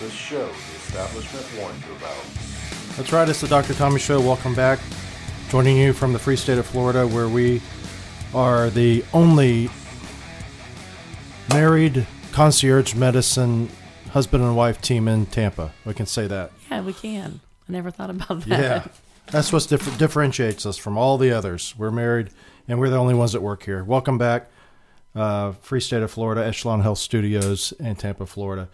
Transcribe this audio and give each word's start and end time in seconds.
this 0.00 0.12
show 0.12 0.46
the 0.46 0.76
establishment 0.76 1.46
warned 1.58 1.82
you 1.84 1.92
about. 1.96 2.16
That's 2.96 3.12
right, 3.12 3.28
it's 3.28 3.40
the 3.40 3.48
Dr. 3.48 3.74
Tommy 3.74 3.98
Show. 3.98 4.20
Welcome 4.20 4.54
back. 4.54 4.78
Joining 5.50 5.76
you 5.76 5.92
from 5.92 6.12
the 6.12 6.18
free 6.18 6.36
state 6.36 6.58
of 6.58 6.66
Florida, 6.66 7.06
where 7.06 7.28
we 7.28 7.60
are 8.34 8.70
the 8.70 9.04
only 9.12 9.70
married 11.50 12.06
concierge 12.32 12.94
medicine 12.94 13.68
husband 14.10 14.44
and 14.44 14.56
wife 14.56 14.80
team 14.80 15.08
in 15.08 15.26
Tampa. 15.26 15.72
We 15.84 15.94
can 15.94 16.06
say 16.06 16.26
that. 16.26 16.52
Yeah, 16.70 16.82
we 16.82 16.92
can. 16.92 17.40
I 17.68 17.72
never 17.72 17.90
thought 17.90 18.10
about 18.10 18.40
that. 18.42 18.48
Yeah. 18.48 18.86
That's 19.30 19.52
what 19.52 19.66
differ- 19.68 19.96
differentiates 19.98 20.64
us 20.64 20.78
from 20.78 20.96
all 20.96 21.18
the 21.18 21.32
others. 21.32 21.74
We're 21.76 21.90
married 21.90 22.30
and 22.66 22.78
we're 22.78 22.90
the 22.90 22.96
only 22.96 23.14
ones 23.14 23.32
that 23.32 23.42
work 23.42 23.62
here. 23.64 23.82
Welcome 23.84 24.18
back, 24.18 24.50
uh, 25.14 25.52
Free 25.52 25.80
State 25.80 26.02
of 26.02 26.10
Florida, 26.10 26.44
Echelon 26.46 26.80
Health 26.82 26.98
Studios 26.98 27.72
in 27.78 27.96
Tampa, 27.96 28.26
Florida. 28.26 28.68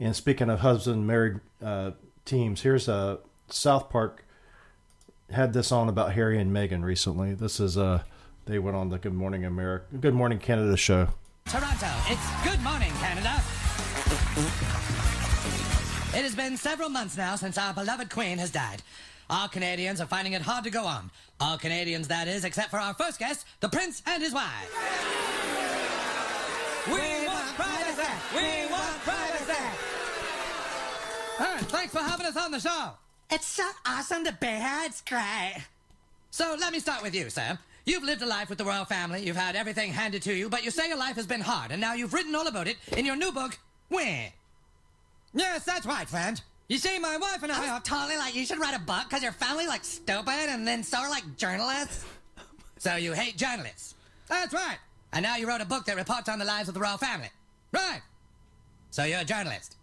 And 0.00 0.16
speaking 0.16 0.48
of 0.48 0.60
husband 0.60 1.06
married 1.06 1.40
uh, 1.62 1.90
teams, 2.24 2.62
here's 2.62 2.88
a 2.88 3.18
South 3.50 3.90
Park 3.90 4.24
had 5.30 5.52
this 5.52 5.70
on 5.70 5.88
about 5.88 6.14
Harry 6.14 6.40
and 6.40 6.50
Meghan 6.50 6.82
recently. 6.82 7.34
This 7.34 7.60
is 7.60 7.76
uh 7.78 8.02
they 8.46 8.58
went 8.58 8.76
on 8.76 8.88
the 8.88 8.98
Good 8.98 9.14
Morning 9.14 9.44
America, 9.44 9.84
Good 10.00 10.14
Morning 10.14 10.38
Canada 10.38 10.76
show. 10.76 11.08
Toronto, 11.44 11.86
it's 12.08 12.42
good 12.42 12.60
morning, 12.62 12.90
Canada. 12.98 13.42
It 16.12 16.22
has 16.22 16.34
been 16.34 16.56
several 16.56 16.88
months 16.88 17.16
now 17.16 17.36
since 17.36 17.58
our 17.58 17.72
beloved 17.72 18.10
Queen 18.10 18.38
has 18.38 18.50
died. 18.50 18.82
All 19.28 19.46
Canadians 19.46 20.00
are 20.00 20.06
finding 20.06 20.32
it 20.32 20.42
hard 20.42 20.64
to 20.64 20.70
go 20.70 20.84
on. 20.84 21.10
All 21.38 21.56
Canadians, 21.58 22.08
that 22.08 22.26
is, 22.26 22.44
except 22.44 22.70
for 22.70 22.78
our 22.78 22.94
first 22.94 23.20
guest, 23.20 23.46
the 23.60 23.68
Prince 23.68 24.02
and 24.06 24.20
his 24.20 24.32
wife. 24.32 24.68
We 26.88 27.29
want 27.50 27.56
privacy! 27.56 28.12
We 28.34 28.70
want 28.70 28.98
privacy! 29.02 29.62
Aaron, 31.40 31.64
thanks 31.64 31.92
for 31.92 32.00
having 32.00 32.26
us 32.26 32.36
on 32.36 32.50
the 32.50 32.60
show. 32.60 32.90
It's 33.30 33.46
so 33.46 33.68
awesome 33.86 34.24
to 34.24 34.32
be 34.32 34.46
here. 34.46 34.80
It's 34.84 35.00
great. 35.00 35.64
So 36.30 36.56
let 36.60 36.72
me 36.72 36.80
start 36.80 37.02
with 37.02 37.14
you, 37.14 37.30
Sam. 37.30 37.58
You've 37.86 38.04
lived 38.04 38.22
a 38.22 38.26
life 38.26 38.48
with 38.48 38.58
the 38.58 38.64
royal 38.64 38.84
family, 38.84 39.24
you've 39.24 39.36
had 39.36 39.56
everything 39.56 39.92
handed 39.92 40.22
to 40.22 40.34
you, 40.34 40.48
but 40.48 40.64
you 40.64 40.70
say 40.70 40.88
your 40.88 40.98
life 40.98 41.16
has 41.16 41.26
been 41.26 41.40
hard, 41.40 41.72
and 41.72 41.80
now 41.80 41.94
you've 41.94 42.12
written 42.12 42.34
all 42.34 42.46
about 42.46 42.68
it 42.68 42.76
in 42.96 43.06
your 43.06 43.16
new 43.16 43.32
book, 43.32 43.58
Where? 43.88 44.32
Yes, 45.32 45.64
that's 45.64 45.86
right, 45.86 46.08
friend. 46.08 46.40
You 46.68 46.78
see, 46.78 46.98
my 46.98 47.16
wife 47.16 47.42
and 47.42 47.50
I, 47.50 47.68
are 47.68 47.80
totally 47.80 48.16
like, 48.16 48.36
you 48.36 48.44
should 48.44 48.60
write 48.60 48.76
a 48.76 48.80
book 48.80 49.04
because 49.08 49.22
your 49.22 49.32
family 49.32 49.66
like 49.66 49.82
stupid, 49.84 50.48
and 50.48 50.68
then 50.68 50.84
so 50.84 50.98
are 50.98 51.10
like 51.10 51.24
journalists. 51.36 52.04
so 52.78 52.96
you 52.96 53.12
hate 53.12 53.36
journalists. 53.36 53.94
That's 54.28 54.52
right. 54.52 54.78
And 55.12 55.22
now 55.22 55.36
you 55.36 55.48
wrote 55.48 55.60
a 55.60 55.66
book 55.66 55.86
that 55.86 55.96
reports 55.96 56.28
on 56.28 56.38
the 56.38 56.44
lives 56.44 56.68
of 56.68 56.74
the 56.74 56.80
royal 56.80 56.98
family. 56.98 57.30
Right. 57.72 58.00
So 58.90 59.04
you're 59.04 59.20
a 59.20 59.24
journalist. 59.24 59.76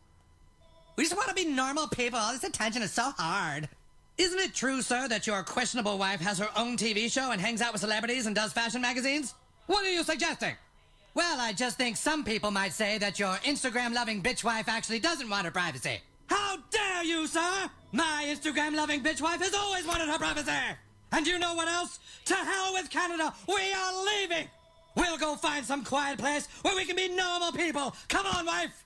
We 0.97 1.03
just 1.03 1.15
want 1.15 1.29
to 1.29 1.35
be 1.35 1.45
normal 1.45 1.87
people. 1.87 2.19
All 2.19 2.33
this 2.33 2.43
attention 2.43 2.81
is 2.81 2.91
so 2.91 3.11
hard. 3.17 3.69
Isn't 4.17 4.39
it 4.39 4.55
true, 4.55 4.81
sir, 4.81 5.07
that 5.07 5.27
your 5.27 5.43
questionable 5.43 5.97
wife 5.97 6.19
has 6.21 6.39
her 6.39 6.49
own 6.57 6.75
TV 6.75 7.11
show 7.11 7.31
and 7.31 7.39
hangs 7.39 7.61
out 7.61 7.71
with 7.71 7.81
celebrities 7.81 8.25
and 8.25 8.35
does 8.35 8.51
fashion 8.51 8.81
magazines? 8.81 9.35
What 9.67 9.85
are 9.85 9.91
you 9.91 10.03
suggesting? 10.03 10.55
Well, 11.13 11.39
I 11.39 11.53
just 11.53 11.77
think 11.77 11.97
some 11.97 12.23
people 12.23 12.51
might 12.51 12.73
say 12.73 12.97
that 12.97 13.19
your 13.19 13.35
Instagram 13.37 13.93
loving 13.93 14.23
bitch 14.23 14.43
wife 14.43 14.67
actually 14.67 14.99
doesn't 14.99 15.29
want 15.29 15.45
her 15.45 15.51
privacy. 15.51 15.99
How 16.27 16.57
dare 16.71 17.03
you, 17.03 17.27
sir? 17.27 17.69
My 17.91 18.25
Instagram 18.27 18.75
loving 18.75 19.01
bitch 19.01 19.21
wife 19.21 19.41
has 19.41 19.53
always 19.53 19.85
wanted 19.85 20.09
her 20.09 20.17
privacy. 20.17 20.51
And 21.11 21.25
you 21.25 21.39
know 21.39 21.53
what 21.53 21.67
else? 21.67 21.99
To 22.25 22.35
hell 22.35 22.73
with 22.73 22.89
Canada. 22.89 23.33
We 23.47 23.73
are 23.73 24.05
leaving. 24.05 24.47
We'll 24.97 25.17
go 25.17 25.35
find 25.35 25.63
some 25.63 25.83
quiet 25.83 26.17
place 26.17 26.47
where 26.63 26.75
we 26.75 26.85
can 26.85 26.95
be 26.95 27.07
normal 27.07 27.51
people. 27.51 27.95
Come 28.09 28.25
on, 28.25 28.45
wife. 28.45 28.83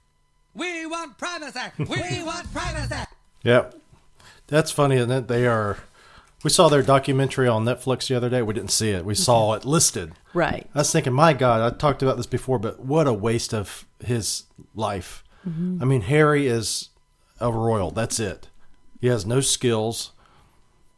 We 0.53 0.85
want 0.85 1.17
privacy. 1.17 1.59
We 1.77 1.85
want 2.23 2.51
privacy. 2.53 3.09
Yep. 3.43 3.79
That's 4.47 4.71
funny, 4.71 4.97
isn't 4.97 5.11
it? 5.11 5.27
They 5.29 5.47
are. 5.47 5.77
We 6.43 6.49
saw 6.49 6.67
their 6.67 6.81
documentary 6.81 7.47
on 7.47 7.63
Netflix 7.63 8.07
the 8.07 8.15
other 8.15 8.29
day. 8.29 8.41
We 8.41 8.53
didn't 8.53 8.71
see 8.71 8.89
it. 8.89 9.05
We 9.05 9.15
saw 9.15 9.51
mm-hmm. 9.51 9.61
it 9.61 9.69
listed. 9.69 10.11
Right. 10.33 10.69
I 10.75 10.79
was 10.79 10.91
thinking, 10.91 11.13
my 11.13 11.33
God, 11.33 11.61
I 11.61 11.75
talked 11.77 12.03
about 12.03 12.17
this 12.17 12.25
before, 12.25 12.59
but 12.59 12.79
what 12.79 13.07
a 13.07 13.13
waste 13.13 13.53
of 13.53 13.85
his 14.03 14.43
life. 14.75 15.23
Mm-hmm. 15.47 15.77
I 15.81 15.85
mean, 15.85 16.01
Harry 16.01 16.47
is 16.47 16.89
a 17.39 17.51
royal. 17.51 17.91
That's 17.91 18.19
it. 18.19 18.49
He 18.99 19.07
has 19.07 19.25
no 19.25 19.39
skills. 19.39 20.11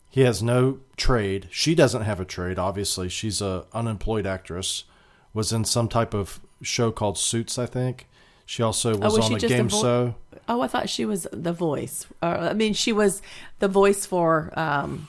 He 0.09 0.21
has 0.21 0.41
no 0.41 0.79
trade. 0.97 1.49
She 1.51 1.75
doesn't 1.75 2.03
have 2.03 2.19
a 2.19 2.25
trade. 2.25 2.57
Obviously, 2.57 3.09
she's 3.09 3.41
a 3.41 3.65
unemployed 3.73 4.25
actress. 4.25 4.85
Was 5.33 5.51
in 5.51 5.65
some 5.65 5.87
type 5.87 6.13
of 6.13 6.39
show 6.61 6.91
called 6.91 7.17
Suits, 7.17 7.57
I 7.57 7.65
think. 7.65 8.07
She 8.45 8.61
also 8.61 8.91
was, 8.97 9.15
was 9.15 9.25
on 9.25 9.29
she 9.31 9.35
a 9.35 9.39
just 9.39 9.53
a 9.53 9.57
game 9.57 9.69
vo- 9.69 9.81
show. 9.81 10.15
Oh, 10.47 10.61
I 10.61 10.67
thought 10.67 10.89
she 10.89 11.05
was 11.05 11.27
the 11.31 11.53
voice. 11.53 12.05
Uh, 12.21 12.49
I 12.51 12.53
mean, 12.53 12.73
she 12.73 12.91
was 12.91 13.21
the 13.59 13.67
voice 13.67 14.05
for 14.05 14.51
um, 14.59 15.07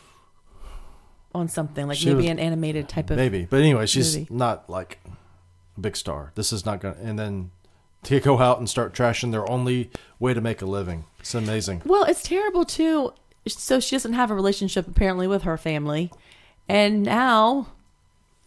on 1.34 1.48
something 1.48 1.86
like 1.88 1.98
She 1.98 2.06
maybe 2.06 2.22
was- 2.22 2.30
an 2.30 2.38
animated 2.38 2.88
type 2.88 3.10
of. 3.10 3.16
Maybe, 3.16 3.44
but 3.48 3.60
anyway, 3.60 3.86
she's 3.86 4.16
movie. 4.16 4.28
not 4.32 4.70
like 4.70 5.00
a 5.76 5.80
big 5.80 5.96
star. 5.96 6.32
This 6.36 6.52
is 6.52 6.64
not 6.64 6.80
going. 6.80 6.94
to 6.94 7.00
And 7.02 7.18
then 7.18 7.50
to 8.04 8.20
go 8.20 8.38
out 8.38 8.58
and 8.58 8.68
start 8.68 8.94
trashing 8.94 9.32
their 9.32 9.48
only 9.50 9.90
way 10.18 10.32
to 10.34 10.40
make 10.40 10.62
a 10.62 10.66
living. 10.66 11.04
It's 11.20 11.34
amazing. 11.34 11.82
Well, 11.84 12.04
it's 12.04 12.22
terrible 12.22 12.64
too. 12.64 13.12
So 13.46 13.80
she 13.80 13.94
doesn't 13.96 14.12
have 14.14 14.30
a 14.30 14.34
relationship 14.34 14.86
apparently 14.88 15.26
with 15.26 15.42
her 15.42 15.56
family, 15.58 16.10
and 16.68 17.02
now 17.02 17.68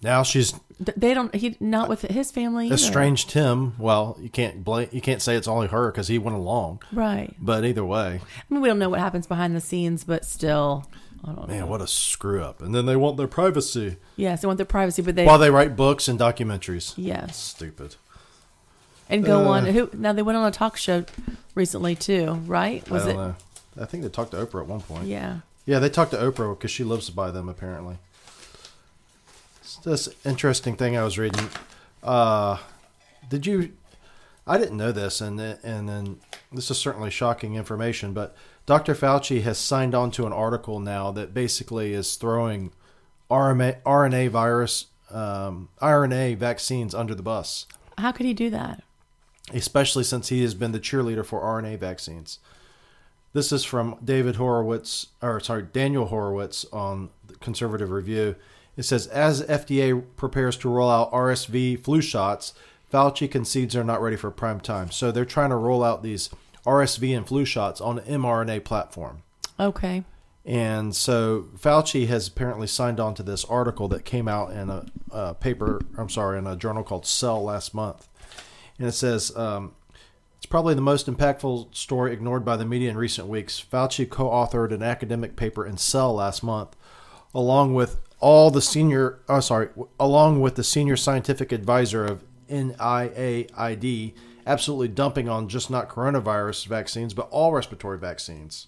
Now 0.01 0.23
she's 0.23 0.53
they 0.79 1.13
don't. 1.15 1.33
He 1.33 1.55
not 1.59 1.89
with 1.89 2.01
his 2.03 2.29
family. 2.31 2.67
either. 2.67 2.75
estranged 2.75 3.31
him. 3.31 3.73
Well, 3.79 4.15
you 4.21 4.29
can't 4.29 4.63
blame. 4.63 4.89
You 4.91 5.01
can't 5.01 5.21
say 5.21 5.35
it's 5.35 5.47
only 5.47 5.67
her 5.67 5.91
because 5.91 6.07
he 6.07 6.19
went 6.19 6.37
along. 6.37 6.81
Right. 6.91 7.33
But 7.39 7.65
either 7.65 7.83
way, 7.83 8.19
I 8.23 8.53
mean, 8.53 8.61
we 8.61 8.67
don't 8.67 8.77
know 8.79 8.89
what 8.89 8.99
happens 8.99 9.25
behind 9.25 9.55
the 9.55 9.61
scenes, 9.61 10.03
but 10.03 10.23
still, 10.23 10.85
I 11.23 11.31
don't 11.33 11.47
know. 11.47 11.53
man, 11.55 11.67
what 11.67 11.81
a 11.81 11.87
screw 11.87 12.43
up. 12.43 12.61
And 12.61 12.75
then 12.75 12.85
they 12.85 12.95
want 12.95 13.17
their 13.17 13.27
privacy 13.27 13.97
Yes, 14.15 14.41
they 14.41 14.47
want 14.47 14.57
their 14.57 14.65
privacy, 14.67 15.01
but 15.01 15.15
they 15.15 15.25
while 15.25 15.39
they 15.39 15.49
write 15.49 15.75
books 15.75 16.07
and 16.07 16.19
documentaries. 16.19 16.93
yes, 16.95 17.35
Stupid. 17.37 17.95
and 19.09 19.25
go 19.25 19.45
Uh, 19.45 19.49
on. 19.49 19.65
Who 19.65 19.89
now 19.93 20.13
they 20.13 20.21
went 20.21 20.37
on 20.37 20.47
a 20.47 20.51
talk 20.51 20.77
show 20.77 21.05
recently 21.55 21.95
too, 21.95 22.33
right? 22.45 22.87
Was 22.91 23.05
I 23.05 23.09
it? 23.09 23.13
don't 23.13 23.27
know. 23.29 23.35
I 23.81 23.85
think 23.85 24.03
they 24.03 24.09
talked 24.09 24.31
to 24.31 24.37
Oprah 24.45 24.61
at 24.61 24.67
one 24.67 24.81
point. 24.81 25.05
Yeah. 25.07 25.39
Yeah, 25.65 25.79
they 25.79 25.89
talked 25.89 26.11
to 26.11 26.17
Oprah 26.17 26.55
because 26.57 26.69
she 26.71 26.83
lives 26.83 27.09
by 27.09 27.31
them 27.31 27.49
apparently. 27.49 27.97
This 29.83 30.09
interesting 30.25 30.75
thing 30.75 30.97
I 30.97 31.03
was 31.03 31.17
reading. 31.17 31.49
Uh, 32.03 32.57
did 33.29 33.45
you? 33.45 33.73
I 34.45 34.57
didn't 34.57 34.77
know 34.77 34.91
this, 34.93 35.19
and 35.19 35.37
then- 35.37 35.59
and 35.63 35.89
then 35.89 36.19
this 36.53 36.71
is 36.71 36.77
certainly 36.77 37.09
shocking 37.09 37.55
information. 37.55 38.13
But 38.13 38.35
Dr. 38.65 38.95
Fauci 38.95 39.41
has 39.43 39.57
signed 39.57 39.93
on 39.93 40.09
to 40.11 40.25
an 40.25 40.31
article 40.33 40.79
now 40.79 41.11
that 41.11 41.33
basically 41.33 41.93
is 41.93 42.15
throwing 42.15 42.71
RNA, 43.29 43.81
RNA 43.85 44.29
virus, 44.29 44.85
um, 45.11 45.67
RNA 45.81 46.35
vaccines 46.35 46.95
under 46.95 47.13
the 47.13 47.23
bus, 47.23 47.65
How 47.97 48.11
could 48.13 48.25
he 48.25 48.33
do 48.33 48.49
that? 48.51 48.83
especially 49.53 50.03
since 50.03 50.29
he 50.29 50.41
has 50.43 50.53
been 50.53 50.71
the 50.73 50.79
cheerleader 50.79 51.25
for 51.25 51.41
RNA 51.41 51.77
vaccines. 51.77 52.39
This 53.33 53.51
is 53.51 53.63
from 53.65 53.97
David 54.03 54.35
Horowitz, 54.37 55.07
or 55.21 55.39
sorry, 55.41 55.63
Daniel 55.63 56.05
Horowitz 56.07 56.65
on 56.71 57.09
the 57.27 57.35
Conservative 57.35 57.91
Review. 57.91 58.35
It 58.77 58.83
says, 58.83 59.07
as 59.07 59.41
FDA 59.41 60.03
prepares 60.15 60.55
to 60.57 60.69
roll 60.69 60.89
out 60.89 61.11
RSV 61.11 61.83
flu 61.83 61.99
shots, 61.99 62.53
Fauci 62.93 63.29
concedes 63.29 63.73
they're 63.73 63.83
not 63.83 64.01
ready 64.01 64.15
for 64.15 64.31
prime 64.31 64.61
time. 64.61 64.91
So 64.91 65.11
they're 65.11 65.25
trying 65.25 65.49
to 65.49 65.55
roll 65.55 65.83
out 65.83 66.03
these 66.03 66.29
RSV 66.65 67.17
and 67.17 67.27
flu 67.27 67.43
shots 67.43 67.81
on 67.81 67.99
an 67.99 68.21
mRNA 68.21 68.63
platform. 68.63 69.23
Okay. 69.59 70.03
And 70.45 70.95
so 70.95 71.47
Fauci 71.57 72.07
has 72.07 72.27
apparently 72.27 72.67
signed 72.67 72.99
on 72.99 73.15
to 73.15 73.23
this 73.23 73.43
article 73.45 73.87
that 73.89 74.05
came 74.05 74.27
out 74.27 74.51
in 74.51 74.69
a, 74.69 74.85
a 75.11 75.33
paper, 75.33 75.81
I'm 75.97 76.09
sorry, 76.09 76.37
in 76.37 76.47
a 76.47 76.55
journal 76.55 76.83
called 76.83 77.05
Cell 77.05 77.43
last 77.43 77.73
month. 77.73 78.07
And 78.79 78.87
it 78.87 78.93
says, 78.93 79.35
um, 79.35 79.73
it's 80.37 80.45
probably 80.45 80.75
the 80.75 80.81
most 80.81 81.07
impactful 81.07 81.75
story 81.75 82.13
ignored 82.13 82.45
by 82.45 82.55
the 82.55 82.65
media 82.65 82.89
in 82.89 82.97
recent 82.97 83.27
weeks. 83.27 83.61
Fauci 83.71 84.09
co 84.09 84.29
authored 84.29 84.71
an 84.71 84.83
academic 84.83 85.35
paper 85.35 85.65
in 85.65 85.77
Cell 85.77 86.13
last 86.13 86.43
month, 86.43 86.77
along 87.33 87.73
with 87.73 87.99
all 88.19 88.49
the 88.49 88.61
senior, 88.61 89.19
oh, 89.29 89.39
sorry, 89.39 89.69
along 89.99 90.41
with 90.41 90.55
the 90.55 90.63
senior 90.63 90.97
scientific 90.97 91.51
advisor 91.51 92.05
of 92.05 92.23
NIAID, 92.49 94.13
absolutely 94.45 94.87
dumping 94.87 95.29
on 95.29 95.49
just 95.49 95.69
not 95.69 95.89
coronavirus 95.89 96.65
vaccines, 96.67 97.13
but 97.13 97.27
all 97.29 97.51
respiratory 97.51 97.97
vaccines. 97.97 98.67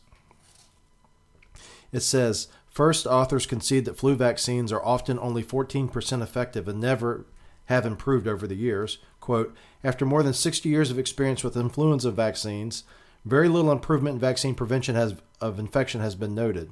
It 1.91 2.01
says 2.01 2.47
first 2.69 3.07
authors 3.07 3.45
concede 3.47 3.85
that 3.85 3.97
flu 3.97 4.15
vaccines 4.15 4.71
are 4.71 4.85
often 4.85 5.17
only 5.17 5.43
14% 5.43 6.21
effective 6.21 6.67
and 6.67 6.79
never 6.79 7.25
have 7.65 7.85
improved 7.85 8.27
over 8.27 8.45
the 8.45 8.55
years. 8.55 8.99
Quote, 9.19 9.55
after 9.83 10.05
more 10.05 10.23
than 10.23 10.33
60 10.33 10.69
years 10.69 10.91
of 10.91 10.99
experience 10.99 11.43
with 11.43 11.57
influenza 11.57 12.11
vaccines, 12.11 12.83
very 13.25 13.47
little 13.47 13.71
improvement 13.71 14.15
in 14.15 14.19
vaccine 14.19 14.55
prevention 14.55 14.95
has, 14.95 15.15
of 15.41 15.59
infection 15.59 16.01
has 16.01 16.15
been 16.15 16.35
noted. 16.35 16.71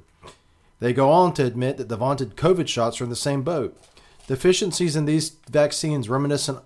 They 0.80 0.92
go 0.92 1.10
on 1.10 1.34
to 1.34 1.44
admit 1.44 1.76
that 1.76 1.88
the 1.88 1.96
vaunted 1.96 2.36
COVID 2.36 2.68
shots 2.68 3.00
are 3.00 3.04
in 3.04 3.10
the 3.10 3.16
same 3.16 3.42
boat. 3.42 3.76
Deficiencies 4.26 4.94
in 4.94 5.06
these 5.06 5.30
vaccines 5.50 6.08
reminiscent 6.08 6.60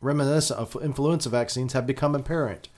reminiscent 0.00 0.60
of 0.60 0.76
influenza 0.82 1.28
vaccines 1.28 1.72
have 1.72 1.86
become 1.86 2.14
apparent. 2.14 2.68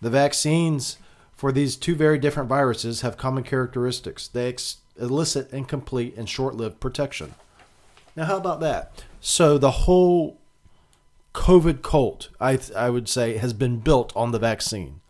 The 0.00 0.10
vaccines 0.10 0.98
for 1.34 1.50
these 1.50 1.76
two 1.76 1.94
very 1.94 2.18
different 2.18 2.48
viruses 2.48 3.00
have 3.00 3.16
common 3.16 3.42
characteristics. 3.42 4.28
They 4.28 4.48
ex- 4.48 4.78
elicit 4.98 5.52
incomplete 5.52 6.14
and 6.16 6.28
short 6.28 6.54
lived 6.54 6.80
protection. 6.80 7.34
Now, 8.16 8.24
how 8.24 8.36
about 8.36 8.60
that? 8.60 9.04
So, 9.20 9.58
the 9.58 9.70
whole 9.70 10.38
COVID 11.34 11.82
cult, 11.82 12.30
I, 12.40 12.58
I 12.74 12.90
would 12.90 13.08
say, 13.08 13.36
has 13.36 13.52
been 13.52 13.78
built 13.78 14.12
on 14.16 14.32
the 14.32 14.38
vaccine. 14.38 15.00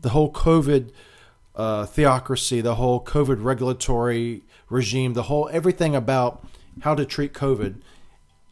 The 0.00 0.10
whole 0.10 0.32
COVID 0.32 0.90
uh, 1.56 1.86
theocracy, 1.86 2.60
the 2.60 2.76
whole 2.76 3.02
COVID 3.02 3.42
regulatory 3.42 4.42
regime, 4.68 5.14
the 5.14 5.24
whole 5.24 5.48
everything 5.52 5.96
about 5.96 6.46
how 6.82 6.94
to 6.94 7.04
treat 7.04 7.32
COVID 7.32 7.80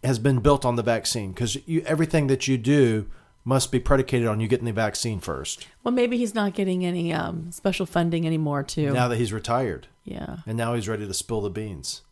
has 0.02 0.18
been 0.18 0.40
built 0.40 0.64
on 0.64 0.76
the 0.76 0.82
vaccine 0.82 1.32
because 1.32 1.58
everything 1.86 2.26
that 2.26 2.48
you 2.48 2.58
do 2.58 3.06
must 3.44 3.70
be 3.70 3.78
predicated 3.78 4.26
on 4.26 4.40
you 4.40 4.48
getting 4.48 4.64
the 4.64 4.72
vaccine 4.72 5.20
first. 5.20 5.66
Well, 5.82 5.92
maybe 5.92 6.16
he's 6.16 6.34
not 6.34 6.54
getting 6.54 6.84
any 6.84 7.12
um, 7.12 7.52
special 7.52 7.84
funding 7.84 8.26
anymore, 8.26 8.62
too. 8.62 8.90
Now 8.92 9.08
that 9.08 9.16
he's 9.16 9.32
retired. 9.32 9.86
Yeah. 10.04 10.38
And 10.46 10.56
now 10.56 10.74
he's 10.74 10.88
ready 10.88 11.06
to 11.06 11.14
spill 11.14 11.42
the 11.42 11.50
beans. 11.50 12.02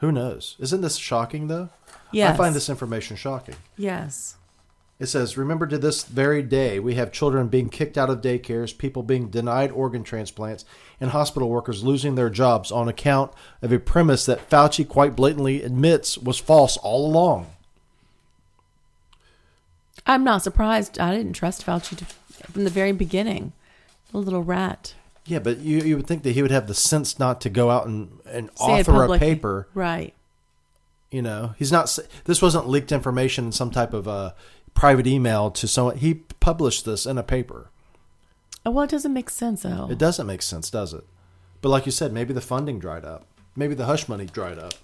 Who 0.00 0.12
knows? 0.12 0.56
Isn't 0.58 0.82
this 0.82 0.96
shocking, 0.96 1.48
though? 1.48 1.70
Yes. 2.12 2.34
I 2.34 2.36
find 2.36 2.54
this 2.54 2.68
information 2.68 3.16
shocking. 3.16 3.56
Yes. 3.76 4.35
It 4.98 5.06
says, 5.06 5.36
Remember 5.36 5.66
to 5.66 5.76
this 5.76 6.04
very 6.04 6.42
day, 6.42 6.80
we 6.80 6.94
have 6.94 7.12
children 7.12 7.48
being 7.48 7.68
kicked 7.68 7.98
out 7.98 8.08
of 8.08 8.22
daycares, 8.22 8.76
people 8.76 9.02
being 9.02 9.28
denied 9.28 9.70
organ 9.70 10.02
transplants, 10.02 10.64
and 11.00 11.10
hospital 11.10 11.50
workers 11.50 11.84
losing 11.84 12.14
their 12.14 12.30
jobs 12.30 12.72
on 12.72 12.88
account 12.88 13.32
of 13.60 13.72
a 13.72 13.78
premise 13.78 14.24
that 14.24 14.48
Fauci 14.48 14.88
quite 14.88 15.14
blatantly 15.14 15.62
admits 15.62 16.16
was 16.16 16.38
false 16.38 16.78
all 16.78 17.06
along. 17.06 17.46
I'm 20.06 20.24
not 20.24 20.42
surprised. 20.42 20.98
I 20.98 21.14
didn't 21.14 21.34
trust 21.34 21.66
Fauci 21.66 21.96
to, 21.96 22.04
from 22.50 22.64
the 22.64 22.70
very 22.70 22.92
beginning. 22.92 23.52
A 24.14 24.18
little 24.18 24.42
rat. 24.42 24.94
Yeah, 25.26 25.40
but 25.40 25.58
you, 25.58 25.80
you 25.80 25.96
would 25.96 26.06
think 26.06 26.22
that 26.22 26.32
he 26.32 26.42
would 26.42 26.52
have 26.52 26.68
the 26.68 26.74
sense 26.74 27.18
not 27.18 27.40
to 27.42 27.50
go 27.50 27.70
out 27.70 27.86
and, 27.86 28.20
and 28.24 28.48
Say 28.54 28.80
author 28.80 29.04
a 29.04 29.18
paper. 29.18 29.68
Right. 29.74 30.14
You 31.10 31.22
know, 31.22 31.54
he's 31.58 31.72
not. 31.72 31.98
This 32.24 32.40
wasn't 32.40 32.68
leaked 32.68 32.92
information 32.92 33.46
in 33.46 33.52
some 33.52 33.70
type 33.70 33.92
of 33.92 34.06
uh, 34.06 34.32
private 34.76 35.06
email 35.06 35.50
to 35.50 35.66
someone. 35.66 35.96
He 35.96 36.14
published 36.14 36.84
this 36.84 37.06
in 37.06 37.18
a 37.18 37.22
paper. 37.24 37.70
Oh, 38.64 38.70
Well, 38.70 38.84
it 38.84 38.90
doesn't 38.90 39.12
make 39.12 39.30
sense, 39.30 39.62
though. 39.62 39.88
It 39.90 39.98
doesn't 39.98 40.26
make 40.26 40.42
sense, 40.42 40.70
does 40.70 40.92
it? 40.94 41.04
But 41.62 41.70
like 41.70 41.86
you 41.86 41.92
said, 41.92 42.12
maybe 42.12 42.32
the 42.32 42.40
funding 42.40 42.78
dried 42.78 43.04
up. 43.04 43.26
Maybe 43.56 43.74
the 43.74 43.86
hush 43.86 44.08
money 44.08 44.26
dried 44.26 44.58
up. 44.58 44.74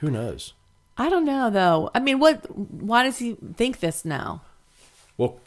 Who 0.00 0.10
knows? 0.10 0.52
I 0.98 1.08
don't 1.08 1.24
know, 1.24 1.50
though. 1.50 1.90
I 1.94 2.00
mean, 2.00 2.18
what? 2.18 2.44
Why 2.56 3.02
does 3.02 3.18
he 3.18 3.36
think 3.54 3.80
this 3.80 4.04
now? 4.04 4.42
Well, 5.16 5.40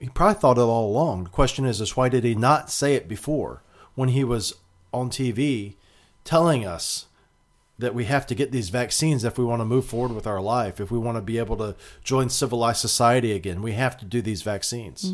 he 0.00 0.08
probably 0.08 0.40
thought 0.40 0.58
it 0.58 0.62
all 0.62 0.90
along. 0.90 1.24
The 1.24 1.30
question 1.30 1.64
is, 1.64 1.80
is 1.80 1.96
why 1.96 2.08
did 2.08 2.24
he 2.24 2.34
not 2.34 2.70
say 2.70 2.94
it 2.94 3.08
before 3.08 3.62
when 3.94 4.08
he 4.10 4.24
was 4.24 4.54
on 4.92 5.08
TV 5.10 5.74
telling 6.24 6.66
us 6.66 7.06
that 7.78 7.94
we 7.94 8.04
have 8.04 8.26
to 8.26 8.34
get 8.34 8.52
these 8.52 8.68
vaccines 8.68 9.24
if 9.24 9.36
we 9.36 9.44
want 9.44 9.60
to 9.60 9.64
move 9.64 9.84
forward 9.84 10.12
with 10.12 10.26
our 10.26 10.40
life, 10.40 10.80
if 10.80 10.90
we 10.90 10.98
want 10.98 11.16
to 11.16 11.22
be 11.22 11.38
able 11.38 11.56
to 11.56 11.74
join 12.04 12.28
civilized 12.28 12.80
society 12.80 13.32
again, 13.32 13.62
we 13.62 13.72
have 13.72 13.96
to 13.98 14.04
do 14.04 14.22
these 14.22 14.42
vaccines. 14.42 15.12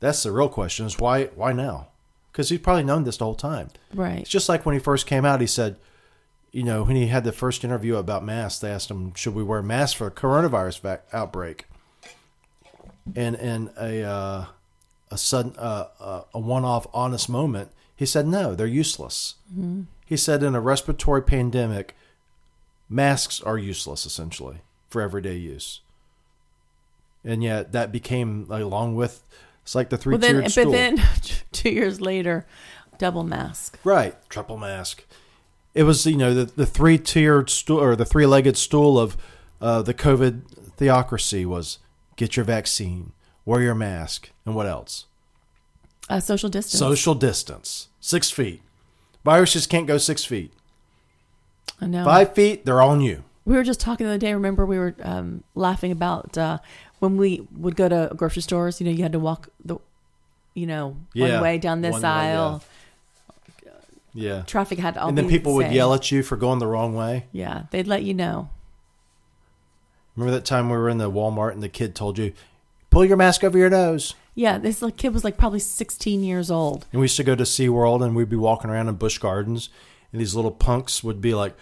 That's 0.00 0.22
the 0.22 0.32
real 0.32 0.48
question: 0.48 0.86
is 0.86 0.98
why? 0.98 1.26
Why 1.26 1.52
now? 1.52 1.88
Because 2.32 2.48
he's 2.48 2.58
probably 2.58 2.82
known 2.82 3.04
this 3.04 3.16
the 3.18 3.24
whole 3.24 3.36
time. 3.36 3.68
Right. 3.92 4.18
It's 4.18 4.30
just 4.30 4.48
like 4.48 4.66
when 4.66 4.72
he 4.72 4.80
first 4.80 5.06
came 5.06 5.24
out, 5.24 5.40
he 5.40 5.46
said, 5.46 5.76
you 6.50 6.64
know, 6.64 6.82
when 6.82 6.96
he 6.96 7.06
had 7.06 7.22
the 7.22 7.30
first 7.30 7.62
interview 7.62 7.94
about 7.94 8.24
masks, 8.24 8.58
they 8.60 8.70
asked 8.70 8.90
him, 8.90 9.14
should 9.14 9.36
we 9.36 9.44
wear 9.44 9.62
masks 9.62 9.94
for 9.96 10.08
a 10.08 10.10
coronavirus 10.10 10.80
vac- 10.80 11.06
outbreak? 11.12 11.66
And 13.14 13.36
in 13.36 13.70
a 13.80 14.02
uh, 14.02 14.44
a 15.12 15.18
sudden 15.18 15.54
uh, 15.58 15.86
uh, 16.00 16.22
a 16.34 16.40
one 16.40 16.64
off 16.64 16.88
honest 16.92 17.28
moment, 17.28 17.70
he 17.94 18.04
said, 18.06 18.26
no, 18.26 18.54
they're 18.56 18.66
useless. 18.66 19.36
He 20.04 20.16
said, 20.16 20.42
in 20.42 20.54
a 20.54 20.60
respiratory 20.60 21.22
pandemic, 21.22 21.96
masks 22.88 23.40
are 23.40 23.58
useless 23.58 24.04
essentially 24.06 24.58
for 24.88 25.00
everyday 25.00 25.36
use. 25.36 25.80
And 27.24 27.42
yet 27.42 27.72
that 27.72 27.90
became 27.90 28.46
along 28.50 28.96
with 28.96 29.22
it's 29.62 29.74
like 29.74 29.88
the 29.88 29.96
three 29.96 30.12
Well, 30.12 30.20
then, 30.20 30.32
tiered 30.32 30.44
but 30.44 30.50
stool. 30.52 30.72
then 30.72 31.02
two 31.52 31.70
years 31.70 32.00
later, 32.00 32.46
double 32.98 33.22
mask. 33.24 33.78
Right, 33.82 34.14
triple 34.28 34.58
mask. 34.58 35.04
It 35.72 35.84
was 35.84 36.04
you 36.06 36.18
know 36.18 36.34
the 36.34 36.44
the 36.44 36.66
three 36.66 36.98
tiered 36.98 37.48
stool 37.48 37.80
or 37.80 37.96
the 37.96 38.04
three 38.04 38.26
legged 38.26 38.56
stool 38.58 38.98
of 38.98 39.16
uh, 39.60 39.80
the 39.80 39.94
COVID 39.94 40.42
theocracy 40.76 41.46
was 41.46 41.78
get 42.16 42.36
your 42.36 42.44
vaccine, 42.44 43.12
wear 43.46 43.62
your 43.62 43.74
mask, 43.74 44.30
and 44.44 44.54
what 44.54 44.66
else? 44.66 45.06
Uh, 46.10 46.20
social 46.20 46.50
distance. 46.50 46.78
Social 46.78 47.14
distance, 47.14 47.88
six 48.00 48.30
feet. 48.30 48.60
Viruses 49.24 49.66
can't 49.66 49.86
go 49.86 49.98
six 49.98 50.24
feet. 50.24 50.52
I 51.80 51.86
know. 51.86 52.04
Five 52.04 52.34
feet, 52.34 52.64
they're 52.64 52.82
on 52.82 53.00
you. 53.00 53.24
We 53.44 53.56
were 53.56 53.64
just 53.64 53.80
talking 53.80 54.06
the 54.06 54.12
other 54.12 54.18
day. 54.18 54.32
Remember, 54.32 54.64
we 54.64 54.78
were 54.78 54.94
um, 55.02 55.44
laughing 55.54 55.92
about 55.92 56.36
uh, 56.38 56.58
when 56.98 57.16
we 57.16 57.46
would 57.56 57.76
go 57.76 57.88
to 57.88 58.12
grocery 58.16 58.42
stores. 58.42 58.80
You 58.80 58.86
know, 58.86 58.92
you 58.92 59.02
had 59.02 59.12
to 59.12 59.18
walk 59.18 59.48
the, 59.64 59.76
you 60.54 60.66
know, 60.66 60.96
Yeah, 61.12 61.34
one 61.34 61.42
way 61.42 61.58
down 61.58 61.80
this 61.80 61.92
one 61.92 62.02
way, 62.02 62.08
aisle. 62.08 62.62
Yeah, 64.14 64.42
Traffic 64.42 64.78
had 64.78 64.94
to 64.94 65.02
all 65.02 65.08
and 65.08 65.18
then 65.18 65.28
people 65.28 65.54
would 65.54 65.72
yell 65.72 65.92
at 65.92 66.12
you 66.12 66.22
for 66.22 66.36
going 66.36 66.60
the 66.60 66.68
wrong 66.68 66.94
way. 66.94 67.26
Yeah, 67.32 67.64
they'd 67.70 67.88
let 67.88 68.04
you 68.04 68.14
know. 68.14 68.48
Remember 70.14 70.32
that 70.38 70.44
time 70.44 70.70
we 70.70 70.76
were 70.76 70.88
in 70.88 70.98
the 70.98 71.10
Walmart 71.10 71.52
and 71.52 71.62
the 71.62 71.68
kid 71.68 71.96
told 71.96 72.18
you, 72.18 72.32
"Pull 72.94 73.04
your 73.04 73.16
mask 73.16 73.44
over 73.44 73.58
your 73.58 73.70
nose." 73.70 74.14
Yeah, 74.34 74.58
this 74.58 74.82
like, 74.82 74.96
kid 74.96 75.14
was 75.14 75.22
like 75.22 75.36
probably 75.36 75.60
16 75.60 76.24
years 76.24 76.50
old. 76.50 76.86
And 76.90 77.00
we 77.00 77.04
used 77.04 77.16
to 77.18 77.24
go 77.24 77.36
to 77.36 77.44
SeaWorld 77.44 78.04
and 78.04 78.16
we'd 78.16 78.28
be 78.28 78.36
walking 78.36 78.68
around 78.68 78.88
in 78.88 78.96
Busch 78.96 79.18
Gardens 79.18 79.68
and 80.14 80.20
these 80.20 80.34
little 80.34 80.50
punks 80.50 81.02
would 81.04 81.20
be 81.20 81.34
like, 81.34 81.54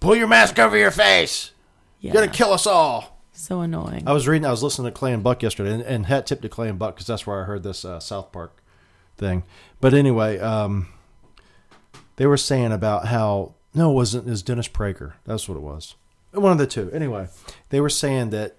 Pull 0.00 0.16
your 0.16 0.26
mask 0.26 0.58
over 0.58 0.76
your 0.76 0.90
face. 0.90 1.52
Yeah, 2.00 2.12
You're 2.12 2.22
going 2.22 2.30
to 2.30 2.36
kill 2.36 2.52
us 2.52 2.66
all. 2.66 3.20
so 3.32 3.60
annoying. 3.60 4.04
I 4.06 4.12
was 4.12 4.28
reading, 4.28 4.44
I 4.44 4.50
was 4.50 4.62
listening 4.62 4.92
to 4.92 4.98
Clay 4.98 5.12
and 5.12 5.22
Buck 5.22 5.42
yesterday 5.42 5.72
and, 5.72 5.82
and 5.82 6.06
hat 6.06 6.26
tip 6.26 6.42
to 6.42 6.48
Clay 6.48 6.68
and 6.68 6.78
Buck 6.78 6.94
because 6.94 7.06
that's 7.06 7.26
where 7.26 7.40
I 7.40 7.44
heard 7.44 7.62
this 7.62 7.84
uh, 7.84 8.00
South 8.00 8.32
Park 8.32 8.62
thing. 9.16 9.44
But 9.80 9.94
anyway, 9.94 10.38
um, 10.38 10.88
they 12.16 12.26
were 12.26 12.36
saying 12.36 12.72
about 12.72 13.06
how, 13.06 13.54
no, 13.74 13.90
it 13.90 13.94
wasn't, 13.94 14.26
it 14.26 14.30
was 14.30 14.42
Dennis 14.42 14.68
Prager. 14.68 15.14
That's 15.24 15.48
what 15.48 15.56
it 15.56 15.62
was. 15.62 15.94
One 16.32 16.52
of 16.52 16.58
the 16.58 16.66
two. 16.66 16.90
Anyway, 16.92 17.28
they 17.70 17.80
were 17.80 17.88
saying 17.88 18.30
that 18.30 18.56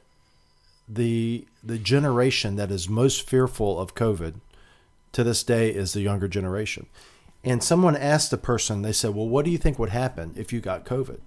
the 0.88 1.48
the 1.64 1.78
generation 1.80 2.56
that 2.58 2.72
is 2.72 2.88
most 2.88 3.28
fearful 3.28 3.80
of 3.80 3.96
COVID 3.96 4.36
to 5.12 5.24
this 5.24 5.44
day 5.44 5.70
is 5.70 5.94
the 5.94 6.02
younger 6.02 6.28
generation. 6.28 6.88
And 7.44 7.64
someone 7.64 7.96
asked 7.96 8.32
the 8.32 8.38
person, 8.38 8.82
they 8.82 8.92
said, 8.92 9.14
Well, 9.16 9.30
what 9.30 9.46
do 9.46 9.52
you 9.52 9.58
think 9.58 9.80
would 9.80 9.90
happen 9.90 10.34
if 10.36 10.52
you 10.52 10.60
got 10.60 10.86
COVID? 10.86 11.20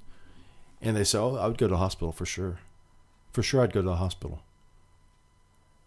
And 0.83 0.97
they 0.97 1.05
said, 1.05 1.21
Oh, 1.21 1.37
I 1.37 1.47
would 1.47 1.59
go 1.59 1.69
to 1.69 1.77
hospital 1.77 2.13
for 2.13 2.27
sure. 2.27 2.59
For 3.33 3.43
sure, 3.43 3.63
I'd 3.63 3.73
go 3.73 3.83
to 3.83 3.89
the 3.89 3.97
hospital. 3.97 4.43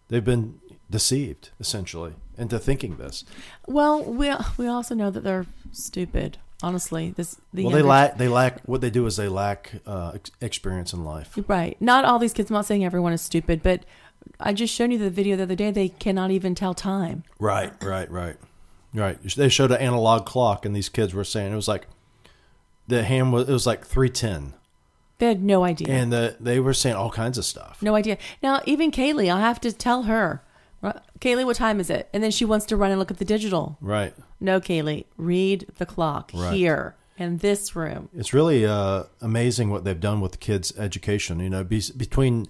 They've 0.08 0.24
been 0.24 0.60
deceived, 0.90 1.50
essentially, 1.60 2.14
into 2.36 2.58
thinking 2.58 2.96
this. 2.96 3.24
well, 3.66 4.02
we 4.02 4.32
we 4.56 4.66
also 4.66 4.94
know 4.94 5.10
that 5.10 5.24
they're 5.24 5.46
stupid. 5.70 6.38
Honestly, 6.62 7.12
this 7.16 7.36
the 7.52 7.64
well, 7.64 7.72
they 7.74 7.82
lack, 7.82 8.18
they 8.18 8.28
lack, 8.28 8.60
what 8.64 8.80
they 8.80 8.90
do 8.90 9.04
is 9.06 9.16
they 9.16 9.28
lack 9.28 9.72
uh, 9.86 10.12
ex- 10.14 10.30
experience 10.40 10.92
in 10.92 11.04
life. 11.04 11.36
Right. 11.48 11.76
Not 11.80 12.04
all 12.04 12.18
these 12.18 12.32
kids. 12.32 12.50
I'm 12.50 12.54
not 12.54 12.66
saying 12.66 12.84
everyone 12.84 13.12
is 13.12 13.20
stupid, 13.20 13.62
but 13.62 13.84
I 14.38 14.52
just 14.52 14.72
showed 14.72 14.92
you 14.92 14.98
the 14.98 15.10
video 15.10 15.36
the 15.36 15.42
other 15.44 15.56
day. 15.56 15.70
They 15.70 15.88
cannot 15.88 16.30
even 16.30 16.54
tell 16.54 16.74
time. 16.74 17.24
Right, 17.40 17.72
right, 17.82 18.08
right, 18.10 18.36
right. 18.94 19.18
They 19.36 19.48
showed 19.48 19.72
an 19.72 19.78
analog 19.80 20.24
clock, 20.26 20.64
and 20.64 20.74
these 20.76 20.88
kids 20.88 21.12
were 21.14 21.24
saying 21.24 21.52
it 21.52 21.56
was 21.56 21.66
like 21.68 21.86
the 22.86 23.02
hand 23.02 23.32
was 23.32 23.48
it 23.48 23.52
was 23.52 23.66
like 23.66 23.84
three 23.84 24.10
ten, 24.10 24.54
They 25.18 25.26
had 25.26 25.42
no 25.42 25.64
idea. 25.64 25.88
and 25.88 26.12
the, 26.12 26.36
they 26.40 26.60
were 26.60 26.74
saying 26.74 26.94
all 26.96 27.10
kinds 27.10 27.38
of 27.38 27.44
stuff. 27.44 27.82
no 27.82 27.94
idea. 27.94 28.18
Now, 28.42 28.60
even 28.66 28.90
Kaylee, 28.90 29.32
I 29.32 29.40
have 29.40 29.60
to 29.62 29.72
tell 29.72 30.04
her, 30.04 30.26
"Ru- 30.28 30.40
Kaylee, 31.20 31.44
what 31.44 31.56
time 31.56 31.78
is 31.80 31.90
it? 31.90 32.08
And 32.12 32.22
then 32.22 32.30
she 32.30 32.44
wants 32.44 32.66
to 32.66 32.76
run 32.76 32.90
and 32.90 32.98
look 32.98 33.10
at 33.10 33.18
the 33.18 33.24
digital. 33.24 33.78
Right. 33.80 34.14
No, 34.40 34.60
Kaylee, 34.60 35.04
read 35.16 35.66
the 35.78 35.86
clock 35.86 36.32
Right. 36.34 36.54
here 36.54 36.96
in 37.16 37.38
this 37.38 37.76
room. 37.76 38.08
It's 38.16 38.32
really 38.34 38.66
uh, 38.66 39.04
amazing 39.20 39.70
what 39.70 39.84
they've 39.84 40.00
done 40.00 40.20
with 40.20 40.40
kids' 40.40 40.72
education. 40.76 41.38
You 41.40 41.50
know, 41.50 41.62
be, 41.62 41.82
between 41.96 42.46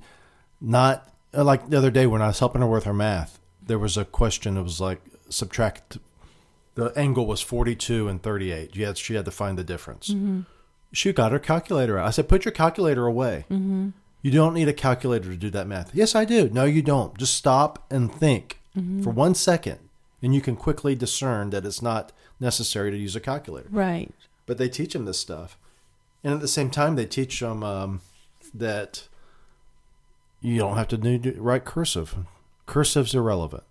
not 0.61 1.09
uh, 1.35 1.45
like 1.45 1.69
the 1.69 1.77
other 1.77 1.91
day 1.91 2.07
when 2.07 2.23
I 2.23 2.29
was 2.29 2.39
helping 2.39 2.63
her 2.63 2.67
with 2.69 2.85
her 2.85 2.95
math, 2.95 3.39
there 3.65 3.79
was 3.79 3.97
a 3.99 4.05
question. 4.05 4.57
It 4.57 4.63
was 4.63 4.81
like 4.81 5.03
subtract. 5.29 5.99
The 6.75 6.87
angle 6.97 7.27
was 7.27 7.43
forty-two 7.43 8.09
and 8.09 8.23
thirty-eight. 8.23 8.75
Yes, 8.75 8.97
she 8.99 9.15
had 9.15 9.27
to 9.27 9.31
find 9.31 9.59
the 9.59 9.65
difference. 9.65 10.15
She 10.95 11.13
got 11.13 11.33
her 11.33 11.39
calculator 11.39 11.99
out. 11.99 12.07
I 12.07 12.11
said, 12.11 12.29
"Put 12.29 12.45
your 12.47 12.53
calculator 12.53 13.07
away. 13.07 13.45
Mm-hmm. 13.51 13.91
You 14.23 14.31
don't 14.31 14.55
need 14.55 14.69
a 14.69 14.73
calculator 14.73 15.29
to 15.31 15.37
do 15.37 15.51
that 15.51 15.67
math." 15.67 15.95
Yes, 15.95 16.15
I 16.15 16.25
do. 16.25 16.49
No, 16.51 16.65
you 16.65 16.81
don't. 16.83 17.17
Just 17.19 17.35
stop 17.35 17.85
and 17.91 18.13
think 18.13 18.61
for 19.03 19.11
one 19.11 19.35
second, 19.35 19.79
and 20.23 20.35
you 20.35 20.41
can 20.41 20.57
quickly 20.57 20.95
discern 20.95 21.51
that 21.51 21.67
it's 21.67 21.83
not 21.83 22.11
necessary 22.41 22.91
to 22.91 22.97
use 22.97 23.15
a 23.15 23.21
calculator 23.21 23.69
Right. 23.71 24.11
but 24.47 24.57
they 24.59 24.69
teach 24.69 24.95
them 24.95 25.05
this 25.05 25.19
stuff, 25.19 25.59
and 26.25 26.33
at 26.33 26.41
the 26.41 26.49
same 26.49 26.71
time, 26.71 26.97
they 26.97 27.05
teach 27.07 27.41
them 27.41 27.63
um, 27.63 28.01
that 28.55 29.09
you 30.41 30.59
don't 30.59 30.77
have 30.77 30.89
to 30.89 30.97
do, 30.97 31.35
write 31.39 31.65
cursive. 31.65 32.15
Cursive's 32.67 33.15
irrelevant. 33.15 33.65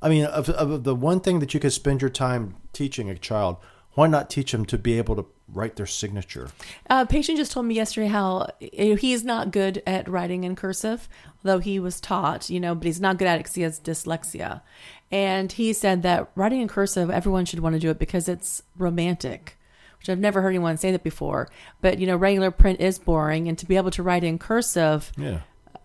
I 0.00 0.08
mean, 0.08 0.24
of, 0.26 0.48
of 0.50 0.84
the 0.84 0.94
one 0.94 1.20
thing 1.20 1.40
that 1.40 1.52
you 1.54 1.60
could 1.60 1.72
spend 1.72 2.00
your 2.00 2.10
time 2.10 2.54
teaching 2.72 3.10
a 3.10 3.16
child, 3.18 3.56
why 3.94 4.06
not 4.06 4.30
teach 4.30 4.52
them 4.52 4.64
to 4.66 4.78
be 4.78 4.96
able 4.98 5.16
to 5.16 5.26
write 5.52 5.76
their 5.76 5.86
signature? 5.86 6.50
Uh, 6.90 7.04
patient 7.04 7.38
just 7.38 7.52
told 7.52 7.66
me 7.66 7.74
yesterday 7.74 8.08
how 8.08 8.48
know, 8.60 8.94
he's 8.96 9.24
not 9.24 9.50
good 9.52 9.82
at 9.86 10.08
writing 10.08 10.44
in 10.44 10.56
cursive, 10.56 11.08
though 11.42 11.58
he 11.58 11.78
was 11.78 12.00
taught, 12.00 12.50
you 12.50 12.58
know, 12.60 12.74
but 12.74 12.86
he's 12.86 13.00
not 13.00 13.18
good 13.18 13.28
at 13.28 13.36
it 13.36 13.38
because 13.44 13.54
he 13.54 13.62
has 13.62 13.80
dyslexia. 13.80 14.60
And 15.10 15.52
he 15.52 15.72
said 15.72 16.02
that 16.02 16.30
writing 16.34 16.60
in 16.60 16.68
cursive, 16.68 17.10
everyone 17.10 17.44
should 17.44 17.60
want 17.60 17.74
to 17.74 17.78
do 17.80 17.90
it 17.90 17.98
because 17.98 18.28
it's 18.28 18.62
romantic, 18.76 19.56
which 19.98 20.08
I've 20.08 20.18
never 20.18 20.42
heard 20.42 20.50
anyone 20.50 20.76
say 20.76 20.90
that 20.90 21.04
before. 21.04 21.48
But, 21.80 21.98
you 21.98 22.06
know, 22.08 22.16
regular 22.16 22.50
print 22.50 22.80
is 22.80 22.98
boring, 22.98 23.48
and 23.48 23.56
to 23.58 23.66
be 23.66 23.76
able 23.76 23.92
to 23.92 24.02
write 24.02 24.24
in 24.24 24.38
cursive, 24.38 25.12
Yeah. 25.16 25.40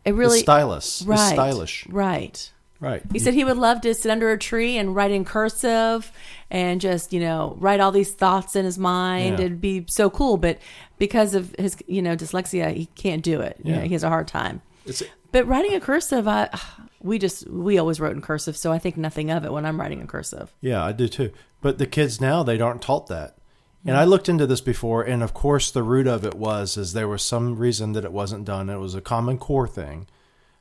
it 0.05 0.15
really. 0.15 0.37
it's 0.39 0.43
stylish. 0.43 1.03
Right. 1.03 1.19
It's 1.19 1.31
stylish. 1.33 1.87
Right. 1.87 2.51
Right. 2.81 3.01
He 3.11 3.19
said 3.19 3.33
he 3.35 3.43
would 3.45 3.57
love 3.57 3.79
to 3.81 3.93
sit 3.93 4.11
under 4.11 4.31
a 4.31 4.37
tree 4.37 4.75
and 4.77 4.93
write 4.95 5.11
in 5.11 5.23
cursive 5.23 6.11
and 6.49 6.81
just, 6.81 7.13
you 7.13 7.19
know, 7.21 7.55
write 7.59 7.79
all 7.79 7.91
these 7.91 8.11
thoughts 8.11 8.55
in 8.55 8.65
his 8.65 8.77
mind. 8.77 9.39
Yeah. 9.39 9.45
It'd 9.45 9.61
be 9.61 9.85
so 9.87 10.09
cool. 10.09 10.35
But 10.37 10.57
because 10.97 11.35
of 11.35 11.55
his, 11.59 11.77
you 11.87 12.01
know, 12.01 12.15
dyslexia, 12.15 12.73
he 12.73 12.87
can't 12.87 13.23
do 13.23 13.39
it. 13.39 13.57
You 13.63 13.71
know, 13.73 13.77
Yeah. 13.79 13.85
he 13.85 13.93
has 13.93 14.03
a 14.03 14.09
hard 14.09 14.27
time. 14.27 14.61
It's, 14.85 15.03
But 15.31 15.45
writing 15.47 15.73
in 15.73 15.79
cursive, 15.79 16.27
I, 16.27 16.49
we 17.01 17.19
just, 17.19 17.47
we 17.47 17.77
always 17.77 17.99
wrote 17.99 18.15
in 18.15 18.21
cursive. 18.21 18.57
So 18.57 18.71
I 18.71 18.79
think 18.79 18.97
nothing 18.97 19.29
of 19.29 19.45
it 19.45 19.51
when 19.53 19.65
I'm 19.65 19.79
writing 19.79 20.01
in 20.01 20.07
cursive. 20.07 20.51
Yeah, 20.59 20.83
I 20.83 20.91
do 20.91 21.07
too. 21.07 21.31
But 21.61 21.77
the 21.77 21.85
kids 21.85 22.19
now 22.19 22.41
they 22.41 22.59
aren't 22.59 22.81
taught 22.81 23.05
that. 23.07 23.37
And 23.85 23.97
I 23.97 24.03
looked 24.03 24.29
into 24.29 24.45
this 24.45 24.61
before, 24.61 25.01
and 25.01 25.23
of 25.23 25.33
course 25.33 25.71
the 25.71 25.81
root 25.81 26.05
of 26.05 26.23
it 26.23 26.35
was 26.35 26.77
is 26.77 26.93
there 26.93 27.07
was 27.07 27.23
some 27.23 27.57
reason 27.57 27.93
that 27.93 28.05
it 28.05 28.11
wasn't 28.11 28.45
done. 28.45 28.69
It 28.69 28.77
was 28.77 28.93
a 28.93 29.01
Common 29.01 29.39
Core 29.39 29.67
thing, 29.67 30.05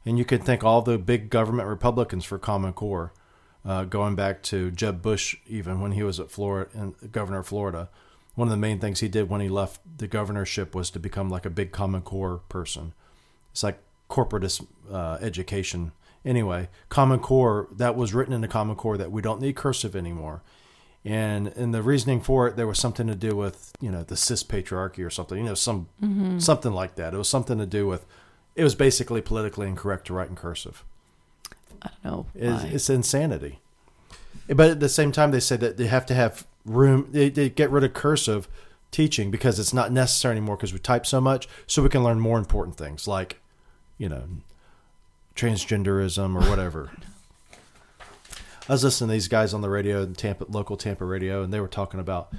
and 0.05 0.19
you 0.19 0.25
could 0.25 0.45
thank 0.45 0.65
all 0.65 0.83
the 0.83 0.99
big 0.99 1.31
government 1.31 1.69
Republicans 1.69 2.25
for 2.25 2.39
Common 2.39 2.73
Core, 2.73 3.13
uh, 3.65 3.85
going 3.85 4.15
back 4.15 4.43
to 4.45 4.71
Jeb 4.71 5.03
Bush 5.03 5.37
even 5.47 5.81
when 5.81 5.93
he 5.93 6.03
was 6.03 6.19
at 6.19 6.31
Florida 6.31 6.71
and 6.73 7.13
governor 7.13 7.41
of 7.41 7.47
Florida. 7.47 7.89
One 8.35 8.49
of 8.49 8.53
the 8.53 8.59
main 8.59 8.79
things 8.79 9.01
he 9.01 9.09
did 9.09 9.29
when 9.29 9.41
he 9.41 9.49
left 9.49 9.81
the 9.99 10.07
governorship 10.07 10.75
was 10.75 10.91
to 10.91 10.99
become 10.99 11.29
like 11.29 11.45
a 11.45 11.51
big 11.51 11.73
Common 11.73 12.01
Core 12.01 12.41
person. 12.49 12.95
It's 13.53 13.63
like 13.63 13.83
corporatist 14.09 14.67
uh, 14.91 15.19
education. 15.21 15.93
Anyway, 16.25 16.69
Common 16.89 17.19
Core 17.19 17.69
that 17.73 17.97
was 17.97 18.15
written 18.15 18.33
in 18.33 18.41
the 18.41 18.49
Common 18.49 18.77
Core 18.77 18.97
that 18.97 19.11
we 19.11 19.21
don't 19.21 19.41
need 19.41 19.57
cursive 19.57 19.97
anymore, 19.97 20.43
and 21.05 21.49
and 21.49 21.75
the 21.75 21.83
reasoning 21.83 22.21
for 22.21 22.47
it 22.47 22.57
there 22.57 22.67
was 22.67 22.79
something 22.79 23.07
to 23.07 23.15
do 23.15 23.35
with 23.35 23.73
you 23.81 23.91
know 23.91 24.03
the 24.03 24.17
cis 24.17 24.43
patriarchy 24.43 25.05
or 25.05 25.11
something 25.11 25.39
you 25.39 25.45
know 25.45 25.55
some 25.55 25.89
something 26.39 26.73
like 26.73 26.97
that. 26.97 27.15
It 27.15 27.17
was 27.17 27.29
something 27.29 27.59
to 27.59 27.67
do 27.67 27.87
with 27.87 28.07
it 28.55 28.65
was 28.65 28.75
basically 28.75 29.21
politically 29.21 29.69
incorrect 29.69 30.07
to 30.07 30.15
write 30.15 30.29
in 30.29 30.37
cursive. 30.37 30.85
I 31.83 31.91
don't 32.03 32.05
know. 32.05 32.27
It's, 32.35 32.65
it's 32.65 32.91
insanity. 32.91 33.61
But 34.49 34.71
at 34.71 34.81
the 34.81 34.89
same 34.89 35.13
time, 35.13 35.31
they 35.31 35.41
say 35.41 35.57
that 35.57 35.77
they 35.77 35.87
have 35.87 36.07
to 36.07 36.15
have 36.15 36.47
room. 36.65 37.09
They, 37.11 37.31
they 37.31 37.49
get 37.49 37.71
rid 37.71 37.85
of 37.85 37.95
cursive 37.95 38.49
teaching 38.91 39.31
because 39.31 39.59
it's 39.59 39.73
not 39.73 39.93
necessary 39.93 40.33
anymore 40.33 40.57
because 40.57 40.73
we 40.73 40.79
type 40.79 41.07
so 41.07 41.21
much, 41.21 41.49
so 41.67 41.83
we 41.83 41.89
can 41.89 42.03
learn 42.03 42.21
more 42.21 42.39
important 42.39 42.77
things 42.77 43.07
like, 43.07 43.41
you 43.97 44.09
know, 44.09 44.25
transgenderism 45.37 46.35
or 46.35 46.49
whatever. 46.51 46.91
I 48.69 48.73
was 48.73 48.85
listening 48.85 49.09
to 49.09 49.13
these 49.13 49.29
guys 49.29 49.55
on 49.55 49.63
the 49.63 49.71
radio, 49.71 50.03
in 50.03 50.15
Tampa 50.15 50.45
local 50.49 50.77
Tampa 50.77 51.05
radio, 51.05 51.43
and 51.43 51.53
they 51.53 51.61
were 51.61 51.69
talking 51.69 52.01
about 52.01 52.33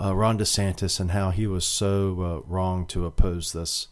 uh, 0.00 0.14
Ron 0.14 0.38
DeSantis 0.38 0.98
and 0.98 1.12
how 1.12 1.30
he 1.30 1.46
was 1.46 1.64
so 1.64 2.20
uh, 2.20 2.50
wrong 2.50 2.86
to 2.86 3.06
oppose 3.06 3.52
this 3.52 3.88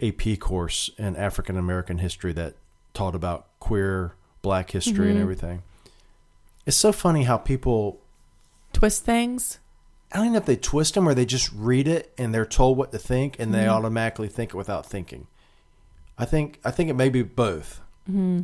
AP 0.00 0.38
course 0.38 0.90
in 0.98 1.16
African 1.16 1.56
American 1.56 1.98
history 1.98 2.32
that 2.34 2.54
taught 2.94 3.14
about 3.14 3.46
queer 3.60 4.14
black 4.42 4.70
history 4.70 5.08
and 5.08 5.14
mm-hmm. 5.14 5.22
everything. 5.22 5.62
It's 6.66 6.76
so 6.76 6.92
funny 6.92 7.24
how 7.24 7.38
people 7.38 8.00
Twist 8.72 9.04
things. 9.04 9.58
I 10.12 10.18
don't 10.18 10.32
know 10.32 10.38
if 10.38 10.46
they 10.46 10.56
twist 10.56 10.94
them 10.94 11.08
or 11.08 11.14
they 11.14 11.26
just 11.26 11.50
read 11.52 11.86
it 11.86 12.12
and 12.16 12.34
they're 12.34 12.46
told 12.46 12.78
what 12.78 12.92
to 12.92 12.98
think 12.98 13.38
and 13.38 13.52
they 13.52 13.60
mm-hmm. 13.60 13.70
automatically 13.70 14.28
think 14.28 14.50
it 14.50 14.56
without 14.56 14.86
thinking. 14.86 15.26
I 16.16 16.24
think 16.24 16.60
I 16.64 16.70
think 16.70 16.88
it 16.90 16.94
may 16.94 17.08
be 17.08 17.22
both. 17.22 17.80
Mm-hmm. 18.08 18.42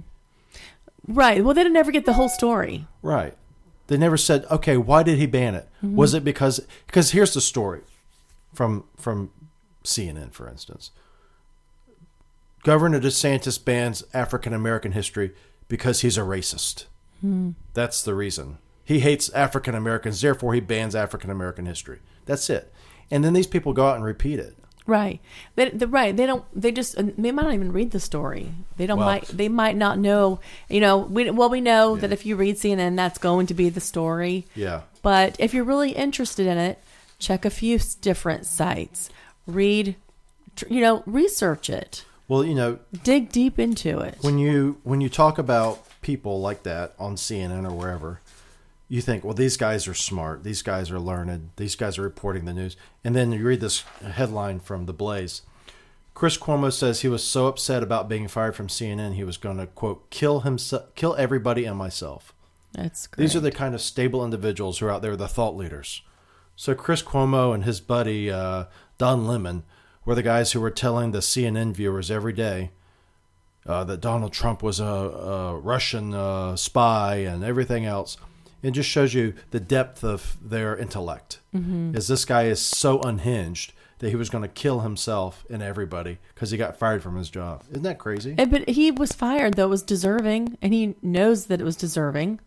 Right. 1.06 1.44
Well, 1.44 1.54
they 1.54 1.68
never 1.68 1.90
get 1.90 2.06
the 2.06 2.14
whole 2.14 2.28
story. 2.28 2.86
Right. 3.02 3.34
They 3.86 3.96
never 3.96 4.16
said, 4.16 4.46
okay, 4.50 4.76
why 4.76 5.02
did 5.02 5.18
he 5.18 5.26
ban 5.26 5.54
it? 5.54 5.68
Was 5.82 6.14
it 6.14 6.24
because 6.24 6.66
because 6.86 7.10
here's 7.10 7.34
the 7.34 7.40
story 7.40 7.82
from 8.54 8.84
from 8.96 9.30
CNN, 9.84 10.32
for 10.32 10.48
instance. 10.48 10.90
Governor 12.64 12.98
DeSantis 12.98 13.62
bans 13.62 14.02
African 14.12 14.52
American 14.52 14.92
history 14.92 15.32
because 15.68 16.00
he's 16.00 16.18
a 16.18 16.22
racist. 16.22 16.86
Hmm. 17.20 17.50
That's 17.74 18.02
the 18.02 18.14
reason. 18.14 18.58
He 18.84 19.00
hates 19.00 19.28
African 19.30 19.74
Americans, 19.74 20.20
therefore 20.20 20.54
he 20.54 20.60
bans 20.60 20.94
African 20.96 21.30
American 21.30 21.66
history. 21.66 22.00
That's 22.26 22.50
it. 22.50 22.72
And 23.10 23.22
then 23.22 23.34
these 23.34 23.46
people 23.46 23.72
go 23.72 23.86
out 23.86 23.96
and 23.96 24.04
repeat 24.04 24.38
it. 24.38 24.56
Right. 24.86 25.20
They, 25.56 25.70
the 25.70 25.88
right. 25.88 26.14
They 26.14 26.26
don't. 26.26 26.44
They 26.54 26.70
just. 26.70 26.98
Uh, 26.98 27.04
they 27.16 27.32
might 27.32 27.44
not 27.44 27.54
even 27.54 27.72
read 27.72 27.90
the 27.90 28.00
story. 28.00 28.50
They 28.76 28.86
don't. 28.86 28.98
Well- 28.98 29.06
might. 29.06 29.26
They 29.28 29.48
might 29.48 29.76
not 29.76 29.98
know. 29.98 30.40
You 30.68 30.80
know. 30.80 30.98
We 30.98 31.30
well. 31.30 31.48
We 31.48 31.62
know 31.62 31.96
that 31.96 32.12
if 32.12 32.26
you 32.26 32.36
read 32.36 32.56
CNN, 32.56 32.94
that's 32.94 33.16
going 33.16 33.46
to 33.46 33.54
be 33.54 33.70
the 33.70 33.80
story. 33.80 34.46
Yeah. 34.54 34.82
But 35.00 35.36
if 35.38 35.54
you're 35.54 35.64
really 35.64 35.92
interested 35.92 36.46
in 36.46 36.58
it, 36.58 36.78
check 37.18 37.46
a 37.46 37.50
few 37.50 37.78
different 38.02 38.44
sites. 38.44 39.08
Read. 39.46 39.96
You 40.68 40.82
know. 40.82 41.02
Research 41.06 41.70
it. 41.70 42.04
Well, 42.28 42.44
you 42.44 42.54
know, 42.54 42.78
Dig 43.02 43.30
deep 43.30 43.58
into 43.58 44.00
it. 44.00 44.18
when 44.22 44.38
you 44.38 44.78
when 44.82 45.00
you 45.00 45.08
talk 45.08 45.38
about 45.38 45.84
people 46.00 46.40
like 46.40 46.62
that 46.62 46.94
on 46.98 47.16
CNN 47.16 47.68
or 47.70 47.74
wherever, 47.74 48.20
you 48.88 49.00
think, 49.00 49.24
well, 49.24 49.34
these 49.34 49.56
guys 49.56 49.86
are 49.88 49.94
smart, 49.94 50.42
these 50.44 50.62
guys 50.62 50.90
are 50.90 51.00
learned, 51.00 51.50
these 51.56 51.76
guys 51.76 51.98
are 51.98 52.02
reporting 52.02 52.44
the 52.44 52.52
news, 52.54 52.76
and 53.02 53.14
then 53.14 53.32
you 53.32 53.44
read 53.44 53.60
this 53.60 53.80
headline 54.02 54.60
from 54.60 54.86
the 54.86 54.92
Blaze. 54.92 55.42
Chris 56.14 56.38
Cuomo 56.38 56.72
says 56.72 57.00
he 57.00 57.08
was 57.08 57.24
so 57.24 57.46
upset 57.46 57.82
about 57.82 58.08
being 58.08 58.28
fired 58.28 58.54
from 58.54 58.68
CNN, 58.68 59.14
he 59.14 59.24
was 59.24 59.36
going 59.36 59.56
to 59.58 59.66
quote 59.66 60.08
kill 60.10 60.40
himself, 60.40 60.94
kill 60.94 61.14
everybody 61.16 61.64
and 61.64 61.76
myself. 61.76 62.32
That's 62.72 63.06
great. 63.06 63.22
These 63.24 63.36
are 63.36 63.40
the 63.40 63.50
kind 63.50 63.74
of 63.74 63.80
stable 63.80 64.24
individuals 64.24 64.78
who 64.78 64.86
are 64.86 64.90
out 64.90 65.02
there, 65.02 65.16
the 65.16 65.28
thought 65.28 65.56
leaders. 65.56 66.02
So 66.56 66.74
Chris 66.74 67.02
Cuomo 67.02 67.52
and 67.54 67.64
his 67.64 67.80
buddy 67.80 68.30
uh, 68.30 68.64
Don 68.96 69.26
Lemon 69.26 69.64
were 70.04 70.14
the 70.14 70.22
guys 70.22 70.52
who 70.52 70.60
were 70.60 70.70
telling 70.70 71.10
the 71.12 71.18
CNN 71.20 71.72
viewers 71.72 72.10
every 72.10 72.32
day 72.32 72.70
uh, 73.66 73.84
that 73.84 74.00
Donald 74.00 74.32
Trump 74.32 74.62
was 74.62 74.80
a, 74.80 74.84
a 74.84 75.56
Russian 75.58 76.12
uh, 76.14 76.56
spy 76.56 77.16
and 77.16 77.42
everything 77.44 77.84
else. 77.86 78.16
It 78.62 78.72
just 78.72 78.88
shows 78.88 79.12
you 79.14 79.34
the 79.50 79.60
depth 79.60 80.02
of 80.02 80.36
their 80.42 80.76
intellect. 80.76 81.40
Mm-hmm. 81.54 81.94
As 81.96 82.08
this 82.08 82.24
guy 82.24 82.44
is 82.44 82.60
so 82.60 83.00
unhinged 83.00 83.72
that 83.98 84.10
he 84.10 84.16
was 84.16 84.30
going 84.30 84.42
to 84.42 84.48
kill 84.48 84.80
himself 84.80 85.44
and 85.50 85.62
everybody 85.62 86.18
because 86.34 86.50
he 86.50 86.56
got 86.58 86.78
fired 86.78 87.02
from 87.02 87.16
his 87.16 87.30
job. 87.30 87.62
Isn't 87.70 87.82
that 87.84 87.98
crazy? 87.98 88.34
Eh, 88.38 88.44
But 88.44 88.68
he 88.68 88.90
was 88.90 89.12
fired 89.12 89.54
though. 89.54 89.66
It 89.66 89.70
was 89.70 89.82
deserving, 89.82 90.58
and 90.60 90.72
he 90.74 90.94
knows 91.02 91.46
that 91.46 91.60
it 91.60 91.64
was 91.64 91.76
deserving. 91.76 92.40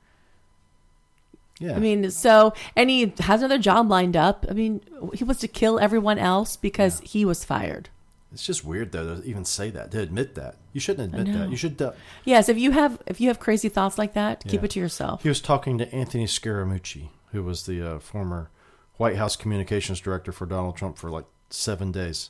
Yeah. 1.60 1.76
I 1.76 1.80
mean, 1.80 2.10
so 2.12 2.54
and 2.76 2.90
he 2.90 3.14
has 3.20 3.42
another 3.42 3.58
job 3.62 3.90
lined 3.90 4.16
up. 4.16 4.46
I 4.50 4.54
mean, 4.54 4.82
he 5.14 5.24
wants 5.24 5.42
to 5.42 5.48
kill 5.48 5.80
everyone 5.80 6.18
else 6.20 6.56
because 6.56 7.00
he 7.02 7.26
was 7.26 7.44
fired. 7.44 7.90
It's 8.34 8.46
just 8.46 8.64
weird 8.66 8.92
though 8.92 9.16
to 9.22 9.24
even 9.28 9.46
say 9.46 9.70
that, 9.72 9.92
to 9.92 10.02
admit 10.02 10.36
that. 10.36 10.56
You 10.74 10.80
shouldn't 10.82 11.16
admit 11.16 11.34
that. 11.36 11.50
You 11.50 11.56
should. 11.56 11.82
Uh, 11.82 11.94
Yes, 12.26 12.50
if 12.50 12.58
you 12.60 12.72
have 12.72 13.02
if 13.08 13.20
you 13.22 13.30
have 13.30 13.40
crazy 13.40 13.70
thoughts 13.70 13.98
like 13.98 14.14
that, 14.14 14.44
keep 14.44 14.62
Yeah. 14.62 14.66
it 14.66 14.72
to 14.72 14.80
yourself. 14.80 15.24
he 15.24 15.30
was 15.30 15.42
talking 15.42 15.78
to 15.78 15.92
Anthony 15.96 16.26
Scaramucci, 16.26 17.10
who 17.32 17.42
was 17.44 17.66
the 17.66 17.82
uh, 17.96 18.00
former 18.00 18.50
White 18.98 19.16
House 19.16 19.36
communications 19.36 20.00
director 20.02 20.32
for 20.32 20.46
Donald 20.46 20.76
Trump 20.76 20.98
for 20.98 21.10
like 21.10 21.26
seven 21.50 21.92
days, 21.92 22.30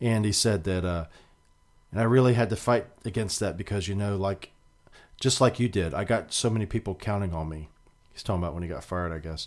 and 0.00 0.24
he 0.24 0.32
said 0.32 0.64
that, 0.64 0.84
uh, 0.84 1.06
and 1.90 2.00
I 2.00 2.04
really 2.04 2.34
had 2.34 2.50
to 2.50 2.56
fight 2.56 2.86
against 3.04 3.40
that 3.40 3.56
because 3.56 3.88
you 3.88 3.94
know, 3.94 4.16
like, 4.16 4.50
just 5.20 5.40
like 5.40 5.58
you 5.58 5.68
did, 5.68 5.94
I 5.94 6.04
got 6.04 6.32
so 6.32 6.50
many 6.50 6.66
people 6.66 6.94
counting 6.94 7.32
on 7.34 7.48
me. 7.48 7.68
He's 8.18 8.24
talking 8.24 8.42
about 8.42 8.52
when 8.52 8.64
he 8.64 8.68
got 8.68 8.82
fired, 8.82 9.12
I 9.12 9.20
guess. 9.20 9.46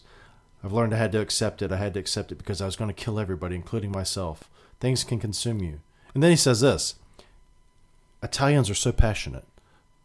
I've 0.64 0.72
learned 0.72 0.94
I 0.94 0.98
had 0.98 1.12
to 1.12 1.20
accept 1.20 1.62
it. 1.62 1.74
I 1.74 1.76
had 1.76 1.94
to 1.96 2.00
accept 2.00 2.32
it 2.32 2.38
because 2.38 2.62
I 2.62 2.66
was 2.66 2.78
going 2.78 2.88
to 2.88 2.94
kill 2.94 3.20
everybody, 3.20 3.54
including 3.54 3.92
myself. 3.92 4.50
Things 4.80 5.04
can 5.04 5.20
consume 5.20 5.62
you. 5.62 5.82
And 6.14 6.24
then 6.24 6.32
he 6.32 6.38
says 6.38 6.62
this 6.62 6.96
Italians 8.24 8.70
are 8.70 8.76
so 8.76 8.94
passionate. 8.94 9.44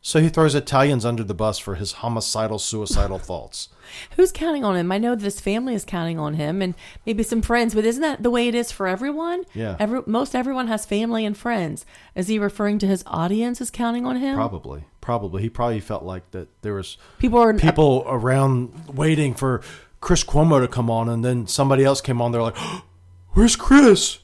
So 0.03 0.21
he 0.21 0.29
throws 0.29 0.57
Italians 0.57 1.05
under 1.05 1.23
the 1.23 1.33
bus 1.33 1.61
for 1.61 1.77
his 1.77 1.93
homicidal, 1.93 2.59
suicidal 2.59 3.19
thoughts. 3.21 3.69
Who's 4.17 4.33
counting 4.33 4.65
on 4.65 4.75
him? 4.75 4.91
I 4.91 4.99
know 4.99 5.15
that 5.15 5.25
his 5.25 5.39
family 5.39 5.75
is 5.77 5.85
counting 5.85 6.19
on 6.19 6.35
him, 6.35 6.61
and 6.61 6.75
maybe 7.05 7.23
some 7.23 7.43
friends. 7.43 7.73
But 7.73 7.85
isn't 7.85 8.03
that 8.03 8.25
the 8.25 8.31
way 8.33 8.49
it 8.49 8.57
is 8.57 8.73
for 8.73 8.89
everyone? 8.89 9.45
Yeah. 9.55 9.77
Every, 9.79 10.03
most 10.07 10.35
everyone 10.35 10.67
has 10.67 10.85
family 10.85 11.25
and 11.25 11.39
friends. 11.39 11.87
Is 12.17 12.27
he 12.27 12.41
referring 12.41 12.81
to 12.81 12.87
his 12.89 13.05
audience 13.07 13.61
as 13.61 13.71
counting 13.71 14.07
on 14.07 14.17
him? 14.17 14.35
Probably, 14.35 14.87
probably. 15.07 15.41
He 15.43 15.49
probably 15.49 15.79
felt 15.81 16.03
like 16.03 16.29
that 16.33 16.49
there 16.63 16.75
was 16.75 16.99
People 17.19 17.39
are 17.39 17.55
people 17.55 18.05
around 18.09 18.89
waiting 18.93 19.35
for 19.35 19.63
Chris 20.01 20.25
Cuomo 20.25 20.61
to 20.61 20.67
come 20.69 20.91
on, 20.91 21.09
and 21.09 21.25
then 21.25 21.47
somebody 21.47 21.85
else 21.85 22.01
came 22.01 22.21
on. 22.21 22.33
They're 22.33 22.43
like, 22.43 22.59
"Where's 23.35 23.55
Chris? 23.57 24.19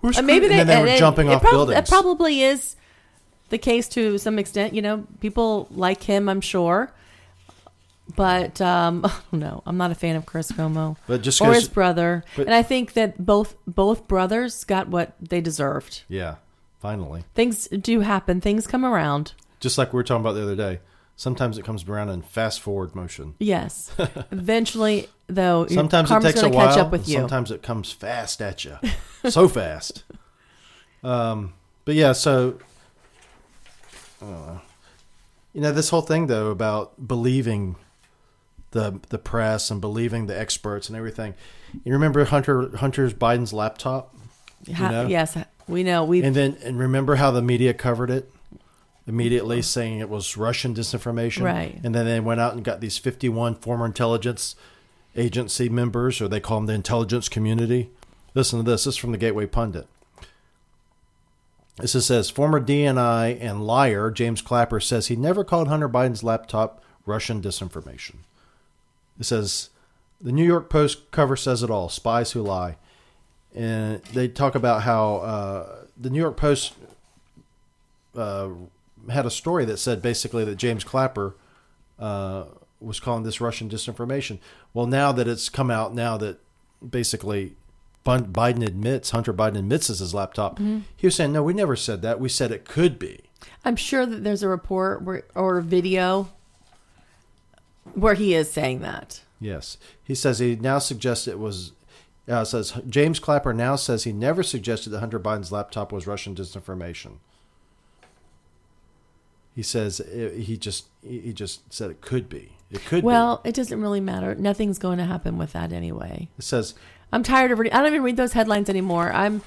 Where's 0.00 0.18
Uh, 0.18 0.22
maybe 0.22 0.46
Chris?" 0.46 0.50
they, 0.56 0.60
and 0.60 0.68
then 0.68 0.76
they 0.84 0.90
were 0.90 0.96
it- 0.96 0.98
jumping 0.98 1.28
it 1.28 1.34
off 1.36 1.40
prob- 1.42 1.52
buildings. 1.52 1.78
It 1.78 1.88
probably 1.88 2.42
is 2.42 2.76
the 3.48 3.56
case 3.58 3.88
to 3.90 4.18
some 4.18 4.38
extent. 4.38 4.74
You 4.74 4.82
know, 4.82 5.06
people 5.20 5.68
like 5.70 6.02
him, 6.02 6.28
I'm 6.28 6.42
sure, 6.42 6.92
But 8.14 8.60
um, 8.60 9.04
no, 9.32 9.62
I'm 9.66 9.76
not 9.78 9.90
a 9.90 9.94
fan 9.94 10.16
of 10.16 10.26
Chris 10.26 10.52
Cuomo 10.52 10.96
But 11.06 11.22
just 11.22 11.40
or 11.40 11.52
his 11.54 11.68
brother. 11.68 12.24
but- 12.36 12.46
and 12.46 12.54
I 12.54 12.62
think 12.62 12.92
that 12.92 13.24
both 13.24 13.56
both 13.66 14.06
brothers 14.06 14.64
got 14.64 14.88
what 14.88 15.14
they 15.18 15.40
deserved. 15.40 16.02
Yeah, 16.08 16.36
finally. 16.78 17.24
Things 17.34 17.68
do 17.68 18.00
happen. 18.00 18.40
Things 18.40 18.66
come 18.66 18.84
around. 18.84 19.32
Just 19.60 19.78
like 19.78 19.92
we 19.92 19.96
were 19.96 20.02
talking 20.04 20.20
about 20.20 20.32
the 20.32 20.42
other 20.42 20.56
day. 20.56 20.80
Sometimes 21.18 21.56
it 21.56 21.64
comes 21.64 21.88
around 21.88 22.10
in 22.10 22.20
fast 22.20 22.60
forward 22.60 22.94
motion. 22.94 23.34
Yes. 23.38 23.90
Eventually, 24.30 25.08
though, 25.28 25.66
Sometimes 25.66 26.10
it 26.10 26.20
takes 26.20 26.42
a 26.42 26.48
while. 26.50 26.68
catch 26.68 26.78
up 26.78 26.90
with 26.92 27.08
you. 27.08 27.16
Sometimes 27.16 27.50
it 27.50 27.62
comes 27.62 27.90
fast 27.90 28.42
at 28.42 28.64
you, 28.66 28.76
so 29.30 29.48
fast. 29.48 30.04
Um, 31.02 31.54
but 31.86 31.94
yeah, 31.94 32.12
so 32.12 32.58
I 34.20 34.24
don't 34.24 34.46
know. 34.46 34.60
You 35.54 35.60
know, 35.62 35.72
this 35.72 35.88
whole 35.88 36.02
thing 36.02 36.26
though 36.26 36.50
about 36.50 37.08
believing 37.08 37.76
the 38.72 39.00
the 39.08 39.18
press 39.18 39.70
and 39.70 39.80
believing 39.80 40.26
the 40.26 40.38
experts 40.38 40.88
and 40.88 40.98
everything. 40.98 41.32
You 41.82 41.92
remember 41.92 42.24
Hunter 42.26 42.76
Hunter's 42.76 43.14
Biden's 43.14 43.54
laptop, 43.54 44.14
Ha- 44.74 44.90
know? 44.90 45.06
Yes, 45.06 45.36
we 45.66 45.82
know. 45.82 46.04
We 46.04 46.22
and 46.22 46.36
then 46.36 46.58
and 46.62 46.78
remember 46.78 47.14
how 47.16 47.30
the 47.30 47.40
media 47.40 47.72
covered 47.72 48.10
it 48.10 48.30
immediately, 49.06 49.62
saying 49.62 49.98
it 49.98 50.08
was 50.08 50.36
Russian 50.36 50.74
disinformation, 50.74 51.42
Right. 51.42 51.78
And 51.84 51.94
then 51.94 52.06
they 52.06 52.20
went 52.20 52.40
out 52.40 52.54
and 52.54 52.64
got 52.64 52.80
these 52.80 52.98
fifty-one 52.98 53.56
former 53.56 53.86
intelligence 53.86 54.56
agency 55.16 55.68
members, 55.68 56.20
or 56.20 56.28
they 56.28 56.40
call 56.40 56.58
them 56.58 56.66
the 56.66 56.74
intelligence 56.74 57.28
community. 57.28 57.90
Listen 58.34 58.58
to 58.58 58.70
this. 58.70 58.84
This 58.84 58.94
is 58.94 58.98
from 58.98 59.12
the 59.12 59.18
Gateway 59.18 59.46
Pundit. 59.46 59.86
This 61.78 61.94
is 61.94 62.06
says 62.06 62.30
former 62.30 62.60
DNI 62.60 63.38
and 63.40 63.66
liar 63.66 64.10
James 64.10 64.40
Clapper 64.40 64.80
says 64.80 65.08
he 65.08 65.16
never 65.16 65.44
called 65.44 65.68
Hunter 65.68 65.88
Biden's 65.88 66.22
laptop 66.24 66.82
Russian 67.04 67.42
disinformation. 67.42 68.16
It 69.20 69.24
says 69.24 69.70
the 70.20 70.32
New 70.32 70.44
York 70.44 70.70
Post 70.70 71.10
cover 71.10 71.36
says 71.36 71.62
it 71.62 71.70
all: 71.70 71.88
spies 71.90 72.32
who 72.32 72.42
lie, 72.42 72.76
and 73.54 74.02
they 74.04 74.26
talk 74.28 74.54
about 74.54 74.82
how 74.82 75.16
uh, 75.16 75.76
the 75.98 76.08
New 76.08 76.20
York 76.20 76.38
Post 76.38 76.72
uh, 78.16 78.48
had 79.10 79.26
a 79.26 79.30
story 79.30 79.64
that 79.64 79.78
said 79.78 80.02
basically 80.02 80.44
that 80.44 80.56
James 80.56 80.84
Clapper 80.84 81.36
uh, 81.98 82.44
was 82.80 83.00
calling 83.00 83.24
this 83.24 83.40
Russian 83.40 83.68
disinformation. 83.68 84.38
Well, 84.74 84.86
now 84.86 85.12
that 85.12 85.28
it's 85.28 85.48
come 85.48 85.70
out, 85.70 85.94
now 85.94 86.16
that 86.18 86.38
basically 86.88 87.56
Biden 88.04 88.66
admits, 88.66 89.10
Hunter 89.10 89.32
Biden 89.32 89.58
admits 89.58 89.90
it's 89.90 89.98
his 89.98 90.14
laptop, 90.14 90.58
he 90.96 91.06
was 91.06 91.14
saying, 91.14 91.32
no, 91.32 91.42
we 91.42 91.54
never 91.54 91.76
said 91.76 92.02
that. 92.02 92.20
We 92.20 92.28
said 92.28 92.52
it 92.52 92.64
could 92.64 92.98
be. 92.98 93.20
I'm 93.64 93.76
sure 93.76 94.06
that 94.06 94.22
there's 94.22 94.42
a 94.42 94.48
report 94.48 95.02
where, 95.02 95.24
or 95.34 95.58
a 95.58 95.62
video 95.62 96.28
where 97.94 98.14
he 98.14 98.34
is 98.34 98.50
saying 98.50 98.80
that. 98.80 99.22
Yes. 99.40 99.76
He 100.02 100.14
says 100.14 100.38
he 100.38 100.56
now 100.56 100.78
suggests 100.78 101.26
it 101.26 101.38
was. 101.38 101.72
Uh, 102.28 102.44
says 102.44 102.72
James 102.88 103.20
Clapper 103.20 103.54
now 103.54 103.76
says 103.76 104.02
he 104.02 104.12
never 104.12 104.42
suggested 104.42 104.90
that 104.90 104.98
Hunter 104.98 105.20
Biden's 105.20 105.52
laptop 105.52 105.92
was 105.92 106.08
Russian 106.08 106.34
disinformation. 106.34 107.18
He 109.56 109.62
says 109.62 109.98
it, 110.00 110.38
he 110.40 110.56
just 110.56 110.84
he 111.02 111.32
just 111.32 111.72
said 111.74 111.90
it 111.90 112.00
could 112.02 112.28
be. 112.28 112.52
It 112.70 112.84
could 112.84 113.02
Well, 113.02 113.40
be. 113.42 113.48
it 113.48 113.54
doesn't 113.54 113.80
really 113.80 114.00
matter. 114.00 114.34
Nothing's 114.34 114.78
going 114.78 114.98
to 114.98 115.04
happen 115.04 115.38
with 115.38 115.52
that 115.54 115.72
anyway. 115.72 116.28
It 116.38 116.44
says 116.44 116.74
I'm 117.12 117.22
tired 117.22 117.50
of 117.50 117.58
reading. 117.58 117.72
I 117.72 117.78
don't 117.78 117.88
even 117.88 118.02
read 118.02 118.16
those 118.18 118.34
headlines 118.34 118.68
anymore. 118.68 119.10
I'm 119.12 119.40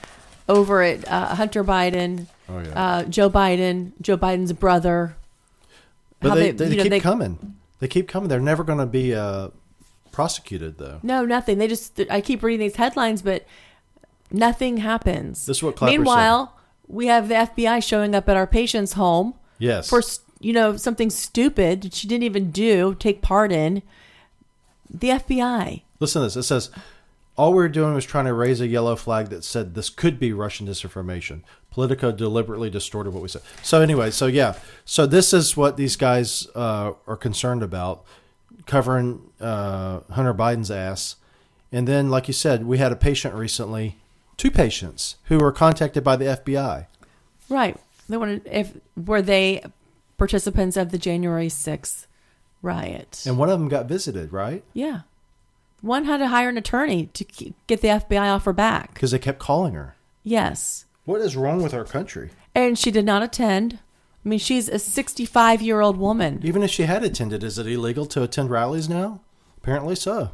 over 0.50 0.82
it. 0.82 1.08
Uh, 1.08 1.36
Hunter 1.36 1.64
Biden, 1.64 2.26
Oh, 2.50 2.60
yeah. 2.60 2.70
uh, 2.70 3.04
Joe 3.04 3.30
Biden, 3.30 3.92
Joe 4.02 4.18
Biden's 4.18 4.52
brother. 4.54 5.16
But 6.22 6.36
they, 6.36 6.52
they- 6.52 6.70
they, 6.70 6.76
know, 6.78 6.84
keep 6.84 6.90
they- 6.90 7.00
coming. 7.00 7.56
They 7.80 7.88
keep 7.88 8.08
coming. 8.10 8.28
They're 8.30 8.40
never 8.42 8.64
going 8.66 8.80
to 8.80 8.86
be 8.88 9.14
uh, 9.14 9.50
prosecuted, 10.12 10.80
though. 10.80 11.00
No, 11.04 11.24
nothing. 11.24 11.60
They 11.60 11.68
just. 11.68 12.02
I 12.10 12.20
keep 12.20 12.42
reading 12.44 12.60
these 12.66 12.76
headlines, 12.78 13.22
but 13.22 13.46
nothing 14.32 14.78
happens. 14.78 15.46
This 15.46 15.58
is 15.58 15.64
what 15.64 15.76
Clapper 15.76 15.92
Meanwhile, 15.92 16.58
we 16.88 17.08
have 17.08 17.28
the 17.30 17.36
FBI 17.36 17.82
showing 17.86 18.16
up 18.16 18.28
at 18.28 18.36
our 18.36 18.48
patient's 18.48 18.94
home 18.94 19.36
Yes. 19.60 19.90
for 19.90 20.02
you 20.40 20.54
know 20.54 20.78
something 20.78 21.10
stupid 21.10 21.82
that 21.84 21.94
she 21.94 22.08
didn't 22.08 22.24
even 22.24 22.52
do, 22.52 22.96
take 22.96 23.22
part 23.22 23.52
in. 23.52 23.84
The 24.90 25.10
FBI. 25.10 25.84
Listen 26.00 26.22
to 26.22 26.26
this. 26.26 26.36
It 26.36 26.44
says, 26.44 26.72
all 27.40 27.52
we 27.52 27.58
were 27.58 27.70
doing 27.70 27.94
was 27.94 28.06
trying 28.06 28.26
to 28.26 28.34
raise 28.34 28.60
a 28.60 28.68
yellow 28.68 28.96
flag 28.96 29.30
that 29.30 29.44
said 29.44 29.76
this 29.76 29.90
could 29.90 30.20
be 30.20 30.34
Russian 30.34 30.68
disinformation. 30.68 31.42
Politico 31.72 32.12
deliberately 32.12 32.70
distorted 32.70 33.14
what 33.14 33.22
we 33.22 33.30
said. 33.30 33.44
So 33.62 33.82
anyway, 33.82 34.12
so 34.12 34.26
yeah, 34.26 34.56
so 34.84 35.06
this 35.06 35.32
is 35.34 35.56
what 35.56 35.78
these 35.78 35.96
guys 35.96 36.48
uh, 36.56 36.94
are 37.06 37.16
concerned 37.16 37.62
about, 37.62 38.04
covering 38.66 39.22
uh, 39.40 40.00
Hunter 40.12 40.34
Biden's 40.34 40.72
ass, 40.72 41.16
and 41.72 41.88
then, 41.88 42.10
like 42.10 42.28
you 42.28 42.34
said, 42.34 42.66
we 42.66 42.80
had 42.80 42.92
a 42.92 42.96
patient 42.96 43.36
recently, 43.36 43.96
two 44.36 44.52
patients 44.52 45.16
who 45.26 45.38
were 45.38 45.52
contacted 45.52 46.04
by 46.04 46.16
the 46.16 46.26
FBI. 46.26 46.88
Right. 47.48 47.78
They 48.10 48.18
wanted 48.18 48.42
if 48.52 48.74
were 48.98 49.22
they 49.22 49.64
participants 50.18 50.76
of 50.76 50.92
the 50.92 50.98
January 50.98 51.48
sixth 51.50 52.08
riot. 52.62 53.24
And 53.26 53.38
one 53.38 53.50
of 53.50 53.60
them 53.60 53.70
got 53.70 53.86
visited, 53.86 54.34
right? 54.34 54.64
yeah. 54.74 55.02
One 55.82 56.04
had 56.04 56.18
to 56.18 56.28
hire 56.28 56.50
an 56.50 56.58
attorney 56.58 57.06
to 57.14 57.24
ke- 57.24 57.54
get 57.66 57.80
the 57.80 57.88
FBI 57.88 58.36
off 58.36 58.44
her 58.44 58.52
back. 58.52 58.94
Because 58.94 59.12
they 59.12 59.18
kept 59.20 59.40
calling 59.40 59.76
her. 59.76 59.96
Yes. 60.24 60.84
What 61.06 61.22
is 61.22 61.38
wrong 61.38 61.64
with 61.64 61.74
our 61.74 61.86
country? 61.86 62.32
And 62.54 62.78
she 62.78 62.92
did 62.92 63.06
not 63.06 63.24
attend. 63.24 63.80
I 64.26 64.28
mean, 64.28 64.40
she's 64.40 64.68
a 64.68 64.78
65 64.78 65.62
year 65.62 65.80
old 65.80 65.96
woman. 65.96 66.42
Even 66.44 66.64
if 66.64 66.70
she 66.70 66.84
had 66.84 67.06
attended, 67.06 67.46
is 67.46 67.58
it 67.58 67.66
illegal 67.66 68.06
to 68.08 68.24
attend 68.24 68.50
rallies 68.50 68.90
now? 68.90 69.22
Apparently 69.58 69.96
so. 69.96 70.32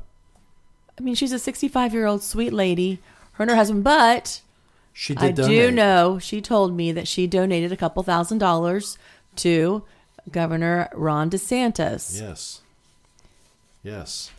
I 0.97 1.03
mean, 1.03 1.13
she's 1.13 1.31
a 1.31 1.37
65 1.37 1.93
year 1.93 2.07
old 2.07 2.23
sweet 2.23 2.51
lady, 2.51 2.99
her 3.33 3.43
and 3.43 3.51
her 3.51 3.55
husband. 3.55 3.83
But 3.83 4.41
She 4.97 5.13
did 5.13 5.37
I 5.37 5.47
do 5.47 5.71
know 5.71 6.19
she 6.19 6.39
told 6.39 6.73
me 6.73 6.93
that 6.93 7.05
she 7.05 7.27
donated 7.27 7.73
a 7.73 7.75
couple 7.77 8.01
thousand 8.01 8.37
dollars 8.37 8.97
to 9.35 9.83
Governor 10.31 10.87
Ron 10.93 11.29
DeSantis. 11.29 12.17
Yes. 12.19 12.61
Yes. 13.83 14.31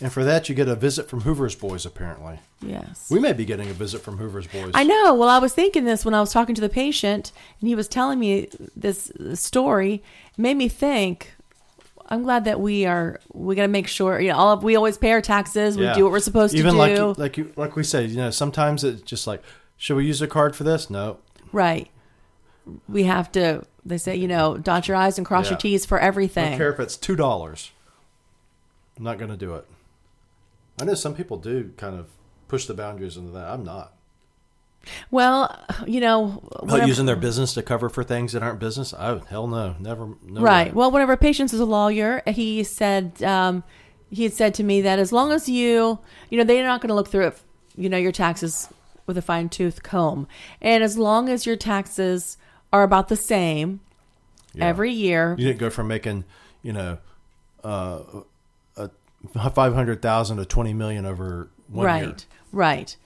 And 0.00 0.12
for 0.12 0.22
that, 0.24 0.48
you 0.48 0.54
get 0.54 0.68
a 0.68 0.76
visit 0.76 1.08
from 1.08 1.22
Hoover's 1.22 1.56
Boys, 1.56 1.84
apparently. 1.84 2.38
Yes. 2.60 3.08
We 3.10 3.18
may 3.18 3.32
be 3.32 3.44
getting 3.44 3.68
a 3.68 3.72
visit 3.72 4.00
from 4.02 4.18
Hoover's 4.18 4.46
Boys. 4.46 4.70
I 4.74 4.84
know. 4.84 5.12
Well, 5.14 5.28
I 5.28 5.38
was 5.38 5.52
thinking 5.54 5.84
this 5.84 6.04
when 6.04 6.14
I 6.14 6.20
was 6.20 6.32
talking 6.32 6.54
to 6.54 6.60
the 6.60 6.68
patient, 6.68 7.32
and 7.60 7.68
he 7.68 7.74
was 7.74 7.88
telling 7.88 8.20
me 8.20 8.48
this 8.76 9.10
story. 9.34 9.94
It 9.94 10.38
made 10.38 10.56
me 10.56 10.68
think. 10.68 11.32
I'm 12.08 12.22
glad 12.22 12.44
that 12.44 12.60
we 12.60 12.86
are. 12.86 13.18
We 13.32 13.56
got 13.56 13.62
to 13.62 13.68
make 13.68 13.88
sure. 13.88 14.20
You 14.20 14.28
know, 14.30 14.36
all 14.36 14.52
of, 14.52 14.62
we 14.62 14.76
always 14.76 14.98
pay 14.98 15.10
our 15.12 15.20
taxes. 15.20 15.76
We 15.76 15.84
Yeah. 15.84 15.94
do 15.94 16.04
what 16.04 16.12
we're 16.12 16.20
supposed 16.20 16.54
Even 16.54 16.74
to 16.74 16.78
like 16.78 16.94
do. 16.94 17.00
you, 17.02 17.12
like 17.14 17.36
you, 17.38 17.52
like 17.56 17.74
we 17.74 17.82
said, 17.82 18.08
you 18.10 18.18
know, 18.18 18.30
sometimes 18.30 18.84
it's 18.84 19.02
just 19.02 19.26
like, 19.26 19.42
should 19.76 19.96
we 19.96 20.06
use 20.06 20.22
a 20.22 20.26
card 20.26 20.54
for 20.56 20.64
this? 20.64 20.88
No. 20.90 21.18
right. 21.52 21.88
We 22.88 23.04
have 23.04 23.30
to. 23.32 23.64
They 23.84 23.96
say, 23.98 24.16
you 24.16 24.26
know, 24.26 24.56
dot 24.58 24.88
your 24.88 24.96
i's 24.96 25.18
and 25.18 25.26
cross 25.26 25.46
Yeah. 25.46 25.50
your 25.52 25.58
t's 25.58 25.86
for 25.86 25.98
I 25.98 26.00
don't 26.00 26.08
everything. 26.08 26.58
care 26.58 26.72
if 26.72 26.80
it's 26.80 26.96
two 26.96 27.14
dollars. 27.14 27.70
I'm 28.96 29.04
not 29.04 29.18
going 29.18 29.30
to 29.30 29.36
do 29.36 29.54
it. 29.54 29.66
I 30.80 30.84
know 30.84 30.94
some 30.94 31.14
people 31.14 31.36
do 31.36 31.72
kind 31.76 31.94
of 31.96 32.08
push 32.48 32.66
the 32.66 32.74
boundaries 32.74 33.16
into 33.16 33.30
that. 33.32 33.46
I'm 33.48 33.62
not. 33.62 33.92
Well, 35.10 35.64
you 35.86 36.00
know, 36.00 36.42
whenever- 36.60 36.86
using 36.88 37.06
their 37.06 37.16
business 37.16 37.54
to 37.54 37.62
cover 37.62 37.88
for 37.88 38.02
things 38.04 38.32
that 38.32 38.42
aren't 38.42 38.58
business? 38.58 38.92
Oh 38.98 39.20
hell 39.28 39.46
no, 39.46 39.76
never. 39.78 40.08
No 40.24 40.40
right. 40.40 40.68
way. 40.68 40.72
Well, 40.72 40.90
one 40.90 41.02
of 41.02 41.08
our 41.08 41.16
patients 41.16 41.52
is 41.52 41.60
a 41.60 41.64
lawyer. 41.64 42.22
He 42.26 42.64
said 42.64 43.22
um, 43.22 43.62
he 44.10 44.24
had 44.24 44.32
said 44.32 44.54
to 44.54 44.64
me 44.64 44.80
that 44.82 44.98
as 44.98 45.12
long 45.12 45.30
as 45.32 45.48
you, 45.48 45.98
you 46.30 46.38
know, 46.38 46.44
they're 46.44 46.64
not 46.64 46.80
going 46.80 46.88
to 46.88 46.94
look 46.94 47.08
through 47.08 47.28
it, 47.28 47.38
you 47.76 47.88
know, 47.88 47.96
your 47.98 48.12
taxes 48.12 48.68
with 49.06 49.16
a 49.18 49.22
fine 49.22 49.48
tooth 49.48 49.82
comb, 49.82 50.26
and 50.60 50.82
as 50.82 50.98
long 50.98 51.28
as 51.28 51.46
your 51.46 51.56
taxes 51.56 52.36
are 52.72 52.82
about 52.82 53.08
the 53.08 53.16
same 53.16 53.80
Yeah. 54.54 54.66
every 54.66 54.92
year, 54.92 55.34
You 55.38 55.46
didn't 55.46 55.60
go 55.60 55.70
from 55.70 55.88
making, 55.88 56.24
you 56.62 56.72
know, 56.72 56.98
uh, 57.64 57.98
a 58.76 59.50
five 59.50 59.74
hundred 59.74 60.02
thousand 60.02 60.36
to 60.38 60.44
twenty 60.44 60.72
million 60.74 61.04
over 61.06 61.48
one 61.68 61.84
right, 61.86 62.02
year. 62.02 62.10
right, 62.10 62.16
right. 62.52 62.96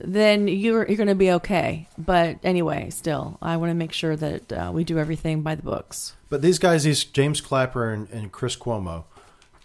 then 0.00 0.48
you're 0.48 0.86
you're 0.86 0.96
going 0.96 1.08
to 1.08 1.14
be 1.14 1.30
okay. 1.32 1.88
But 1.96 2.38
anyway, 2.42 2.90
still, 2.90 3.38
I 3.40 3.56
want 3.56 3.70
to 3.70 3.74
make 3.74 3.92
sure 3.92 4.16
that 4.16 4.52
uh, 4.52 4.70
we 4.74 4.84
do 4.84 4.98
everything 4.98 5.42
by 5.42 5.54
the 5.54 5.62
books. 5.62 6.14
But 6.28 6.42
these 6.42 6.58
guys, 6.58 6.84
these 6.84 7.04
James 7.04 7.40
Clapper 7.40 7.90
and, 7.90 8.08
and 8.10 8.32
Chris 8.32 8.56
Cuomo, 8.56 9.04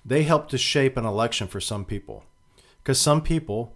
they 0.06 0.24
helped 0.24 0.52
to 0.52 0.58
shape 0.58 0.98
an 0.98 1.06
election 1.06 1.48
for 1.48 1.60
some 1.60 1.84
people, 1.86 2.24
because 2.84 3.00
some 3.00 3.22
people 3.22 3.74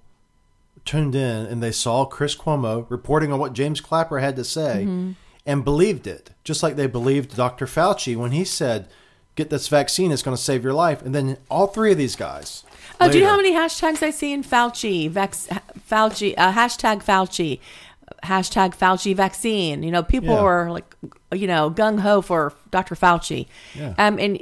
tuned 0.86 1.16
in 1.16 1.46
and 1.46 1.62
they 1.62 1.72
saw 1.72 2.06
Chris 2.06 2.36
Cuomo 2.36 2.86
reporting 2.90 3.32
on 3.32 3.40
what 3.40 3.54
James 3.54 3.82
Clapper 3.82 4.20
had 4.20 4.36
to 4.36 4.44
say 4.44 4.84
Mm-hmm. 4.88 5.12
and 5.46 5.64
believed 5.64 6.08
it, 6.08 6.32
just 6.44 6.64
like 6.64 6.76
they 6.76 6.88
believed 6.88 7.36
Dr. 7.36 7.66
Fauci 7.66 8.16
when 8.16 8.32
he 8.32 8.44
said, 8.46 8.88
"Get 9.36 9.50
this 9.50 9.68
vaccine; 9.68 10.12
it's 10.12 10.24
going 10.24 10.36
to 10.38 10.42
save 10.42 10.64
your 10.64 10.74
life." 10.74 11.02
And 11.02 11.14
then 11.16 11.38
all 11.50 11.68
three 11.68 11.92
of 11.92 11.98
these 11.98 12.16
guys. 12.16 12.64
Oh, 13.00 13.10
do 13.10 13.18
you 13.18 13.24
know 13.24 13.32
how 13.32 13.38
many 13.38 13.52
hashtags 13.54 14.04
I 14.04 14.12
see 14.12 14.32
in 14.32 14.44
Fauci? 14.44 15.10
Vex, 15.10 15.48
Fauci, 15.90 16.36
uh, 16.38 16.52
hashtag 16.54 17.04
Fauci. 17.04 17.60
hashtag 18.24 18.76
Fauci 18.76 19.16
vaccine. 19.16 19.82
You 19.82 19.90
know, 19.90 20.04
people 20.04 20.36
Yeah. 20.36 20.44
were 20.44 20.72
like, 20.72 20.96
you 21.34 21.48
know, 21.48 21.72
gung 21.72 22.02
ho 22.02 22.22
for 22.22 22.54
Dr. 22.70 22.94
Fauci. 22.96 23.48
Yeah. 23.74 23.96
Um, 23.98 24.20
and 24.20 24.38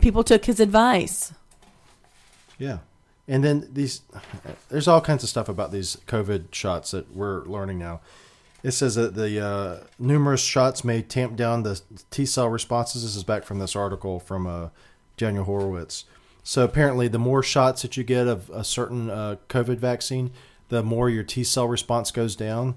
people 0.00 0.24
took 0.24 0.46
his 0.46 0.60
advice. 0.60 1.32
Yeah. 2.58 2.78
And 3.30 3.44
then 3.44 3.68
these, 3.72 4.02
there's 4.70 4.88
all 4.88 5.00
kinds 5.00 5.22
of 5.22 5.28
stuff 5.28 5.48
about 5.48 5.70
these 5.70 5.96
COVID 6.08 6.52
shots 6.52 6.90
that 6.90 7.14
we're 7.14 7.44
learning 7.44 7.78
now. 7.78 8.00
It 8.64 8.72
says 8.72 8.96
that 8.96 9.14
the 9.14 9.40
uh, 9.40 9.84
numerous 10.00 10.42
shots 10.42 10.82
may 10.82 11.00
tamp 11.00 11.36
down 11.36 11.62
the 11.62 11.80
T 12.10 12.26
cell 12.26 12.48
responses. 12.48 13.04
This 13.04 13.14
is 13.14 13.22
back 13.22 13.44
from 13.44 13.60
this 13.60 13.76
article 13.76 14.18
from 14.18 14.48
uh, 14.48 14.68
Daniel 15.16 15.44
Horowitz. 15.44 16.06
So 16.42 16.64
apparently, 16.64 17.06
the 17.06 17.20
more 17.20 17.42
shots 17.42 17.82
that 17.82 17.96
you 17.96 18.02
get 18.02 18.26
of 18.26 18.50
a 18.50 18.64
certain 18.64 19.08
uh, 19.08 19.36
COVID 19.48 19.78
vaccine, 19.78 20.32
the 20.68 20.82
more 20.82 21.08
your 21.08 21.22
T 21.22 21.44
cell 21.44 21.68
response 21.68 22.10
goes 22.10 22.34
down. 22.34 22.74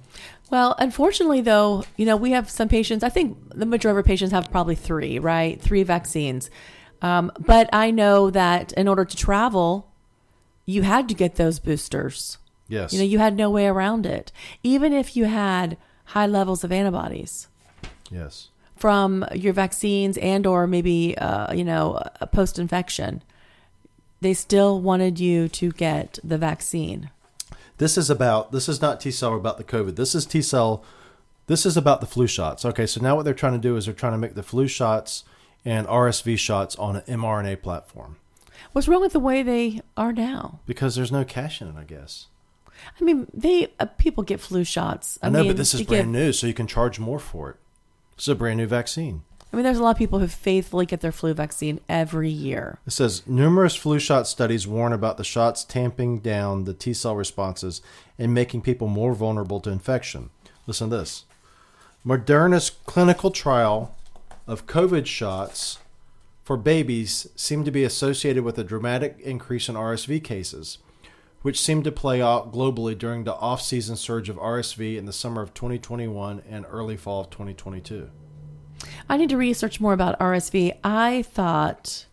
Well, 0.51 0.75
unfortunately, 0.77 1.41
though, 1.41 1.83
you 1.97 2.05
know, 2.05 2.15
we 2.15 2.29
have 2.29 2.47
some 2.47 2.69
patients. 2.69 3.03
I 3.03 3.09
think 3.09 3.37
the 3.49 3.65
majority 3.65 3.93
of 3.93 3.97
our 3.97 4.03
patients 4.03 4.31
have 4.31 4.51
probably 4.51 4.75
three, 4.75 5.17
right? 5.17 5.59
Three 5.59 5.81
vaccines. 5.81 6.51
Um, 7.01 7.31
but 7.39 7.69
I 7.73 7.89
know 7.89 8.29
that 8.29 8.71
in 8.73 8.87
order 8.87 9.03
to 9.03 9.17
travel, 9.17 9.89
you 10.65 10.83
had 10.83 11.07
to 11.09 11.15
get 11.15 11.35
those 11.35 11.59
boosters. 11.59 12.37
Yes. 12.67 12.93
You 12.93 12.99
know, 12.99 13.05
you 13.05 13.19
had 13.19 13.35
no 13.35 13.49
way 13.49 13.67
around 13.67 14.05
it. 14.05 14.31
Even 14.63 14.93
if 14.93 15.15
you 15.15 15.25
had 15.25 15.77
high 16.05 16.27
levels 16.27 16.63
of 16.63 16.71
antibodies 16.71 17.47
yes. 18.09 18.49
from 18.75 19.25
your 19.33 19.53
vaccines 19.53 20.17
and 20.17 20.45
or 20.45 20.67
maybe 20.67 21.17
uh, 21.17 21.53
you 21.53 21.63
know 21.63 22.01
a 22.19 22.27
post 22.27 22.57
infection, 22.57 23.21
they 24.21 24.33
still 24.33 24.79
wanted 24.79 25.19
you 25.19 25.47
to 25.49 25.71
get 25.71 26.19
the 26.23 26.37
vaccine. 26.37 27.09
This 27.77 27.97
is 27.97 28.09
about 28.09 28.51
this 28.51 28.69
is 28.69 28.81
not 28.81 29.01
T 29.01 29.11
cell 29.11 29.35
about 29.35 29.57
the 29.57 29.63
COVID. 29.63 29.95
This 29.95 30.15
is 30.15 30.25
T 30.25 30.41
cell. 30.41 30.83
This 31.47 31.65
is 31.65 31.75
about 31.75 31.99
the 31.99 32.07
flu 32.07 32.25
shots. 32.25 32.63
Okay, 32.63 32.85
so 32.85 33.01
now 33.01 33.17
what 33.17 33.25
they're 33.25 33.33
trying 33.33 33.53
to 33.53 33.59
do 33.59 33.75
is 33.75 33.85
they're 33.85 33.93
trying 33.93 34.13
to 34.13 34.17
make 34.17 34.33
the 34.33 34.43
flu 34.43 34.67
shots 34.67 35.25
and 35.65 35.85
RSV 35.87 36.39
shots 36.39 36.75
on 36.77 36.95
an 36.95 37.03
mRNA 37.03 37.61
platform 37.61 38.17
What's 38.73 38.87
wrong 38.87 39.01
with 39.01 39.13
the 39.13 39.19
way 39.19 39.43
they 39.43 39.81
are 39.95 40.11
now? 40.11 40.59
because 40.65 40.95
there's 40.95 41.11
no 41.11 41.23
cash 41.23 41.61
in 41.61 41.69
it. 41.69 41.75
I 41.77 41.83
guess. 41.83 42.27
I 42.99 43.03
mean, 43.03 43.27
they 43.33 43.71
uh, 43.79 43.85
people 43.85 44.23
get 44.23 44.39
flu 44.39 44.63
shots. 44.63 45.17
I, 45.21 45.29
know, 45.29 45.39
mean, 45.39 45.49
but 45.49 45.57
this 45.57 45.73
is 45.73 45.83
brand 45.83 46.11
get- 46.11 46.19
new, 46.19 46.33
so 46.33 46.47
you 46.47 46.53
can 46.53 46.67
charge 46.67 46.99
more 46.99 47.19
for 47.19 47.51
it. 47.51 47.55
It's 48.15 48.27
a 48.27 48.35
brand 48.35 48.57
new 48.57 48.67
vaccine. 48.67 49.23
I 49.51 49.55
mean, 49.55 49.63
there's 49.65 49.77
a 49.77 49.83
lot 49.83 49.91
of 49.91 49.97
people 49.97 50.17
who 50.17 50.27
faithfully 50.27 50.87
get 50.87 51.01
their 51.01 51.11
flu 51.11 51.35
vaccine 51.35 51.79
every 51.87 52.31
year. 52.31 52.79
It 52.87 52.91
says 52.91 53.21
numerous 53.27 53.75
flu 53.75 53.99
shot 53.99 54.27
studies 54.27 54.67
warn 54.67 54.91
about 54.91 55.17
the 55.17 55.23
shots 55.23 55.63
tamping 55.63 56.19
down 56.19 56.63
the 56.63 56.73
T 56.73 56.91
cell 56.93 57.15
responses 57.15 57.79
and 58.17 58.33
making 58.33 58.61
people 58.63 58.87
more 58.87 59.13
vulnerable 59.13 59.59
to 59.61 59.69
infection. 59.69 60.31
Listen 60.65 60.89
to 60.89 60.97
this. 60.97 61.25
Moderna's 62.03 62.71
clinical 62.71 63.29
trial 63.29 63.95
of 64.47 64.65
COVID 64.65 65.05
shots 65.05 65.77
for 66.43 66.57
babies 66.57 67.27
seemed 67.35 67.65
to 67.65 67.71
be 67.71 67.83
associated 67.83 68.43
with 68.43 68.57
a 68.57 68.63
dramatic 68.63 69.17
increase 69.21 69.69
in 69.69 69.75
RSV 69.75 70.23
cases, 70.23 70.77
which 71.41 71.59
seemed 71.59 71.85
to 71.85 71.91
play 71.91 72.21
out 72.21 72.51
globally 72.51 72.97
during 72.97 73.23
the 73.23 73.35
off 73.35 73.61
season 73.61 73.95
surge 73.95 74.29
of 74.29 74.35
RSV 74.35 74.97
in 74.97 75.05
the 75.05 75.13
summer 75.13 75.41
of 75.41 75.53
2021 75.53 76.43
and 76.49 76.65
early 76.69 76.97
fall 76.97 77.21
of 77.21 77.29
2022. 77.29 78.09
I 79.07 79.17
need 79.17 79.29
to 79.29 79.37
research 79.37 79.79
more 79.79 79.93
about 79.93 80.19
RSV. 80.19 80.77
I 80.83 81.21
thought, 81.21 82.05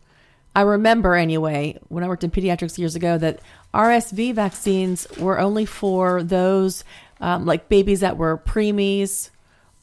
I 0.55 0.63
remember 0.63 1.17
anyway, 1.17 1.79
when 1.89 2.05
I 2.05 2.09
worked 2.09 2.23
in 2.23 2.31
pediatrics 2.31 2.79
years 2.79 2.95
ago, 2.95 3.19
that 3.19 3.41
RSV 3.75 4.35
vaccines 4.35 5.09
were 5.19 5.41
only 5.41 5.65
for 5.65 6.23
those 6.23 6.85
um, 7.21 7.47
like 7.47 7.69
babies 7.69 8.01
that 8.01 8.17
were 8.17 8.39
preemies 8.39 9.31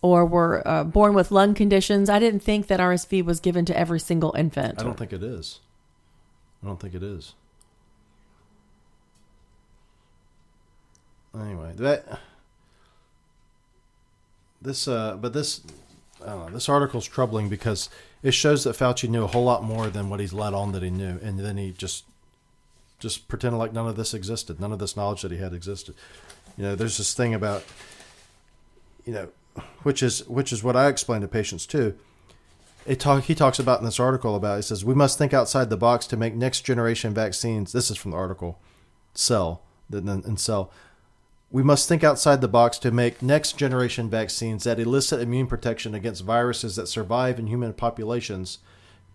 or 0.01 0.25
were 0.25 0.65
uh, 0.67 0.83
born 0.83 1.13
with 1.13 1.31
lung 1.31 1.53
conditions. 1.53 2.09
I 2.09 2.19
didn't 2.19 2.41
think 2.41 2.67
that 2.67 2.79
RSV 2.79 3.23
was 3.25 3.39
given 3.39 3.65
to 3.65 3.77
every 3.77 3.99
single 3.99 4.33
infant. 4.37 4.79
I 4.79 4.83
don't 4.83 4.97
think 4.97 5.13
it 5.13 5.23
is. 5.23 5.59
I 6.63 6.67
don't 6.67 6.79
think 6.79 6.93
it 6.93 7.03
is. 7.03 7.33
Anyway, 11.35 11.73
that 11.75 12.19
this 14.59 14.87
uh 14.87 15.15
but 15.17 15.33
this 15.33 15.61
know, 16.19 16.49
this 16.49 16.67
article's 16.67 17.05
troubling 17.05 17.47
because 17.47 17.89
it 18.23 18.31
shows 18.31 18.63
that 18.63 18.75
Fauci 18.75 19.07
knew 19.07 19.23
a 19.23 19.27
whole 19.27 19.43
lot 19.43 19.63
more 19.63 19.87
than 19.87 20.09
what 20.09 20.19
he's 20.19 20.33
let 20.33 20.55
on 20.55 20.71
that 20.71 20.81
he 20.81 20.89
knew 20.89 21.19
and 21.21 21.39
then 21.39 21.57
he 21.57 21.71
just 21.71 22.05
just 22.99 23.27
pretended 23.27 23.57
like 23.57 23.73
none 23.73 23.87
of 23.87 23.95
this 23.95 24.15
existed. 24.15 24.59
None 24.59 24.71
of 24.71 24.79
this 24.79 24.97
knowledge 24.97 25.21
that 25.21 25.31
he 25.31 25.37
had 25.37 25.53
existed. 25.53 25.93
You 26.57 26.63
know, 26.63 26.75
there's 26.75 26.97
this 26.97 27.13
thing 27.13 27.35
about 27.35 27.63
you 29.05 29.13
know, 29.13 29.29
which 29.83 30.03
is 30.03 30.27
which 30.27 30.51
is 30.51 30.63
what 30.63 30.75
I 30.75 30.87
explain 30.87 31.21
to 31.21 31.27
patients 31.27 31.65
too. 31.65 31.97
It 32.85 32.99
talk, 33.01 33.23
he 33.25 33.35
talks 33.35 33.59
about 33.59 33.79
in 33.79 33.85
this 33.85 33.99
article 33.99 34.35
about 34.35 34.57
he 34.57 34.61
says 34.61 34.85
we 34.85 34.95
must 34.95 35.17
think 35.17 35.33
outside 35.33 35.69
the 35.69 35.77
box 35.77 36.07
to 36.07 36.17
make 36.17 36.35
next 36.35 36.61
generation 36.61 37.13
vaccines. 37.13 37.71
This 37.71 37.91
is 37.91 37.97
from 37.97 38.11
the 38.11 38.17
article. 38.17 38.59
Cell 39.13 39.61
and 39.91 40.39
cell 40.39 40.71
we 41.49 41.63
must 41.63 41.87
think 41.87 42.03
outside 42.03 42.41
the 42.41 42.47
box 42.47 42.77
to 42.79 42.91
make 42.91 43.21
next 43.21 43.57
generation 43.57 44.09
vaccines 44.09 44.65
that 44.65 44.79
elicit 44.79 45.21
immune 45.21 45.47
protection 45.47 45.95
against 45.95 46.23
viruses 46.23 46.75
that 46.75 46.87
survive 46.87 47.39
in 47.39 47.47
human 47.47 47.73
populations 47.73 48.59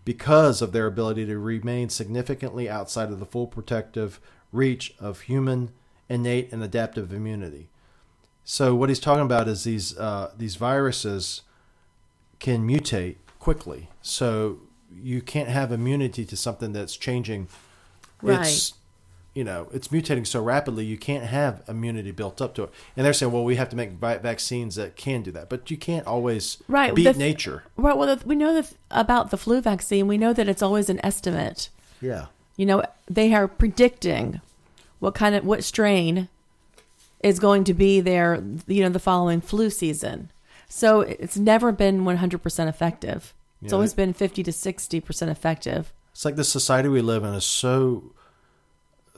because 0.05 0.63
of 0.63 0.73
their 0.73 0.87
ability 0.87 1.27
to 1.27 1.39
remain 1.39 1.89
significantly 1.89 2.69
outside 2.69 3.11
of 3.11 3.21
the 3.21 3.27
full 3.27 3.47
protective 3.47 4.19
reach 4.51 4.95
of 4.99 5.23
human 5.23 5.71
innate 6.09 6.51
and 6.53 6.63
adaptive 6.63 7.13
immunity 7.13 7.69
so 8.45 8.75
what 8.75 8.89
he's 8.89 9.01
talking 9.01 9.25
about 9.25 9.49
is 9.49 9.65
these 9.65 9.97
uh, 9.99 10.31
these 10.37 10.57
viruses 10.57 11.43
can 12.39 12.67
mutate 12.67 13.17
quickly. 13.39 13.89
So 14.03 14.59
you 14.95 15.21
can't 15.23 15.49
have 15.49 15.73
immunity 15.73 16.25
to 16.25 16.37
something 16.37 16.73
that's 16.73 16.97
changing. 16.97 17.49
It's, 18.25 18.75
you 19.35 19.43
know, 19.45 19.69
it's 19.73 19.89
mutating 19.89 20.27
so 20.27 20.43
rapidly, 20.43 20.85
you 20.85 20.97
can't 20.99 21.25
have 21.25 21.63
immunity 21.67 22.11
built 22.11 22.41
up 22.41 22.55
to 22.57 22.65
it. 22.65 22.71
And 22.97 23.05
they're 23.07 23.13
saying, 23.13 23.33
well, 23.33 23.45
we 23.45 23.57
have 23.57 23.69
to 23.71 23.77
make 23.77 23.93
vaccines 23.93 24.75
that 24.77 24.97
can 24.97 25.23
do 25.23 25.33
that. 25.33 25.49
But 25.49 25.71
you 25.71 25.77
can't 25.77 26.07
always 26.07 26.59
Right, 26.69 26.95
beat 26.95 27.05
the 27.05 27.15
nature. 27.15 27.65
Right. 27.77 27.97
Well, 27.97 28.15
the- 28.17 28.27
we 28.27 28.37
know 28.37 28.55
that 28.55 28.73
about 28.91 29.31
the 29.31 29.39
flu 29.39 29.61
vaccine. 29.61 30.07
We 30.07 30.19
know 30.19 30.33
that 30.33 30.49
it's 30.49 30.63
always 30.63 30.89
an 30.91 31.01
estimate. 31.05 31.69
Yeah. 32.01 32.27
You 32.57 32.67
know, 32.67 32.85
they 33.09 33.33
are 33.35 33.49
predicting 33.49 34.41
what 34.99 35.15
kind 35.15 35.35
of 35.35 35.45
what 35.45 35.65
strain 35.65 36.29
is 37.23 37.39
going 37.39 37.65
to 37.65 37.75
be 37.75 38.01
there. 38.01 38.43
You 38.67 38.83
know, 38.83 38.89
the 38.89 38.99
following 38.99 39.41
flu 39.41 39.71
season. 39.71 40.31
So 40.69 41.01
it's 41.03 41.37
never 41.37 41.71
been 41.73 42.05
100% 42.05 42.69
effective. 42.69 43.35
It's 43.63 43.73
Yeah, 43.73 43.77
always 43.77 43.93
it- 43.93 43.97
been 43.97 44.13
50 44.13 44.43
to 44.43 44.51
60% 44.53 45.29
effective. 45.31 45.93
It's 46.13 46.25
like 46.25 46.37
the 46.37 46.45
society 46.45 46.89
we 46.89 47.01
live 47.03 47.25
in 47.25 47.35
is 47.35 47.45
so 47.45 48.13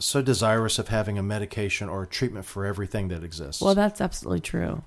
so 0.01 0.21
desirous 0.21 0.81
of 0.81 0.89
having 0.89 1.17
a 1.19 1.23
medication 1.23 1.89
or 1.89 2.03
a 2.03 2.07
treatment 2.07 2.45
for 2.45 2.67
everything 2.67 3.07
that 3.09 3.23
exists. 3.23 3.63
Well, 3.63 3.77
that's 3.77 4.01
absolutely 4.01 4.41
true. 4.41 4.83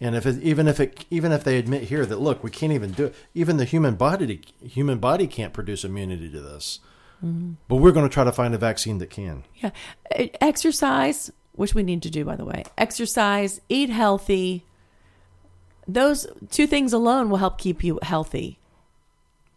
And 0.00 0.16
if 0.16 0.26
it, 0.26 0.42
even 0.42 0.66
if 0.66 0.80
it 0.80 1.04
even 1.10 1.30
if 1.30 1.44
they 1.44 1.56
admit 1.58 1.84
here 1.84 2.04
that 2.04 2.20
look, 2.20 2.42
we 2.42 2.50
can't 2.50 2.72
even 2.72 2.90
do 2.90 3.06
it. 3.06 3.14
Even 3.34 3.56
the 3.56 3.64
human 3.64 3.94
body 3.94 4.40
human 4.60 4.98
body 4.98 5.28
can't 5.28 5.52
produce 5.52 5.84
immunity 5.84 6.28
to 6.30 6.40
this. 6.40 6.80
Mm-hmm. 7.24 7.52
But 7.68 7.76
we're 7.76 7.92
going 7.92 8.08
to 8.08 8.12
try 8.12 8.24
to 8.24 8.32
find 8.32 8.52
a 8.54 8.58
vaccine 8.58 8.98
that 8.98 9.10
can. 9.10 9.44
Yeah. 9.56 9.70
Exercise, 10.40 11.30
which 11.54 11.74
we 11.74 11.82
need 11.82 12.02
to 12.02 12.10
do, 12.10 12.24
by 12.24 12.36
the 12.36 12.44
way. 12.44 12.64
Exercise, 12.78 13.60
eat 13.68 13.90
healthy. 13.90 14.64
Those 15.86 16.26
two 16.50 16.66
things 16.66 16.92
alone 16.92 17.28
will 17.30 17.38
help 17.38 17.58
keep 17.58 17.84
you 17.84 17.98
healthy. 18.02 18.58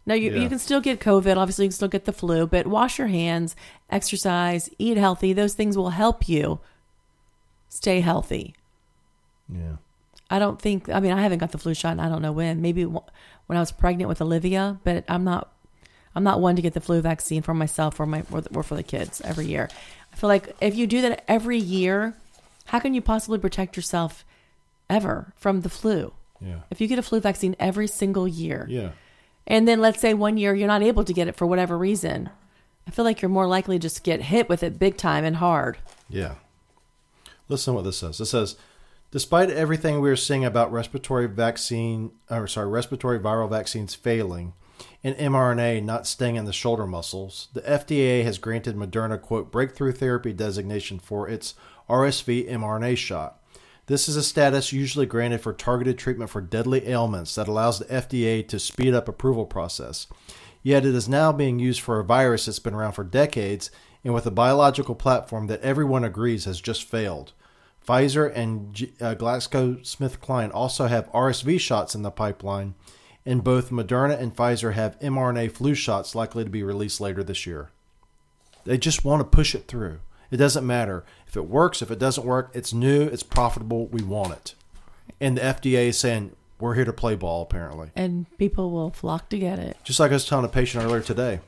Now, 0.06 0.14
you, 0.14 0.32
Yeah. 0.32 0.40
you 0.42 0.48
can 0.48 0.58
still 0.58 0.80
get 0.80 1.00
COVID. 1.00 1.36
Obviously, 1.36 1.66
you 1.66 1.68
can 1.70 1.74
still 1.76 1.88
get 1.88 2.04
the 2.06 2.12
flu, 2.12 2.46
but 2.46 2.66
wash 2.66 2.98
your 2.98 3.08
hands, 3.08 3.54
exercise, 3.90 4.70
eat 4.78 4.96
healthy. 4.96 5.32
Those 5.32 5.54
things 5.54 5.76
will 5.76 5.90
help 5.90 6.28
you 6.28 6.60
stay 7.68 8.00
healthy. 8.00 8.54
Yeah. 9.52 9.76
I 10.30 10.38
don't 10.38 10.60
think, 10.60 10.88
I 10.88 11.00
mean, 11.00 11.12
I 11.12 11.22
haven't 11.22 11.38
got 11.38 11.52
the 11.52 11.58
flu 11.58 11.74
shot 11.74 11.92
and 11.92 12.00
I 12.00 12.08
don't 12.08 12.22
know 12.22 12.32
when. 12.32 12.60
Maybe 12.62 12.84
when 12.84 13.02
I 13.50 13.60
was 13.60 13.72
pregnant 13.72 14.08
with 14.08 14.20
Olivia, 14.20 14.78
but 14.84 15.04
I'm 15.08 15.24
not. 15.24 15.52
I'm 16.14 16.24
not 16.24 16.40
one 16.40 16.56
to 16.56 16.62
get 16.62 16.72
the 16.74 16.80
flu 16.80 17.00
vaccine 17.00 17.42
for 17.42 17.54
myself 17.54 18.00
or 18.00 18.06
my 18.06 18.24
or, 18.32 18.42
or 18.52 18.62
for 18.64 18.74
the 18.74 18.82
kids 18.82 19.20
every 19.20 19.46
year. 19.46 19.68
I 20.18 20.20
feel 20.20 20.28
like 20.28 20.56
if 20.60 20.74
you 20.74 20.88
do 20.88 21.00
that 21.02 21.22
every 21.28 21.58
year, 21.58 22.14
how 22.66 22.80
can 22.80 22.92
you 22.92 23.00
possibly 23.00 23.38
protect 23.38 23.76
yourself 23.76 24.24
ever 24.90 25.32
from 25.36 25.60
the 25.60 25.68
flu? 25.68 26.12
Yeah. 26.40 26.62
If 26.70 26.80
you 26.80 26.88
get 26.88 26.98
a 26.98 27.02
flu 27.02 27.20
vaccine 27.20 27.54
every 27.60 27.86
single 27.86 28.26
year, 28.26 28.66
Yeah. 28.68 28.90
and 29.46 29.68
then 29.68 29.80
let's 29.80 30.00
say 30.00 30.14
one 30.14 30.36
year 30.36 30.56
you're 30.56 30.66
not 30.66 30.82
able 30.82 31.04
to 31.04 31.12
get 31.12 31.28
it 31.28 31.36
for 31.36 31.46
whatever 31.46 31.78
reason, 31.78 32.30
I 32.84 32.90
feel 32.90 33.04
like 33.04 33.22
you're 33.22 33.28
more 33.28 33.46
likely 33.46 33.78
to 33.78 33.82
just 33.82 34.02
get 34.02 34.22
hit 34.22 34.48
with 34.48 34.64
it 34.64 34.76
big 34.80 34.96
time 34.96 35.24
and 35.24 35.36
hard. 35.36 35.78
Yeah. 36.10 36.34
Listen 37.48 37.74
to 37.74 37.76
what 37.76 37.84
this 37.84 37.98
says. 37.98 38.20
It 38.20 38.26
says, 38.26 38.56
despite 39.12 39.50
everything 39.50 40.00
we 40.00 40.10
are 40.10 40.16
seeing 40.16 40.44
about 40.44 40.72
respiratory 40.72 41.28
vaccine, 41.28 42.10
or 42.28 42.48
sorry, 42.48 42.66
respiratory 42.66 43.20
viral 43.20 43.48
vaccines 43.48 43.94
failing, 43.94 44.52
and 45.02 45.16
mRNA 45.16 45.82
not 45.84 46.06
staying 46.06 46.36
in 46.36 46.44
the 46.44 46.52
shoulder 46.52 46.86
muscles, 46.86 47.48
the 47.52 47.62
FDA 47.62 48.24
has 48.24 48.38
granted 48.38 48.76
Moderna 48.76 49.20
quote 49.20 49.50
breakthrough 49.50 49.92
therapy 49.92 50.32
designation 50.32 50.98
for 50.98 51.28
its 51.28 51.54
RSV 51.88 52.50
mRNA 52.50 52.96
shot. 52.96 53.40
This 53.86 54.08
is 54.08 54.16
a 54.16 54.22
status 54.22 54.72
usually 54.72 55.06
granted 55.06 55.40
for 55.40 55.54
targeted 55.54 55.96
treatment 55.96 56.30
for 56.30 56.42
deadly 56.42 56.86
ailments 56.86 57.34
that 57.36 57.48
allows 57.48 57.78
the 57.78 57.86
FDA 57.86 58.46
to 58.48 58.58
speed 58.58 58.92
up 58.92 59.08
approval 59.08 59.46
process. 59.46 60.06
Yet 60.62 60.84
it 60.84 60.94
is 60.94 61.08
now 61.08 61.32
being 61.32 61.58
used 61.58 61.80
for 61.80 61.98
a 61.98 62.04
virus 62.04 62.44
that's 62.44 62.58
been 62.58 62.74
around 62.74 62.92
for 62.92 63.04
decades 63.04 63.70
and 64.04 64.12
with 64.12 64.26
a 64.26 64.30
biological 64.30 64.94
platform 64.94 65.46
that 65.46 65.62
everyone 65.62 66.04
agrees 66.04 66.44
has 66.44 66.60
just 66.60 66.84
failed. 66.84 67.32
Pfizer 67.86 68.30
and 68.34 68.90
uh, 69.00 69.14
GlaxoSmithKline 69.14 70.50
also 70.52 70.86
have 70.86 71.10
RSV 71.12 71.58
shots 71.58 71.94
in 71.94 72.02
the 72.02 72.10
pipeline, 72.10 72.74
and 73.26 73.44
both 73.44 73.70
Moderna 73.70 74.18
and 74.18 74.34
Pfizer 74.34 74.74
have 74.74 74.98
mRNA 75.00 75.52
flu 75.52 75.74
shots 75.74 76.14
likely 76.14 76.44
to 76.44 76.50
be 76.50 76.62
released 76.62 77.00
later 77.00 77.22
this 77.22 77.46
year. 77.46 77.70
They 78.64 78.78
just 78.78 79.04
want 79.04 79.20
to 79.20 79.24
push 79.24 79.54
it 79.54 79.66
through. 79.66 80.00
It 80.30 80.36
doesn't 80.36 80.66
matter 80.66 81.04
if 81.26 81.36
it 81.36 81.46
works, 81.48 81.80
if 81.80 81.90
it 81.90 81.98
doesn't 81.98 82.26
work. 82.26 82.50
It's 82.52 82.72
new, 82.74 83.02
it's 83.02 83.22
profitable. 83.22 83.86
We 83.86 84.02
want 84.02 84.32
it, 84.32 84.54
and 85.20 85.36
the 85.38 85.42
FDA 85.42 85.88
is 85.88 85.98
saying 85.98 86.36
we're 86.60 86.74
here 86.74 86.84
to 86.84 86.92
play 86.92 87.14
ball. 87.14 87.42
Apparently, 87.42 87.90
And 87.96 88.26
people 88.36 88.70
will 88.70 88.90
flock 88.90 89.28
to 89.30 89.38
get 89.38 89.58
it. 89.58 89.76
just 89.84 90.00
like 90.00 90.10
I 90.10 90.14
was 90.14 90.26
telling 90.26 90.44
a 90.44 90.48
patient 90.48 90.84
earlier 90.84 91.00
today, 91.00 91.40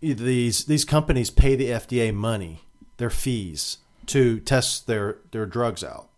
these 0.00 0.64
these 0.64 0.84
companies 0.84 1.30
pay 1.30 1.54
the 1.54 1.68
FDA 1.70 2.12
money, 2.12 2.62
their 2.96 3.10
fees 3.10 3.78
to 4.06 4.40
test 4.40 4.86
their 4.86 5.18
their 5.30 5.46
drugs 5.46 5.82
out, 5.84 6.08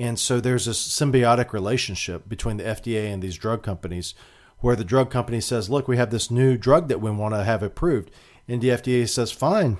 and 0.00 0.18
so 0.18 0.40
there's 0.40 0.66
a 0.66 0.72
symbiotic 0.72 1.52
relationship 1.52 2.28
between 2.28 2.56
the 2.56 2.64
FDA 2.64 3.12
and 3.12 3.22
these 3.22 3.36
drug 3.36 3.62
companies, 3.62 4.14
where 4.58 4.76
the 4.76 4.84
drug 4.84 5.10
company 5.10 5.40
says, 5.40 5.70
"Look, 5.70 5.86
we 5.86 5.96
have 5.96 6.10
this 6.10 6.30
new 6.30 6.56
drug 6.56 6.88
that 6.88 7.00
we 7.00 7.10
want 7.10 7.34
to 7.34 7.44
have 7.44 7.62
approved," 7.62 8.10
and 8.48 8.60
the 8.60 8.70
FDA 8.70 9.06
says, 9.08 9.30
"Fine, 9.30 9.78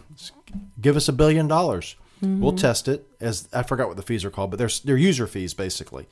give 0.81 0.97
us 0.97 1.09
a 1.09 1.13
billion 1.13 1.49
dollars, 1.49 1.97
we'll 2.21 2.53
mm-hmm. 2.53 2.57
test 2.57 2.87
it." 2.87 3.09
As 3.21 3.49
I 3.53 3.63
forgot 3.63 3.89
what 3.89 3.97
the 3.97 4.03
fees 4.03 4.25
are 4.25 4.31
called, 4.31 4.51
but 4.51 4.59
they're 4.59 4.71
they're 4.85 4.97
user 4.97 5.27
fees 5.27 5.55
basically 5.55 6.07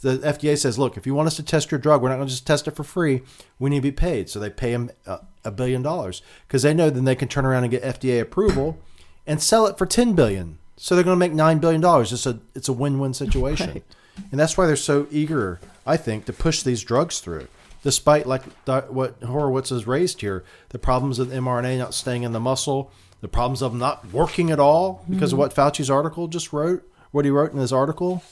the 0.00 0.18
FDA 0.18 0.58
says, 0.58 0.78
look, 0.78 0.96
if 0.96 1.06
you 1.06 1.14
want 1.14 1.28
us 1.28 1.36
to 1.36 1.42
test 1.42 1.70
your 1.70 1.78
drug, 1.78 2.02
we're 2.02 2.08
not 2.08 2.16
going 2.16 2.26
to 2.26 2.32
just 2.32 2.46
test 2.46 2.66
it 2.66 2.74
for 2.74 2.82
free. 2.82 3.22
We 3.58 3.70
need 3.70 3.76
to 3.76 3.82
be 3.82 3.92
paid. 3.92 4.28
So 4.28 4.40
they 4.40 4.50
pay 4.50 4.72
them 4.72 4.90
a, 5.06 5.20
a 5.44 5.50
billion 5.50 5.82
dollars 5.82 6.22
because 6.46 6.62
they 6.62 6.74
know 6.74 6.90
then 6.90 7.04
they 7.04 7.14
can 7.14 7.28
turn 7.28 7.44
around 7.44 7.64
and 7.64 7.70
get 7.70 7.82
FDA 7.82 8.20
approval 8.20 8.78
and 9.26 9.40
sell 9.40 9.66
it 9.66 9.78
for 9.78 9.86
ten 9.86 10.14
billion. 10.14 10.58
So 10.82 10.96
they're 10.96 11.04
going 11.04 11.14
to 11.14 11.18
make 11.20 11.32
nine 11.32 11.60
billion 11.60 11.80
dollars. 11.80 12.12
It's 12.12 12.26
a 12.26 12.40
it's 12.56 12.68
a 12.68 12.72
win 12.72 12.98
win 12.98 13.14
situation, 13.24 13.70
Right. 13.70 13.84
and 14.32 14.40
that's 14.40 14.58
why 14.58 14.66
they're 14.66 14.74
so 14.74 15.06
eager, 15.12 15.60
I 15.86 15.96
think, 15.96 16.24
to 16.24 16.32
push 16.32 16.64
these 16.64 16.82
drugs 16.82 17.20
through. 17.20 17.46
Despite 17.84 18.26
like 18.26 18.42
what 18.90 19.22
Horowitz 19.22 19.70
has 19.70 19.86
raised 19.86 20.22
here, 20.22 20.44
the 20.70 20.80
problems 20.80 21.20
of 21.20 21.28
mRNA 21.28 21.78
not 21.78 21.94
staying 21.94 22.24
in 22.24 22.32
the 22.32 22.40
muscle, 22.40 22.90
the 23.20 23.28
problems 23.28 23.62
of 23.62 23.70
them 23.70 23.78
not 23.78 24.12
working 24.12 24.50
at 24.50 24.58
all 24.58 25.04
because 25.08 25.32
of 25.32 25.38
what 25.38 25.52
mm-hmm. 25.52 25.60
Fauci's 25.60 25.88
article 25.88 26.26
just 26.26 26.52
wrote, 26.52 26.82
what 27.12 27.24
he 27.24 27.30
wrote 27.30 27.52
in 27.52 27.58
his 27.58 27.72
article. 27.72 28.24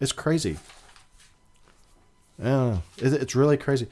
It's 0.00 0.10
crazy. 0.10 0.58
Yeah, 2.42 2.78
it- 2.98 3.12
it's 3.14 3.36
really 3.36 3.56
crazy. 3.56 3.86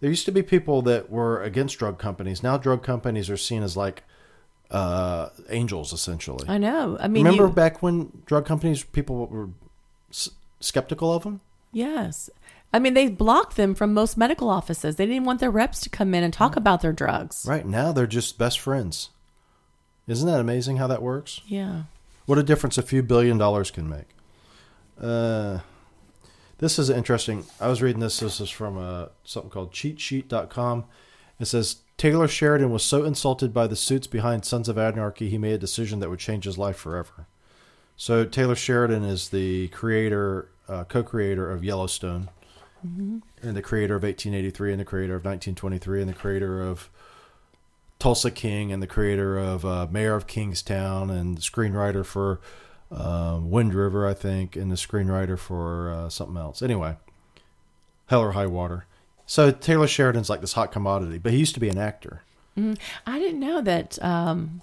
There 0.00 0.10
used 0.10 0.26
to 0.26 0.32
be 0.32 0.42
people 0.42 0.82
that 0.82 1.08
were 1.10 1.42
against 1.42 1.78
drug 1.78 1.98
companies. 1.98 2.42
Now 2.42 2.58
drug 2.58 2.82
companies 2.82 3.30
are 3.30 3.38
seen 3.38 3.62
as 3.62 3.78
like 3.78 4.02
uh, 4.70 5.28
angels, 5.50 5.92
essentially. 5.92 6.46
I 6.48 6.58
know. 6.58 6.96
I 7.00 7.08
mean, 7.08 7.24
Remember 7.24 7.46
you- 7.48 7.52
back 7.54 7.82
when 7.82 8.22
drug 8.26 8.46
companies, 8.46 8.82
people 8.82 9.26
were 9.26 9.50
s- 10.10 10.30
skeptical 10.60 11.12
of 11.12 11.22
them? 11.22 11.40
Yes. 11.72 12.30
I 12.72 12.78
mean, 12.80 12.94
they 12.94 13.08
blocked 13.08 13.56
them 13.56 13.74
from 13.74 13.94
most 13.94 14.16
medical 14.16 14.48
offices. 14.50 14.96
They 14.96 15.06
didn't 15.06 15.24
want 15.24 15.38
their 15.40 15.50
reps 15.50 15.80
to 15.82 15.88
come 15.90 16.12
in 16.14 16.24
and 16.24 16.32
talk 16.34 16.56
about 16.56 16.80
their 16.82 16.92
drugs. 16.92 17.44
Right 17.48 17.64
now, 17.66 17.92
they're 17.92 18.06
just 18.06 18.36
best 18.36 18.58
friends. 18.58 19.10
Isn't 20.08 20.26
that 20.28 20.40
amazing 20.40 20.78
how 20.78 20.86
that 20.88 21.00
works? 21.02 21.40
Yeah. 21.46 21.84
What 22.26 22.38
a 22.38 22.42
difference 22.42 22.76
a 22.78 22.82
few 22.82 23.02
billion 23.02 23.38
dollars 23.38 23.70
can 23.70 23.88
make. 23.88 24.08
Uh, 25.00 25.60
this 26.58 26.78
is 26.78 26.90
interesting. 26.90 27.44
I 27.60 27.68
was 27.68 27.80
reading 27.82 28.00
this. 28.00 28.20
This 28.20 28.40
is 28.40 28.50
from 28.50 28.76
uh, 28.78 29.06
something 29.24 29.50
called 29.50 29.72
cheatsheet.com. 29.72 30.84
It 31.40 31.46
says 31.46 31.76
Taylor 31.96 32.28
Sheridan 32.28 32.70
was 32.70 32.82
so 32.82 33.04
insulted 33.04 33.54
by 33.54 33.66
the 33.66 33.76
suits 33.76 34.06
behind 34.06 34.44
Sons 34.44 34.68
of 34.68 34.76
Anarchy, 34.76 35.28
he 35.28 35.38
made 35.38 35.52
a 35.52 35.58
decision 35.58 36.00
that 36.00 36.10
would 36.10 36.18
change 36.18 36.44
his 36.44 36.58
life 36.58 36.76
forever. 36.76 37.26
So 37.96 38.24
Taylor 38.24 38.56
Sheridan 38.56 39.04
is 39.04 39.28
the 39.28 39.68
creator, 39.68 40.48
uh, 40.68 40.84
co-creator 40.84 41.50
of 41.50 41.62
Yellowstone, 41.62 42.30
and 43.42 43.56
the 43.56 43.62
creator 43.62 43.94
of 43.94 44.02
1883, 44.02 44.72
and 44.72 44.80
the 44.80 44.84
creator 44.84 45.14
of 45.14 45.24
1923, 45.24 46.00
and 46.00 46.10
the 46.10 46.14
creator 46.14 46.60
of 46.60 46.90
Tulsa 47.98 48.30
King 48.30 48.72
and 48.72 48.82
the 48.82 48.86
creator 48.86 49.38
of 49.38 49.64
uh, 49.64 49.86
Mayor 49.90 50.14
of 50.14 50.26
Kingstown 50.26 51.08
and 51.08 51.38
the 51.38 51.40
screenwriter 51.40 52.04
for 52.04 52.40
uh, 52.92 53.38
Wind 53.40 53.72
River, 53.72 54.06
I 54.06 54.12
think, 54.12 54.56
and 54.56 54.70
the 54.70 54.76
screenwriter 54.76 55.38
for 55.38 55.90
uh, 55.90 56.08
something 56.10 56.36
else. 56.36 56.60
Anyway, 56.60 56.96
Hell 58.06 58.20
or 58.20 58.32
High 58.32 58.46
Water. 58.46 58.86
So 59.26 59.50
Taylor 59.50 59.86
Sheridan's 59.86 60.28
like 60.28 60.40
this 60.40 60.52
hot 60.52 60.72
commodity, 60.72 61.18
but 61.18 61.32
he 61.32 61.38
used 61.38 61.54
to 61.54 61.60
be 61.60 61.68
an 61.68 61.78
actor. 61.78 62.22
I 62.56 63.18
didn't 63.18 63.40
know 63.40 63.60
that 63.62 64.02
um, 64.02 64.60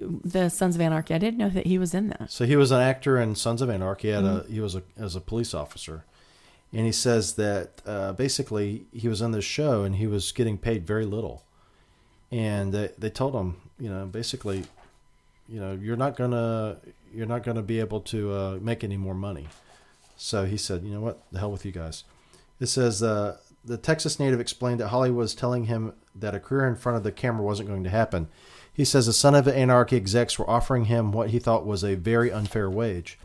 the 0.00 0.48
Sons 0.48 0.74
of 0.74 0.80
Anarchy. 0.80 1.14
I 1.14 1.18
didn't 1.18 1.38
know 1.38 1.48
that 1.48 1.66
he 1.66 1.78
was 1.78 1.94
in 1.94 2.08
that. 2.08 2.30
So 2.30 2.44
he 2.44 2.56
was 2.56 2.70
an 2.70 2.80
actor 2.80 3.18
in 3.18 3.34
Sons 3.34 3.62
of 3.62 3.70
Anarchy. 3.70 4.08
He, 4.08 4.14
had 4.14 4.24
a, 4.24 4.44
he 4.48 4.60
was 4.60 4.74
a, 4.74 4.82
as 4.98 5.16
a 5.16 5.20
police 5.20 5.54
officer. 5.54 6.04
And 6.72 6.84
he 6.84 6.92
says 6.92 7.34
that 7.34 7.80
uh, 7.86 8.12
basically 8.14 8.84
he 8.92 9.08
was 9.08 9.22
in 9.22 9.30
this 9.30 9.44
show 9.44 9.84
and 9.84 9.96
he 9.96 10.06
was 10.06 10.32
getting 10.32 10.58
paid 10.58 10.86
very 10.86 11.04
little. 11.04 11.44
And 12.32 12.72
they, 12.72 12.90
they 12.98 13.10
told 13.10 13.34
him, 13.34 13.56
you 13.78 13.88
know, 13.88 14.06
basically, 14.06 14.64
you 15.48 15.60
know, 15.60 15.78
you're 15.80 15.96
not 15.96 16.16
gonna 16.16 16.78
you're 17.14 17.26
not 17.26 17.44
gonna 17.44 17.62
be 17.62 17.78
able 17.78 18.00
to 18.00 18.32
uh, 18.32 18.58
make 18.60 18.82
any 18.82 18.96
more 18.96 19.14
money. 19.14 19.46
So 20.16 20.46
he 20.46 20.56
said, 20.56 20.82
you 20.82 20.90
know 20.90 21.00
what, 21.00 21.22
the 21.30 21.38
hell 21.38 21.52
with 21.52 21.64
you 21.64 21.70
guys. 21.70 22.02
It 22.60 22.66
says 22.66 23.02
uh, 23.02 23.36
the 23.64 23.76
Texas 23.76 24.20
native 24.20 24.40
explained 24.40 24.80
that 24.80 24.88
Holly 24.88 25.10
was 25.10 25.34
telling 25.34 25.64
him 25.64 25.94
that 26.14 26.34
a 26.34 26.40
career 26.40 26.68
in 26.68 26.76
front 26.76 26.96
of 26.96 27.04
the 27.04 27.12
camera 27.12 27.44
wasn't 27.44 27.68
going 27.68 27.84
to 27.84 27.90
happen. 27.90 28.28
He 28.72 28.84
says 28.84 29.06
the 29.06 29.12
Son 29.12 29.34
of 29.34 29.48
Anarchy 29.48 29.96
execs 29.96 30.38
were 30.38 30.48
offering 30.50 30.86
him 30.86 31.12
what 31.12 31.30
he 31.30 31.38
thought 31.38 31.66
was 31.66 31.84
a 31.84 31.94
very 31.94 32.30
unfair 32.30 32.68
wage. 32.68 33.18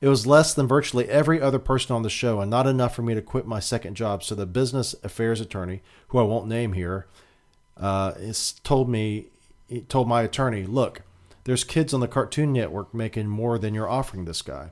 It 0.00 0.08
was 0.08 0.26
less 0.26 0.54
than 0.54 0.66
virtually 0.66 1.08
every 1.08 1.40
other 1.40 1.58
person 1.58 1.94
on 1.94 2.02
the 2.02 2.10
show, 2.10 2.40
and 2.40 2.50
not 2.50 2.66
enough 2.66 2.94
for 2.94 3.02
me 3.02 3.14
to 3.14 3.22
quit 3.22 3.46
my 3.46 3.60
second 3.60 3.94
job. 3.94 4.24
So 4.24 4.34
the 4.34 4.46
business 4.46 4.94
affairs 5.04 5.40
attorney, 5.40 5.82
who 6.08 6.18
I 6.18 6.22
won't 6.22 6.48
name 6.48 6.72
here, 6.72 7.06
uh, 7.76 8.12
told 8.64 8.88
me, 8.88 9.26
told 9.88 10.08
my 10.08 10.22
attorney, 10.22 10.64
look, 10.64 11.02
there's 11.44 11.64
kids 11.64 11.94
on 11.94 12.00
the 12.00 12.08
Cartoon 12.08 12.52
Network 12.52 12.94
making 12.94 13.28
more 13.28 13.58
than 13.58 13.74
you're 13.74 13.88
offering 13.88 14.24
this 14.24 14.42
guy. 14.42 14.70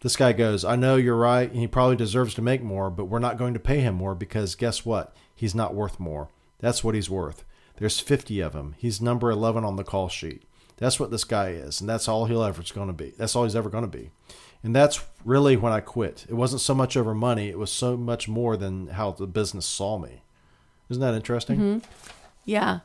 This 0.00 0.16
guy 0.16 0.32
goes, 0.32 0.64
I 0.64 0.76
know 0.76 0.96
you're 0.96 1.16
right, 1.16 1.50
and 1.50 1.58
he 1.58 1.66
probably 1.66 1.96
deserves 1.96 2.34
to 2.34 2.42
make 2.42 2.62
more, 2.62 2.90
but 2.90 3.06
we're 3.06 3.18
not 3.18 3.38
going 3.38 3.54
to 3.54 3.60
pay 3.60 3.80
him 3.80 3.94
more 3.94 4.14
because 4.14 4.54
guess 4.54 4.84
what? 4.84 5.16
He's 5.34 5.54
not 5.54 5.74
worth 5.74 5.98
more. 5.98 6.28
That's 6.58 6.84
what 6.84 6.94
he's 6.94 7.10
worth. 7.10 7.44
There's 7.76 8.00
50 8.00 8.40
of 8.40 8.54
him. 8.54 8.74
He's 8.78 9.00
number 9.00 9.30
11 9.30 9.64
on 9.64 9.76
the 9.76 9.84
call 9.84 10.08
sheet. 10.08 10.42
That's 10.76 11.00
what 11.00 11.10
this 11.10 11.24
guy 11.24 11.50
is, 11.50 11.80
and 11.80 11.88
that's 11.88 12.08
all 12.08 12.26
he'll 12.26 12.42
ever 12.42 12.62
going 12.74 12.88
to 12.88 12.92
be. 12.92 13.14
That's 13.16 13.34
all 13.34 13.44
he's 13.44 13.56
ever 13.56 13.70
going 13.70 13.84
to 13.84 13.98
be. 13.98 14.10
And 14.62 14.74
that's 14.74 15.04
really 15.24 15.56
when 15.56 15.72
I 15.72 15.80
quit. 15.80 16.26
It 16.28 16.34
wasn't 16.34 16.60
so 16.60 16.74
much 16.74 16.96
over 16.96 17.14
money, 17.14 17.48
it 17.48 17.58
was 17.58 17.70
so 17.70 17.96
much 17.96 18.28
more 18.28 18.56
than 18.56 18.88
how 18.88 19.12
the 19.12 19.26
business 19.26 19.64
saw 19.64 19.98
me. 19.98 20.22
Isn't 20.90 21.00
that 21.00 21.14
interesting? 21.14 21.58
Mm-hmm. 21.58 21.90
Yeah, 22.48 22.78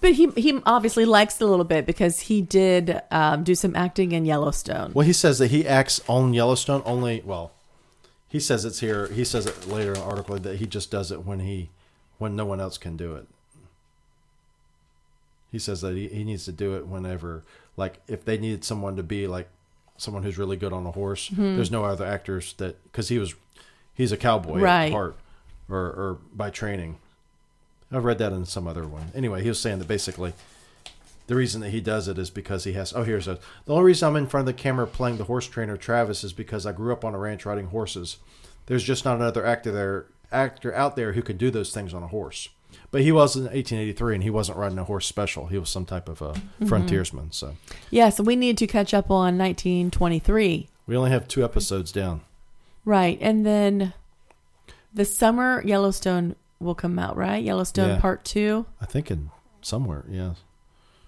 but 0.00 0.12
he 0.14 0.26
he 0.36 0.60
obviously 0.66 1.04
likes 1.04 1.40
it 1.40 1.44
a 1.44 1.46
little 1.46 1.64
bit 1.64 1.86
because 1.86 2.18
he 2.20 2.42
did 2.42 3.00
um, 3.12 3.44
do 3.44 3.54
some 3.54 3.76
acting 3.76 4.10
in 4.10 4.24
Yellowstone. 4.26 4.90
Well, 4.94 5.06
he 5.06 5.12
says 5.12 5.38
that 5.38 5.52
he 5.52 5.64
acts 5.66 6.00
on 6.08 6.34
Yellowstone 6.34 6.82
only. 6.84 7.22
Well, 7.24 7.52
he 8.28 8.40
says 8.40 8.64
it's 8.64 8.80
here. 8.80 9.06
He 9.06 9.24
says 9.24 9.46
it 9.46 9.68
later 9.68 9.92
in 9.92 10.00
the 10.00 10.04
article 10.04 10.36
that 10.38 10.56
he 10.56 10.66
just 10.66 10.90
does 10.90 11.12
it 11.12 11.24
when 11.24 11.38
he, 11.38 11.70
when 12.18 12.34
no 12.34 12.44
one 12.44 12.60
else 12.60 12.78
can 12.78 12.96
do 12.96 13.14
it. 13.14 13.28
He 15.52 15.60
says 15.60 15.80
that 15.82 15.94
he, 15.94 16.08
he 16.08 16.24
needs 16.24 16.44
to 16.46 16.52
do 16.52 16.74
it 16.74 16.86
whenever, 16.88 17.44
like, 17.76 18.00
if 18.08 18.24
they 18.24 18.36
needed 18.36 18.64
someone 18.64 18.96
to 18.96 19.02
be 19.04 19.26
like 19.28 19.48
someone 19.96 20.24
who's 20.24 20.36
really 20.36 20.56
good 20.56 20.72
on 20.72 20.84
a 20.84 20.90
horse. 20.90 21.28
There's 21.32 21.70
no 21.70 21.84
other 21.84 22.04
actors 22.04 22.54
that 22.58 22.82
because 22.84 23.08
he 23.08 23.18
was, 23.18 23.34
he's 23.94 24.10
a 24.12 24.16
cowboy 24.16 24.58
Right. 24.60 24.92
heart, 24.92 25.16
or 25.68 25.78
or 25.78 26.18
by 26.34 26.50
training. 26.50 26.98
I've 27.92 28.04
read 28.04 28.18
that 28.18 28.32
in 28.32 28.44
some 28.44 28.66
other 28.66 28.86
one. 28.86 29.10
Anyway, 29.14 29.42
he 29.42 29.48
was 29.48 29.60
saying 29.60 29.78
that 29.78 29.88
basically 29.88 30.32
the 31.26 31.34
reason 31.34 31.60
that 31.60 31.70
he 31.70 31.80
does 31.80 32.08
it 32.08 32.18
is 32.18 32.30
because 32.30 32.64
he 32.64 32.72
has. 32.72 32.92
Oh, 32.92 33.02
here's 33.02 33.28
a. 33.28 33.38
The 33.64 33.72
only 33.72 33.84
reason 33.84 34.08
I'm 34.08 34.16
in 34.16 34.26
front 34.26 34.48
of 34.48 34.54
the 34.54 34.62
camera 34.62 34.86
playing 34.86 35.18
the 35.18 35.24
horse 35.24 35.46
trainer 35.46 35.76
Travis 35.76 36.24
is 36.24 36.32
because 36.32 36.66
I 36.66 36.72
grew 36.72 36.92
up 36.92 37.04
on 37.04 37.14
a 37.14 37.18
ranch 37.18 37.44
riding 37.44 37.66
horses. 37.66 38.18
There's 38.66 38.84
just 38.84 39.04
not 39.04 39.16
another 39.16 39.44
actor 39.44 39.72
there, 39.72 40.06
actor 40.30 40.74
out 40.74 40.96
there 40.96 41.12
who 41.12 41.22
could 41.22 41.38
do 41.38 41.50
those 41.50 41.72
things 41.72 41.94
on 41.94 42.02
a 42.02 42.08
horse. 42.08 42.48
But 42.90 43.02
he 43.02 43.12
was 43.12 43.36
in 43.36 43.44
1883, 43.44 44.14
and 44.14 44.22
he 44.22 44.30
wasn't 44.30 44.58
riding 44.58 44.78
a 44.78 44.84
horse 44.84 45.06
special. 45.06 45.46
He 45.46 45.58
was 45.58 45.68
some 45.68 45.84
type 45.84 46.08
of 46.08 46.20
a 46.22 46.32
mm-hmm. 46.32 46.66
frontiersman. 46.66 47.32
So 47.32 47.56
Yeah, 47.90 48.10
so 48.10 48.22
we 48.22 48.36
need 48.36 48.58
to 48.58 48.66
catch 48.66 48.94
up 48.94 49.10
on 49.10 49.38
1923. 49.38 50.68
we 50.86 50.96
only 50.96 51.10
have 51.10 51.26
two 51.26 51.44
episodes 51.44 51.90
down. 51.90 52.20
Right. 52.84 53.18
And 53.20 53.44
then 53.44 53.92
the 54.94 55.04
summer 55.04 55.62
Yellowstone 55.64 56.36
will 56.60 56.74
come 56.74 56.98
out, 56.98 57.16
right? 57.16 57.42
Yellowstone 57.42 57.90
Yeah. 57.90 58.00
Part 58.00 58.24
2. 58.24 58.66
I 58.80 58.86
think 58.86 59.10
in 59.10 59.30
somewhere, 59.60 60.04
yeah. 60.08 60.34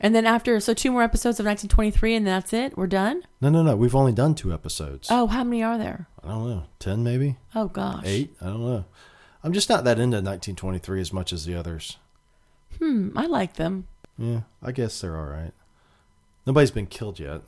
And 0.01 0.15
then 0.15 0.27
after, 0.27 0.61
so 0.61 0.75
two 0.75 0.93
more 0.93 1.03
episodes 1.03 1.41
of 1.41 1.47
1923, 1.47 2.15
and 2.15 2.27
that's 2.27 2.53
it. 2.53 2.77
We're 2.77 2.87
done. 2.87 3.23
No, 3.41 3.49
no, 3.49 3.63
no. 3.63 3.75
We've 3.75 3.97
only 3.97 4.13
done 4.13 4.35
two 4.35 4.53
episodes. 4.53 5.09
Oh, 5.11 5.27
how 5.27 5.43
many 5.43 5.63
are 5.63 5.77
there? 5.77 6.07
I 6.23 6.29
don't 6.29 6.49
know. 6.49 6.65
Ten 6.79 7.03
maybe? 7.03 7.37
Oh 7.55 7.67
gosh, 7.67 8.05
Eight? 8.05 8.35
I 8.41 8.47
don't 8.47 8.65
know. 8.65 8.85
I'm 9.43 9.53
just 9.53 9.69
not 9.69 9.85
that 9.85 9.99
into 9.99 10.17
1923 10.19 11.01
as 11.01 11.13
much 11.13 11.33
as 11.33 11.47
the 11.47 11.55
others. 11.55 11.97
Hmm, 12.79 13.11
I 13.17 13.27
like 13.27 13.55
them. 13.55 13.89
Yeah, 14.17 14.43
I 14.63 14.73
guess 14.73 15.01
they're 15.01 15.17
all 15.17 15.27
right. 15.27 15.53
Nobody's 16.47 16.71
been 16.71 16.87
killed 16.87 17.19
yet. 17.19 17.43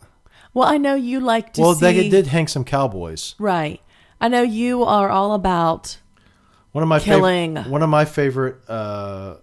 Well, 0.53 0.69
I 0.69 0.77
know 0.77 0.95
you 0.95 1.21
like 1.21 1.53
to 1.55 1.61
well, 1.61 1.75
see. 1.75 1.81
they 1.81 2.09
did 2.09 2.29
hang 2.29 2.49
some 2.49 2.65
cowboys. 2.65 3.35
Right. 3.39 3.81
I 4.21 4.29
know 4.29 4.43
you 4.43 4.83
are 4.83 5.09
all 5.09 5.35
about. 5.35 5.99
One 6.73 6.83
of 6.83 6.89
my 6.89 7.01
Killing. 7.01 7.55
fav- 7.55 7.69
one 7.69 7.83
of 7.83 7.89
my 7.89 8.05
favorite 8.05 8.57
uh, 8.69 9.37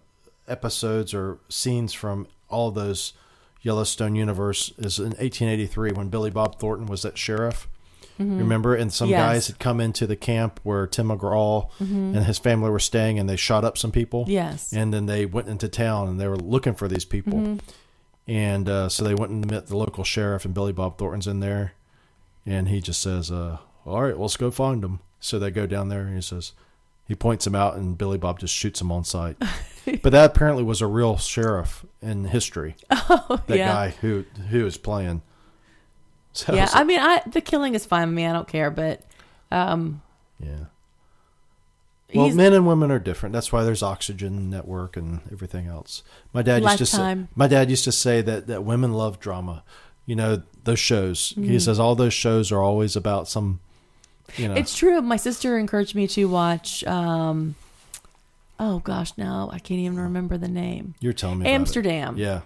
episodes 0.47 1.13
or 1.13 1.39
scenes 1.49 1.93
from 1.93 2.27
all 2.49 2.71
those 2.71 3.13
Yellowstone 3.61 4.15
universe 4.15 4.71
is 4.77 4.97
in 4.99 5.07
1883 5.07 5.91
when 5.91 6.07
Billy 6.09 6.29
Bob 6.29 6.59
Thornton 6.59 6.85
was 6.87 7.01
that 7.01 7.17
sheriff. 7.17 7.67
Remember, 8.19 8.73
and 8.73 8.91
some 8.91 9.09
Mm-hmm. 9.09 9.11
Yes. 9.11 9.29
guys 9.33 9.47
had 9.47 9.59
come 9.59 9.79
into 9.79 10.07
the 10.07 10.15
camp 10.15 10.59
where 10.63 10.87
Tim 10.87 11.09
McGraw 11.09 11.69
and 11.79 12.15
his 12.15 12.39
family 12.39 12.71
were 12.71 12.79
staying, 12.79 13.19
and 13.19 13.29
they 13.29 13.35
shot 13.35 13.63
up 13.63 13.77
some 13.77 13.91
people. 13.91 14.25
Yes. 14.27 14.73
and 14.73 14.91
then 14.91 15.05
they 15.05 15.27
went 15.27 15.47
into 15.49 15.67
town 15.69 16.07
and 16.07 16.19
they 16.19 16.27
were 16.27 16.35
looking 16.37 16.73
for 16.73 16.87
these 16.87 17.05
people, 17.05 17.37
Mm-hmm. 17.37 17.57
and 18.27 18.67
uh, 18.69 18.89
so 18.89 19.03
they 19.03 19.13
went 19.13 19.31
and 19.31 19.51
met 19.51 19.67
the 19.67 19.77
local 19.77 20.03
sheriff, 20.03 20.45
and 20.45 20.53
Billy 20.55 20.73
Bob 20.73 20.97
Thornton's 20.97 21.27
in 21.27 21.41
there, 21.41 21.73
and 22.43 22.69
he 22.69 22.81
just 22.81 23.01
says, 23.01 23.29
uh, 23.29 23.57
"All 23.85 24.01
right, 24.01 24.17
let's 24.17 24.35
go 24.37 24.49
find 24.49 24.81
them." 24.81 24.99
So 25.19 25.37
they 25.37 25.51
go 25.51 25.67
down 25.67 25.89
there, 25.89 26.01
and 26.01 26.15
he 26.15 26.21
says, 26.21 26.53
he 27.07 27.15
points 27.15 27.47
him 27.47 27.55
out, 27.55 27.75
and 27.75 27.97
Billy 27.97 28.17
Bob 28.17 28.39
just 28.39 28.53
shoots 28.53 28.81
him 28.81 28.91
on 28.91 29.03
sight. 29.03 29.37
but 30.01 30.11
that 30.11 30.31
apparently 30.31 30.63
was 30.63 30.81
a 30.81 30.87
real 30.87 31.17
sheriff 31.17 31.85
in 32.01 32.25
history. 32.25 32.75
that 32.89 33.41
yeah. 33.47 33.67
guy 33.67 33.89
who 34.01 34.25
who 34.49 34.65
is 34.65 34.77
playing. 34.77 35.21
So 36.33 36.53
Yeah, 36.53 36.65
so- 36.65 36.79
I 36.79 36.83
mean, 36.83 36.99
I 36.99 37.21
the 37.25 37.41
killing 37.41 37.75
is 37.75 37.85
fine 37.85 38.09
with 38.09 38.15
me. 38.15 38.25
I 38.25 38.33
don't 38.33 38.47
care, 38.47 38.69
but 38.69 39.01
um, 39.51 40.01
yeah. 40.39 40.65
Well, 42.13 42.33
men 42.33 42.53
and 42.53 42.65
women 42.65 42.89
are 42.89 42.99
different. 42.99 43.33
That's 43.33 43.51
why 43.51 43.63
there's 43.63 43.83
Oxygen 43.83 44.49
Network 44.49 44.95
and 44.95 45.19
everything 45.31 45.67
else. 45.67 46.03
My 46.31 46.41
dad 46.41 46.63
used 46.63 46.77
to 46.77 46.85
say. 46.85 47.25
My 47.35 47.47
dad 47.47 47.69
used 47.69 47.83
to 47.83 47.91
say 47.91 48.21
that 48.21 48.47
that 48.47 48.63
women 48.63 48.93
love 48.93 49.19
drama. 49.19 49.63
You 50.05 50.15
know 50.15 50.41
those 50.63 50.79
shows. 50.79 51.31
Mm-hmm. 51.31 51.43
He 51.43 51.59
says 51.59 51.79
all 51.79 51.95
those 51.95 52.13
shows 52.13 52.51
are 52.51 52.61
always 52.61 52.95
about 52.95 53.27
some. 53.27 53.59
You 54.35 54.49
know. 54.49 54.55
It's 54.55 54.75
true. 54.75 55.01
My 55.01 55.15
sister 55.17 55.57
encouraged 55.57 55.95
me 55.95 56.07
to 56.09 56.25
watch. 56.25 56.83
Um, 56.83 57.55
oh 58.59 58.79
gosh, 58.79 59.13
now 59.17 59.49
I 59.51 59.59
can't 59.59 59.79
even 59.79 59.99
remember 59.99 60.37
the 60.37 60.47
name. 60.49 60.95
you're 60.99 61.13
telling 61.13 61.39
me. 61.39 61.47
Amsterdam. 61.47 62.17
Yeah. 62.17 62.41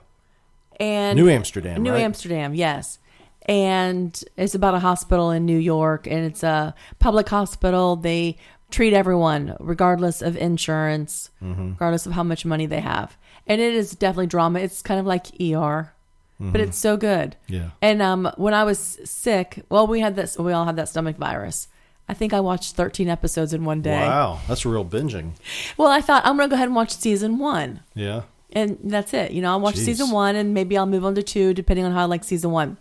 And 0.80 1.18
New 1.18 1.30
Amsterdam. 1.30 1.82
New 1.84 1.92
right? 1.92 2.02
Amsterdam, 2.02 2.54
yes. 2.56 3.00
And 3.48 4.24
it's 4.38 4.54
about 4.56 4.76
a 4.76 4.80
hospital 4.80 5.32
in 5.32 5.46
New 5.46 5.58
York, 5.58 6.06
and 6.08 6.26
it's 6.26 6.44
a 6.44 6.76
public 7.00 7.28
hospital. 7.30 7.96
They 7.96 8.38
treat 8.70 8.94
everyone 8.94 9.56
regardless 9.60 10.22
of 10.22 10.38
insurance, 10.38 11.30
Mm-hmm. 11.44 11.72
regardless 11.72 12.06
of 12.06 12.14
how 12.14 12.24
much 12.24 12.46
money 12.46 12.66
they 12.68 12.80
have. 12.82 13.18
And 13.48 13.60
it 13.60 13.74
is 13.74 13.92
definitely 13.96 14.28
drama. 14.28 14.60
It's 14.60 14.82
kind 14.82 15.00
of 15.00 15.06
like 15.06 15.26
ER, 15.42 15.92
but 16.42 16.60
it's 16.60 16.78
so 16.78 16.98
good. 16.98 17.36
Mm-hmm. 17.46 17.54
Yeah. 17.54 17.70
And 17.82 18.02
um, 18.02 18.32
when 18.38 18.54
I 18.54 18.64
was 18.64 19.00
sick, 19.06 19.64
well, 19.70 19.86
we 19.86 20.00
had 20.00 20.16
this. 20.16 20.38
We 20.38 20.52
all 20.54 20.66
had 20.66 20.76
that 20.78 20.90
stomach 20.90 21.18
virus. 21.18 21.68
I 22.10 22.14
think 22.14 22.34
I 22.34 22.40
watched 22.42 22.76
13 22.76 23.08
episodes 23.08 23.54
in 23.54 23.64
one 23.64 23.82
day. 23.82 24.00
Wow, 24.02 24.40
that's 24.48 24.66
real 24.66 24.84
binging. 24.84 25.32
Well, 25.78 25.90
I 25.90 26.02
thought 26.02 26.26
I'm 26.26 26.36
gonna 26.36 26.50
go 26.50 26.56
ahead 26.56 26.68
and 26.68 26.76
watch 26.76 26.92
season 26.96 27.38
one 27.38 27.82
Yeah. 27.94 28.24
and 28.52 28.78
that's 28.84 29.14
it. 29.14 29.32
You 29.32 29.42
know, 29.42 29.52
I'll 29.52 29.62
watch 29.62 29.76
Jeez. 29.76 29.86
season 29.86 30.10
one 30.12 30.36
and 30.36 30.54
maybe 30.54 30.78
I'll 30.78 30.86
move 30.88 31.06
on 31.06 31.16
to 31.16 31.24
two 31.24 31.54
depending 31.54 31.86
on 31.86 31.94
how 31.94 32.02
I 32.02 32.06
like 32.06 32.24
season 32.26 32.52
one. 32.52 32.78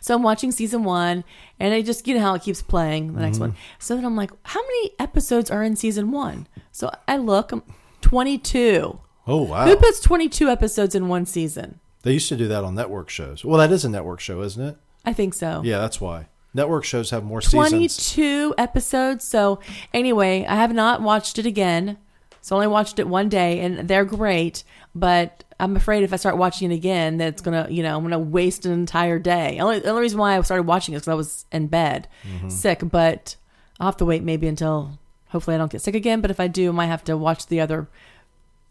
So 0.00 0.14
I'm 0.14 0.22
watching 0.22 0.52
season 0.52 0.84
one 0.84 1.24
and 1.58 1.74
I 1.74 1.82
just, 1.82 2.06
you 2.06 2.14
know 2.14 2.20
how 2.20 2.34
it 2.34 2.42
keeps 2.42 2.62
playing 2.62 3.14
the 3.14 3.20
next 3.22 3.36
Mm-hmm. 3.38 3.42
one. 3.48 3.56
So 3.80 3.96
then 3.96 4.04
I'm 4.04 4.14
like, 4.16 4.30
how 4.44 4.60
many 4.60 4.90
episodes 5.00 5.50
are 5.50 5.62
in 5.64 5.74
season 5.74 6.12
one? 6.12 6.46
So 6.70 6.92
I 7.08 7.16
look, 7.16 7.50
I'm 7.50 7.62
22. 8.02 8.98
Oh 9.26 9.42
wow. 9.42 9.66
Who 9.66 9.76
puts 9.76 10.00
22 10.00 10.48
episodes 10.48 10.94
in 10.94 11.08
one 11.08 11.26
season? 11.26 11.80
They 12.02 12.12
used 12.12 12.28
to 12.28 12.36
do 12.36 12.48
that 12.48 12.64
on 12.64 12.74
network 12.74 13.08
shows. 13.08 13.44
Well, 13.44 13.58
that 13.58 13.72
is 13.72 13.84
a 13.84 13.88
network 13.88 14.20
show, 14.20 14.42
isn't 14.42 14.62
it? 14.62 14.76
I 15.04 15.12
think 15.12 15.34
so. 15.34 15.62
Yeah, 15.64 15.78
that's 15.78 16.00
why. 16.00 16.26
Network 16.54 16.84
shows 16.84 17.10
have 17.10 17.24
more 17.24 17.40
seasons. 17.40 17.70
22 17.70 18.54
episodes. 18.58 19.24
So 19.24 19.60
anyway, 19.94 20.44
I 20.46 20.56
have 20.56 20.72
not 20.72 21.00
watched 21.00 21.38
it 21.38 21.46
again. 21.46 21.96
So 22.42 22.56
I 22.56 22.58
only 22.58 22.68
watched 22.68 22.98
it 22.98 23.06
one 23.06 23.28
day 23.28 23.60
and 23.60 23.88
they're 23.88 24.04
great, 24.04 24.64
but 24.94 25.44
I'm 25.60 25.76
afraid 25.76 26.02
if 26.02 26.12
I 26.12 26.16
start 26.16 26.36
watching 26.36 26.70
it 26.70 26.74
again 26.74 27.18
that 27.18 27.28
it's 27.28 27.42
going 27.42 27.64
to, 27.64 27.72
you 27.72 27.82
know, 27.82 27.96
I'm 27.96 28.02
going 28.02 28.10
to 28.10 28.18
waste 28.18 28.66
an 28.66 28.72
entire 28.72 29.18
day. 29.20 29.60
Only, 29.60 29.78
the 29.78 29.90
only 29.90 30.02
reason 30.02 30.18
why 30.18 30.36
I 30.36 30.40
started 30.42 30.64
watching 30.64 30.92
it 30.92 30.96
is 30.96 31.02
because 31.02 31.12
I 31.12 31.14
was 31.14 31.46
in 31.52 31.68
bed 31.68 32.08
mm-hmm. 32.24 32.48
sick, 32.48 32.80
but 32.82 33.36
I'll 33.78 33.86
have 33.86 33.96
to 33.98 34.04
wait 34.04 34.24
maybe 34.24 34.48
until 34.48 34.98
hopefully 35.28 35.54
I 35.54 35.58
don't 35.58 35.70
get 35.70 35.82
sick 35.82 35.94
again. 35.94 36.20
But 36.20 36.32
if 36.32 36.40
I 36.40 36.48
do, 36.48 36.70
I 36.70 36.72
might 36.72 36.86
have 36.86 37.04
to 37.04 37.16
watch 37.16 37.46
the 37.46 37.60
other, 37.60 37.88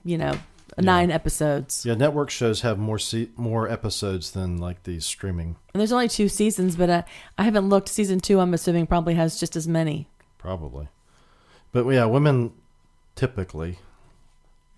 you 0.04 0.18
know, 0.18 0.34
nine 0.78 1.12
episodes. 1.12 1.86
Yeah, 1.86 1.96
network 1.96 2.30
shows 2.30 2.62
have 2.62 2.78
more 2.78 3.00
se- 3.00 3.30
more 3.36 3.70
episodes 3.70 4.32
than 4.32 4.58
like 4.58 4.84
these 4.84 5.06
streaming. 5.06 5.56
And 5.74 5.80
there's 5.80 5.92
only 5.92 6.08
two 6.08 6.30
seasons, 6.30 6.76
but 6.76 6.90
uh, 6.90 7.04
I 7.38 7.44
haven't 7.44 7.70
looked. 7.70 7.90
Season 7.90 8.20
two, 8.20 8.40
I'm 8.40 8.54
assuming, 8.54 8.88
probably 8.88 9.16
has 9.16 9.40
just 9.40 9.56
as 9.56 9.68
many. 9.68 10.08
Probably. 10.38 10.88
But 11.72 11.88
yeah, 11.88 12.06
women 12.06 12.54
typically 13.16 13.80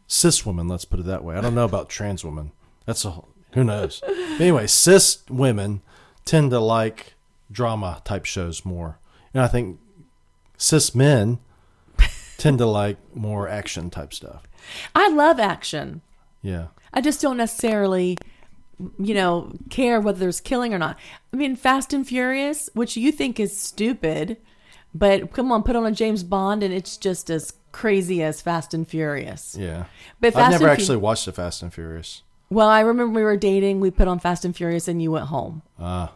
cis 0.08 0.46
women, 0.46 0.68
let's 0.68 0.86
put 0.86 1.00
it 1.00 1.06
that 1.06 1.24
way. 1.24 1.36
I 1.36 1.42
don't 1.42 1.56
know 1.56 1.66
about 1.66 1.90
trans 1.90 2.24
women. 2.24 2.52
That's 2.86 3.06
a 3.06 3.22
who 3.54 3.64
knows. 3.64 4.00
But 4.02 4.42
anyway, 4.42 4.68
cis 4.68 5.24
women 5.30 5.82
tend 6.26 6.52
to 6.52 6.60
like 6.60 7.14
drama 7.52 8.02
type 8.04 8.26
shows 8.26 8.66
more. 8.66 9.00
And 9.34 9.42
I 9.44 9.48
think 9.48 9.80
cis 10.58 10.94
men 10.94 11.40
tend 12.38 12.58
to 12.60 12.66
like 12.66 12.98
more 13.16 13.48
action 13.48 13.90
type 13.90 14.14
stuff. 14.14 14.44
I 14.96 15.10
love 15.10 15.40
action. 15.40 16.02
Yeah. 16.42 16.68
I 16.94 17.02
just 17.02 17.22
don't 17.22 17.38
necessarily, 17.38 18.18
you 19.00 19.14
know, 19.14 19.54
care 19.70 20.00
whether 20.00 20.20
there's 20.20 20.42
killing 20.42 20.74
or 20.74 20.80
not. 20.80 20.98
I 21.32 21.38
mean, 21.38 21.56
Fast 21.56 21.94
and 21.94 22.08
Furious, 22.08 22.70
which 22.74 22.96
you 22.98 23.12
think 23.12 23.40
is 23.40 23.56
stupid, 23.58 24.38
but 24.94 25.32
come 25.34 25.52
on, 25.52 25.64
put 25.64 25.76
on 25.76 25.86
a 25.86 25.92
James 25.92 26.24
Bond 26.24 26.62
and 26.64 26.74
it's 26.74 26.98
just 26.98 27.30
as 27.30 27.54
crazy 27.72 28.22
as 28.22 28.42
Fast 28.42 28.74
and 28.74 28.88
Furious. 28.88 29.56
Yeah. 29.60 29.86
But 30.22 30.36
I've 30.36 30.52
never 30.52 30.68
and 30.68 30.78
Fu- 30.78 30.82
actually 30.82 30.98
watched 30.98 31.28
a 31.28 31.32
Fast 31.32 31.64
and 31.64 31.74
Furious. 31.74 32.22
Well, 32.50 32.68
I 32.68 32.82
remember 32.82 33.16
we 33.16 33.24
were 33.24 33.38
dating, 33.38 33.80
we 33.80 33.90
put 33.90 34.08
on 34.08 34.20
Fast 34.20 34.46
and 34.46 34.56
Furious 34.56 34.88
and 34.88 35.02
you 35.02 35.12
went 35.12 35.26
home. 35.26 35.64
Ah. 35.80 36.14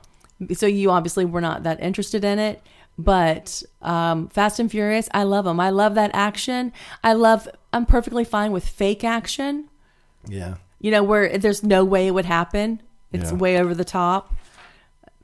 So 0.54 0.68
you 0.68 0.92
obviously 0.92 1.26
were 1.26 1.42
not 1.42 1.64
that 1.64 1.82
interested 1.82 2.24
in 2.24 2.38
it. 2.38 2.62
But 2.98 3.62
um, 3.82 4.28
Fast 4.30 4.60
and 4.60 4.72
Furious, 4.72 5.08
I 5.14 5.24
love 5.24 5.46
them. 5.46 5.60
I 5.60 5.70
love 5.70 5.96
that 5.96 6.12
action. 6.14 6.74
I 7.04 7.14
love, 7.14 7.48
I'm 7.72 7.86
perfectly 7.86 8.24
fine 8.24 8.52
with 8.52 8.68
fake 8.68 9.04
action. 9.04 9.70
Yeah. 10.28 10.56
you 10.80 10.92
know, 10.92 11.04
where 11.04 11.38
there's 11.38 11.64
no 11.64 11.86
way 11.86 12.08
it 12.08 12.12
would 12.12 12.26
happen. 12.26 12.82
It's 13.14 13.32
Yeah. 13.32 13.38
way 13.38 13.60
over 13.60 13.74
the 13.74 13.86
top. 13.86 14.34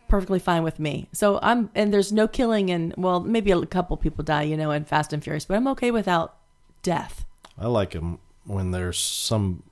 Perfectly 0.07 0.39
fine 0.39 0.63
with 0.63 0.79
me. 0.79 1.09
So 1.11 1.39
I'm, 1.41 1.69
and 1.75 1.91
there's 1.93 2.11
no 2.13 2.27
killing, 2.27 2.69
and 2.69 2.93
well, 2.97 3.19
maybe 3.19 3.51
a 3.51 3.65
couple 3.65 3.97
people 3.97 4.23
die, 4.23 4.43
you 4.43 4.55
know, 4.55 4.69
in 4.71 4.85
Fast 4.85 5.11
and 5.11 5.23
Furious, 5.23 5.45
but 5.45 5.55
I'm 5.57 5.67
okay 5.69 5.89
without 5.91 6.35
death. 6.83 7.25
I 7.57 7.67
like 7.67 7.91
them 7.91 8.19
when 8.45 8.71
there's 8.71 8.99
some 8.99 9.63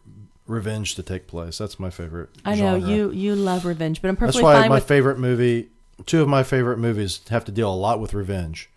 revenge 0.48 0.96
to 0.96 1.04
take 1.04 1.28
place. 1.28 1.60
That's 1.60 1.80
my 1.80 1.90
favorite. 1.92 2.30
I 2.44 2.56
know 2.56 2.80
genre. 2.80 2.90
you 2.94 3.12
you 3.12 3.36
love 3.36 3.66
revenge, 3.66 4.02
but 4.02 4.10
I'm 4.10 4.16
perfectly. 4.18 4.42
Fine. 4.42 4.54
That's 4.54 4.64
why 4.64 4.70
my 4.70 4.76
with. 4.76 4.88
favorite 4.88 5.20
movie, 5.20 5.70
two 6.06 6.22
of 6.22 6.28
my 6.28 6.44
favorite 6.44 6.78
movies, 6.78 7.22
have 7.30 7.46
to 7.46 7.52
deal 7.52 7.72
a 7.72 7.76
lot 7.76 8.00
with 8.00 8.14
revenge. 8.14 8.70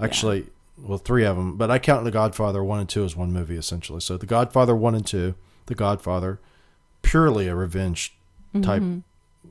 Actually, 0.00 0.46
well, 0.78 0.98
three 0.98 1.24
of 1.24 1.36
them, 1.36 1.56
but 1.56 1.70
I 1.70 1.78
count 1.78 2.04
The 2.04 2.10
Godfather 2.10 2.64
one 2.64 2.80
and 2.80 2.88
two 2.88 3.04
as 3.04 3.14
one 3.14 3.32
movie 3.32 3.56
essentially. 3.56 4.00
So 4.00 4.16
The 4.16 4.26
Godfather 4.26 4.74
one 4.74 4.94
and 4.94 5.06
two, 5.06 5.34
The 5.66 5.74
Godfather, 5.74 6.40
purely 7.02 7.48
a 7.48 7.54
revenge 7.54 8.16
type 8.62 8.82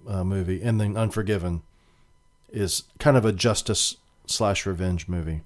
uh, 0.07 0.23
movie, 0.23 0.61
and 0.61 0.79
then 0.79 0.97
Unforgiven 0.97 1.63
is 2.49 2.83
kind 2.99 3.17
of 3.17 3.25
a 3.25 3.31
justice 3.31 3.97
slash 4.25 4.65
revenge 4.65 5.07
movie. 5.07 5.41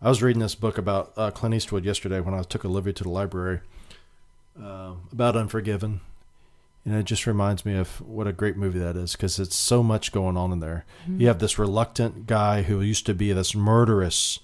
I 0.00 0.08
was 0.08 0.22
reading 0.22 0.40
this 0.40 0.54
book 0.54 0.78
about 0.78 1.12
uh, 1.16 1.30
Clint 1.32 1.54
Eastwood 1.54 1.84
yesterday 1.84 2.20
when 2.20 2.34
I 2.34 2.42
took 2.42 2.64
Olivia 2.64 2.92
to 2.92 3.02
the 3.02 3.10
library 3.10 3.60
uh, 4.62 4.92
about 5.10 5.36
Unforgiven, 5.36 6.00
and 6.84 6.94
it 6.94 7.04
just 7.04 7.26
reminds 7.26 7.66
me 7.66 7.76
of 7.76 8.00
what 8.00 8.26
a 8.26 8.32
great 8.32 8.56
movie 8.56 8.78
that 8.78 8.96
is 8.96 9.12
because 9.12 9.38
it's 9.38 9.56
so 9.56 9.82
much 9.82 10.12
going 10.12 10.36
on 10.36 10.52
in 10.52 10.60
there. 10.60 10.86
You 11.06 11.26
have 11.28 11.38
this 11.38 11.58
reluctant 11.58 12.26
guy 12.26 12.62
who 12.62 12.80
used 12.80 13.04
to 13.06 13.14
be 13.14 13.32
this 13.32 13.54
murderous, 13.54 14.40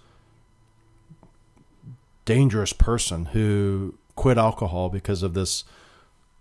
dangerous 2.24 2.72
person 2.72 3.26
who 3.26 3.95
quit 4.14 4.37
alcohol 4.37 4.91
because 4.91 5.22
of 5.22 5.35
this, 5.35 5.64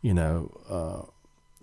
you 0.02 0.14
know, 0.14 0.52
uh, 0.70 1.10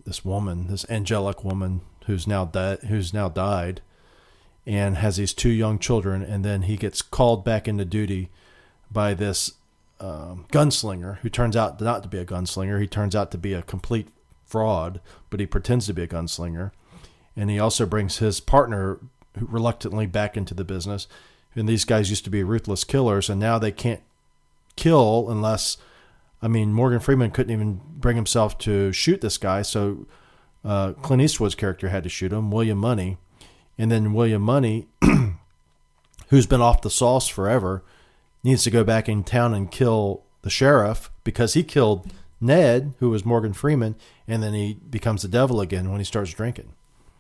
this 0.05 0.25
woman, 0.25 0.69
this 0.69 0.89
angelic 0.89 1.45
woman 1.45 1.83
who's 2.07 2.27
now 2.27 2.45
dead, 2.47 2.81
who's 2.89 3.13
now 3.13 3.29
died, 3.29 3.83
and 4.67 4.97
has 4.97 5.17
these 5.17 5.35
two 5.35 5.51
young 5.51 5.79
children, 5.79 6.23
and 6.23 6.45
then 6.45 6.63
he 6.63 6.77
gets 6.77 7.03
called 7.03 7.45
back 7.45 7.69
into 7.69 7.85
duty 7.85 8.31
by 8.91 9.15
this 9.15 9.53
um, 10.01 10.47
gunslinger 10.51 11.19
who 11.19 11.29
turns 11.29 11.57
out 11.57 11.81
not 11.81 12.03
to 12.03 12.09
be 12.09 12.19
a 12.19 12.25
gunslinger. 12.25 12.81
He 12.81 12.87
turns 12.87 13.15
out 13.15 13.31
to 13.33 13.39
be 13.39 13.53
a 13.53 13.63
complete 13.63 14.09
fraud, 14.51 15.01
but 15.31 15.41
he 15.41 15.47
pretends 15.47 15.87
to 15.87 15.95
be 15.95 16.03
a 16.03 16.09
gunslinger. 16.09 16.73
And 17.37 17.49
he 17.49 17.59
also 17.59 17.87
brings 17.87 18.19
his 18.19 18.41
partner 18.41 18.99
reluctantly 19.37 20.07
back 20.07 20.37
into 20.37 20.55
the 20.55 20.65
business. 20.65 21.07
And 21.55 21.69
these 21.69 21.85
guys 21.85 22.11
used 22.11 22.25
to 22.25 22.31
be 22.31 22.43
ruthless 22.43 22.85
killers, 22.85 23.31
and 23.31 23.41
now 23.41 23.59
they 23.59 23.73
can't 23.73 24.03
kill 24.77 25.31
unless, 25.31 25.77
I 26.43 26.49
mean, 26.49 26.73
Morgan 26.73 27.01
Freeman 27.01 27.31
couldn't 27.31 27.53
even 27.53 27.81
bring 27.97 28.17
himself 28.17 28.59
to 28.59 28.93
shoot 28.93 29.21
this 29.21 29.39
guy, 29.39 29.63
so 29.63 30.07
uh, 30.65 30.93
Clint 30.95 31.23
Eastwood's 31.23 31.55
character 31.55 31.89
had 31.89 32.03
to 32.03 32.09
shoot 32.09 32.33
him, 32.33 32.51
William 32.51 32.79
Munny. 32.79 33.19
And 33.79 33.91
then 33.91 34.13
William 34.13 34.43
Munny, 34.43 34.89
who's 36.29 36.47
been 36.47 36.61
off 36.61 36.83
the 36.83 36.91
sauce 36.91 37.29
forever, 37.29 37.83
needs 38.43 38.63
to 38.65 38.71
go 38.71 38.85
back 38.85 39.09
in 39.09 39.25
town 39.25 39.55
and 39.55 39.71
kill 39.71 40.23
the 40.43 40.51
sheriff 40.51 41.11
because 41.25 41.55
he 41.55 41.63
killed 41.63 42.11
Ned, 42.41 42.95
who 42.99 43.11
was 43.11 43.25
Morgan 43.25 43.53
Freeman, 43.53 43.97
and 44.27 44.43
then 44.43 44.55
he 44.55 44.75
becomes 44.75 45.23
the 45.23 45.29
devil 45.29 45.61
again 45.61 45.91
when 45.91 46.01
he 46.01 46.05
starts 46.05 46.33
drinking. 46.33 46.73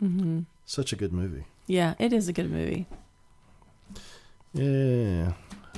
Mm-hmm. 0.02 0.40
Such 0.64 0.92
a 0.92 0.96
good 0.96 1.12
movie. 1.12 1.44
Yeah, 1.66 1.94
it 1.98 2.12
is 2.12 2.28
a 2.28 2.32
good 2.32 2.50
movie. 2.50 2.86
Yeah. 4.52 5.32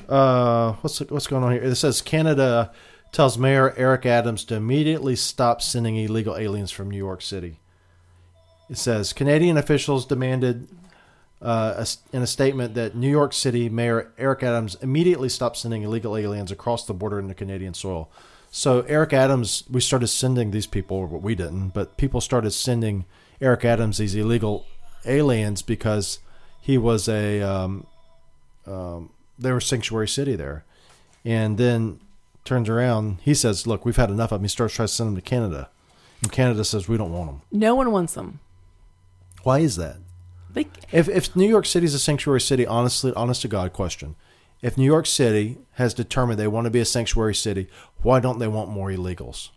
Uh, 0.08 0.72
what's 0.74 1.00
what's 1.00 1.26
going 1.26 1.44
on 1.44 1.52
here? 1.52 1.62
It 1.62 1.74
says 1.76 2.00
Canada 2.00 2.72
tells 3.10 3.36
Mayor 3.36 3.74
Eric 3.76 4.06
Adams 4.06 4.44
to 4.46 4.54
immediately 4.54 5.16
stop 5.16 5.60
sending 5.60 5.96
illegal 5.96 6.36
aliens 6.36 6.70
from 6.70 6.90
New 6.90 6.96
York 6.96 7.20
City. 7.22 7.60
It 8.70 8.78
says 8.78 9.12
Canadian 9.12 9.58
officials 9.58 10.06
demanded 10.06 10.68
uh, 11.42 11.84
in 12.12 12.22
a 12.22 12.26
statement 12.26 12.74
that 12.74 12.94
New 12.94 13.10
York 13.10 13.32
City 13.34 13.68
Mayor 13.68 14.12
Eric 14.16 14.42
Adams 14.42 14.76
immediately 14.76 15.28
stop 15.28 15.56
sending 15.56 15.82
illegal 15.82 16.16
aliens 16.16 16.50
across 16.50 16.86
the 16.86 16.94
border 16.94 17.18
into 17.18 17.34
Canadian 17.34 17.74
soil. 17.74 18.10
So 18.54 18.82
Eric 18.82 19.14
Adams, 19.14 19.64
we 19.70 19.80
started 19.80 20.08
sending 20.08 20.50
these 20.50 20.66
people, 20.66 21.06
but 21.06 21.22
we 21.22 21.34
didn't, 21.34 21.70
but 21.70 21.96
people 21.96 22.20
started 22.20 22.50
sending 22.50 23.06
Eric 23.40 23.64
Adams 23.64 23.96
these 23.96 24.14
illegal 24.14 24.66
aliens 25.06 25.62
because 25.62 26.18
he 26.60 26.76
was 26.76 27.08
a 27.08 27.40
um, 27.40 27.86
um, 28.66 29.10
they 29.38 29.50
were 29.50 29.60
sanctuary 29.60 30.06
city 30.06 30.36
there, 30.36 30.64
and 31.24 31.56
then 31.56 31.98
turns 32.44 32.68
around. 32.68 33.18
He 33.22 33.32
says, 33.32 33.66
"Look, 33.66 33.86
we've 33.86 33.96
had 33.96 34.10
enough 34.10 34.32
of 34.32 34.40
them." 34.40 34.44
He 34.44 34.48
starts 34.48 34.74
trying 34.74 34.88
to 34.88 34.92
send 34.92 35.08
them 35.08 35.16
to 35.16 35.22
Canada, 35.22 35.70
and 36.22 36.30
Canada 36.30 36.62
says, 36.64 36.88
"We 36.88 36.98
don't 36.98 37.10
want 37.10 37.30
them." 37.30 37.42
No 37.50 37.74
one 37.74 37.90
wants 37.90 38.12
them. 38.12 38.40
Why 39.44 39.60
is 39.60 39.76
that? 39.76 39.96
They, 40.52 40.68
If 40.92 41.08
if 41.08 41.34
New 41.34 41.48
York 41.48 41.64
City 41.64 41.86
is 41.86 41.94
a 41.94 41.98
sanctuary 41.98 42.42
city, 42.42 42.66
honestly, 42.66 43.14
honest 43.16 43.42
to 43.42 43.48
God, 43.48 43.72
question: 43.72 44.14
If 44.60 44.76
New 44.78 44.84
York 44.84 45.06
City 45.06 45.58
has 45.72 45.94
determined 45.94 46.38
they 46.38 46.46
want 46.46 46.66
to 46.66 46.70
be 46.70 46.80
a 46.80 46.84
sanctuary 46.84 47.34
city, 47.34 47.68
why 48.02 48.20
don't 48.20 48.38
they 48.38 48.48
want 48.48 48.70
more 48.70 48.88
illegals? 48.88 49.50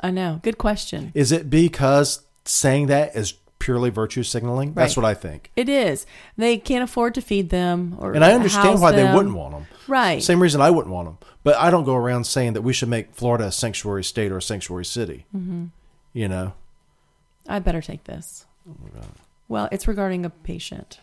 I 0.00 0.10
know. 0.10 0.40
Good 0.42 0.58
question. 0.58 1.12
Is 1.14 1.32
it 1.32 1.48
because 1.48 2.20
saying 2.44 2.88
that 2.88 3.16
is 3.16 3.34
purely 3.58 3.90
virtue 3.90 4.22
signaling? 4.22 4.74
That's 4.74 4.96
what 4.96 5.06
I 5.06 5.14
think. 5.14 5.50
It 5.56 5.68
is. 5.68 6.06
They 6.36 6.58
can't 6.58 6.84
afford 6.84 7.14
to 7.14 7.22
feed 7.22 7.50
them, 7.50 7.96
or 7.98 8.12
And 8.12 8.24
I 8.24 8.32
understand 8.32 8.80
why 8.80 8.92
they 8.92 9.10
wouldn't 9.12 9.34
want 9.34 9.52
them. 9.52 9.66
Right. 9.88 10.22
Same 10.22 10.40
reason 10.40 10.60
I 10.60 10.70
wouldn't 10.70 10.92
want 10.92 11.08
them. 11.08 11.18
But 11.42 11.56
I 11.56 11.70
don't 11.70 11.84
go 11.84 11.94
around 11.94 12.24
saying 12.24 12.54
that 12.54 12.62
we 12.62 12.72
should 12.72 12.88
make 12.88 13.14
Florida 13.14 13.46
a 13.46 13.52
sanctuary 13.52 14.04
state 14.04 14.32
or 14.32 14.38
a 14.38 14.42
sanctuary 14.42 14.84
city. 14.84 15.26
Mm-hmm. 15.34 15.66
You 16.12 16.28
know? 16.28 16.54
I 17.48 17.58
better 17.60 17.80
take 17.80 18.04
this. 18.04 18.46
Oh 18.68 19.00
Well, 19.48 19.68
it's 19.70 19.86
regarding 19.86 20.24
a 20.24 20.30
patient. 20.30 20.98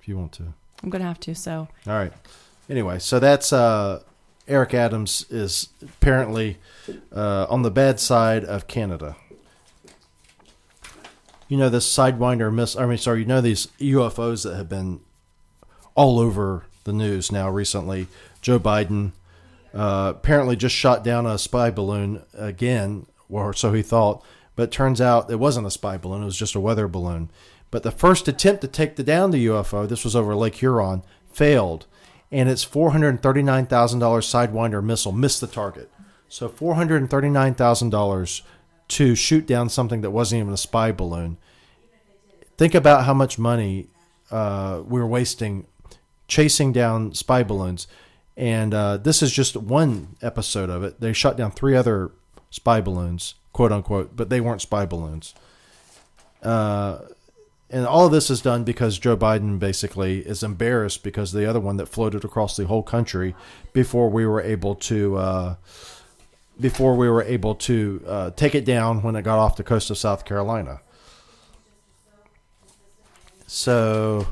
If 0.00 0.08
you 0.08 0.18
want 0.18 0.32
to. 0.32 0.54
I'm 0.82 0.90
gonna 0.90 1.04
have 1.04 1.20
to. 1.20 1.34
So 1.34 1.68
All 1.86 1.92
right. 1.92 2.12
Anyway, 2.68 2.98
so 2.98 3.20
that's 3.20 3.52
uh, 3.52 4.02
Eric 4.48 4.74
Adams 4.74 5.26
is 5.30 5.70
apparently 5.82 6.58
uh, 7.14 7.46
on 7.48 7.62
the 7.62 7.70
bad 7.70 7.98
side 7.98 8.44
of 8.44 8.68
Canada. 8.68 9.16
You 11.48 11.56
know 11.56 11.68
this 11.68 11.92
Sidewinder 11.92 12.52
miss. 12.52 12.76
I 12.76 12.86
mean, 12.86 12.98
sorry. 12.98 13.20
You 13.20 13.26
know 13.26 13.40
these 13.40 13.66
UFOs 13.80 14.44
that 14.44 14.56
have 14.56 14.68
been 14.68 15.00
all 15.94 16.18
over 16.18 16.64
the 16.84 16.92
news 16.92 17.30
now 17.30 17.48
recently. 17.50 18.08
Joe 18.40 18.58
Biden 18.58 19.12
uh, 19.74 20.12
apparently 20.16 20.56
just 20.56 20.74
shot 20.74 21.04
down 21.04 21.26
a 21.26 21.38
spy 21.38 21.70
balloon 21.70 22.22
again, 22.34 23.06
or 23.28 23.52
so 23.52 23.72
he 23.72 23.82
thought. 23.82 24.24
But 24.56 24.72
turns 24.72 25.00
out 25.00 25.30
it 25.30 25.38
wasn't 25.38 25.66
a 25.66 25.70
spy 25.70 25.96
balloon; 25.98 26.22
it 26.22 26.26
was 26.26 26.38
just 26.38 26.54
a 26.54 26.60
weather 26.60 26.88
balloon. 26.88 27.30
But 27.70 27.82
the 27.82 27.90
first 27.90 28.26
attempt 28.28 28.60
to 28.62 28.68
take 28.68 28.96
the, 28.96 29.02
down 29.02 29.32
the 29.32 29.46
UFO, 29.46 29.88
this 29.88 30.04
was 30.04 30.16
over 30.16 30.34
Lake 30.34 30.54
Huron, 30.56 31.02
failed, 31.32 31.86
and 32.30 32.48
its 32.48 32.64
four 32.64 32.90
hundred 32.90 33.22
thirty-nine 33.22 33.66
thousand 33.66 34.00
dollars 34.00 34.26
Sidewinder 34.26 34.82
missile 34.82 35.12
missed 35.12 35.40
the 35.40 35.46
target. 35.46 35.90
So 36.28 36.48
four 36.48 36.74
hundred 36.74 37.08
thirty-nine 37.08 37.54
thousand 37.54 37.90
dollars 37.90 38.42
to 38.88 39.14
shoot 39.14 39.46
down 39.46 39.68
something 39.68 40.00
that 40.02 40.10
wasn't 40.10 40.40
even 40.40 40.52
a 40.52 40.56
spy 40.56 40.92
balloon. 40.92 41.38
Think 42.56 42.74
about 42.74 43.04
how 43.04 43.14
much 43.14 43.38
money 43.38 43.88
uh, 44.30 44.82
we 44.86 45.00
were 45.00 45.06
wasting 45.06 45.66
chasing 46.28 46.72
down 46.72 47.14
spy 47.14 47.42
balloons. 47.42 47.86
And 48.36 48.74
uh, 48.74 48.96
this 48.98 49.22
is 49.22 49.32
just 49.32 49.56
one 49.56 50.16
episode 50.20 50.68
of 50.68 50.82
it. 50.84 51.00
They 51.00 51.12
shot 51.12 51.36
down 51.36 51.52
three 51.52 51.74
other 51.74 52.10
spy 52.50 52.80
balloons, 52.80 53.34
quote 53.52 53.72
unquote, 53.72 54.14
but 54.14 54.28
they 54.28 54.40
weren't 54.40 54.60
spy 54.60 54.84
balloons. 54.84 55.34
Uh, 56.42 56.98
and 57.70 57.86
all 57.86 58.06
of 58.06 58.12
this 58.12 58.30
is 58.30 58.40
done 58.40 58.62
because 58.64 58.98
Joe 58.98 59.16
Biden 59.16 59.58
basically 59.58 60.20
is 60.20 60.42
embarrassed 60.42 61.02
because 61.02 61.32
the 61.32 61.48
other 61.48 61.58
one 61.60 61.76
that 61.78 61.86
floated 61.86 62.24
across 62.24 62.56
the 62.56 62.66
whole 62.66 62.82
country 62.82 63.34
before 63.72 64.08
we 64.08 64.24
were 64.24 64.40
able 64.40 64.76
to 64.76 65.16
uh, 65.16 65.54
before 66.60 66.94
we 66.96 67.08
were 67.08 67.22
able 67.22 67.54
to 67.54 68.02
uh, 68.06 68.30
take 68.30 68.54
it 68.54 68.64
down 68.64 69.02
when 69.02 69.16
it 69.16 69.22
got 69.22 69.38
off 69.38 69.56
the 69.56 69.64
coast 69.64 69.90
of 69.90 69.98
South 69.98 70.24
Carolina. 70.24 70.80
So, 73.48 74.28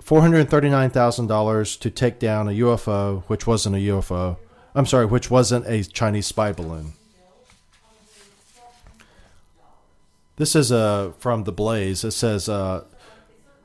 four 0.00 0.20
hundred 0.22 0.48
thirty-nine 0.48 0.90
thousand 0.90 1.26
dollars 1.26 1.76
to 1.76 1.90
take 1.90 2.18
down 2.18 2.48
a 2.48 2.52
UFO, 2.52 3.22
which 3.24 3.46
wasn't 3.46 3.76
a 3.76 3.78
UFO. 3.78 4.38
I'm 4.74 4.86
sorry, 4.86 5.06
which 5.06 5.30
wasn't 5.30 5.66
a 5.66 5.84
Chinese 5.84 6.26
spy 6.26 6.52
balloon. 6.52 6.92
This 10.38 10.54
is 10.54 10.70
uh, 10.70 11.12
from 11.18 11.44
the 11.44 11.52
Blaze. 11.52 12.04
It 12.04 12.12
says 12.12 12.48
uh, 12.48 12.84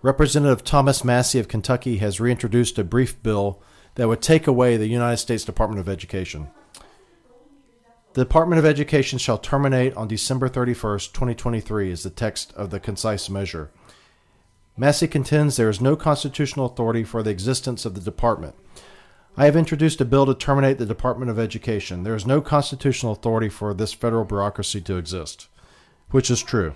Representative 0.02 0.64
Thomas 0.64 1.04
Massie 1.04 1.38
of 1.38 1.48
Kentucky 1.48 1.98
has 1.98 2.20
reintroduced 2.20 2.80
a 2.80 2.84
brief 2.84 3.22
bill 3.22 3.62
that 3.94 4.08
would 4.08 4.24
take 4.24 4.48
away 4.48 4.76
the 4.76 4.88
United 4.88 5.18
States 5.18 5.44
Department 5.44 5.80
of 5.80 5.88
Education. 5.88 6.50
The 8.14 8.24
Department 8.24 8.58
of 8.58 8.66
Education 8.66 9.20
shall 9.20 9.38
terminate 9.38 9.96
on 9.96 10.08
December 10.08 10.50
31st, 10.50 11.14
2023, 11.14 11.92
is 11.92 12.02
the 12.02 12.10
text 12.10 12.52
of 12.54 12.72
the 12.72 12.80
concise 12.80 13.30
measure. 13.30 13.70
Massie 14.76 15.08
contends 15.08 15.56
there 15.56 15.70
is 15.70 15.80
no 15.80 15.96
constitutional 15.96 16.66
authority 16.66 17.04
for 17.04 17.22
the 17.22 17.30
existence 17.30 17.86
of 17.86 17.94
the 17.94 18.02
department. 18.02 18.56
I 19.38 19.46
have 19.46 19.56
introduced 19.56 20.02
a 20.02 20.06
bill 20.06 20.26
to 20.26 20.34
terminate 20.34 20.80
the 20.80 20.88
Department 20.88 21.30
of 21.30 21.38
Education. 21.38 22.02
There 22.02 22.16
is 22.16 22.26
no 22.26 22.42
constitutional 22.42 23.12
authority 23.12 23.50
for 23.50 23.76
this 23.76 23.94
federal 23.94 24.26
bureaucracy 24.26 24.82
to 24.82 24.98
exist, 24.98 25.48
which 26.12 26.30
is 26.30 26.42
true. 26.42 26.74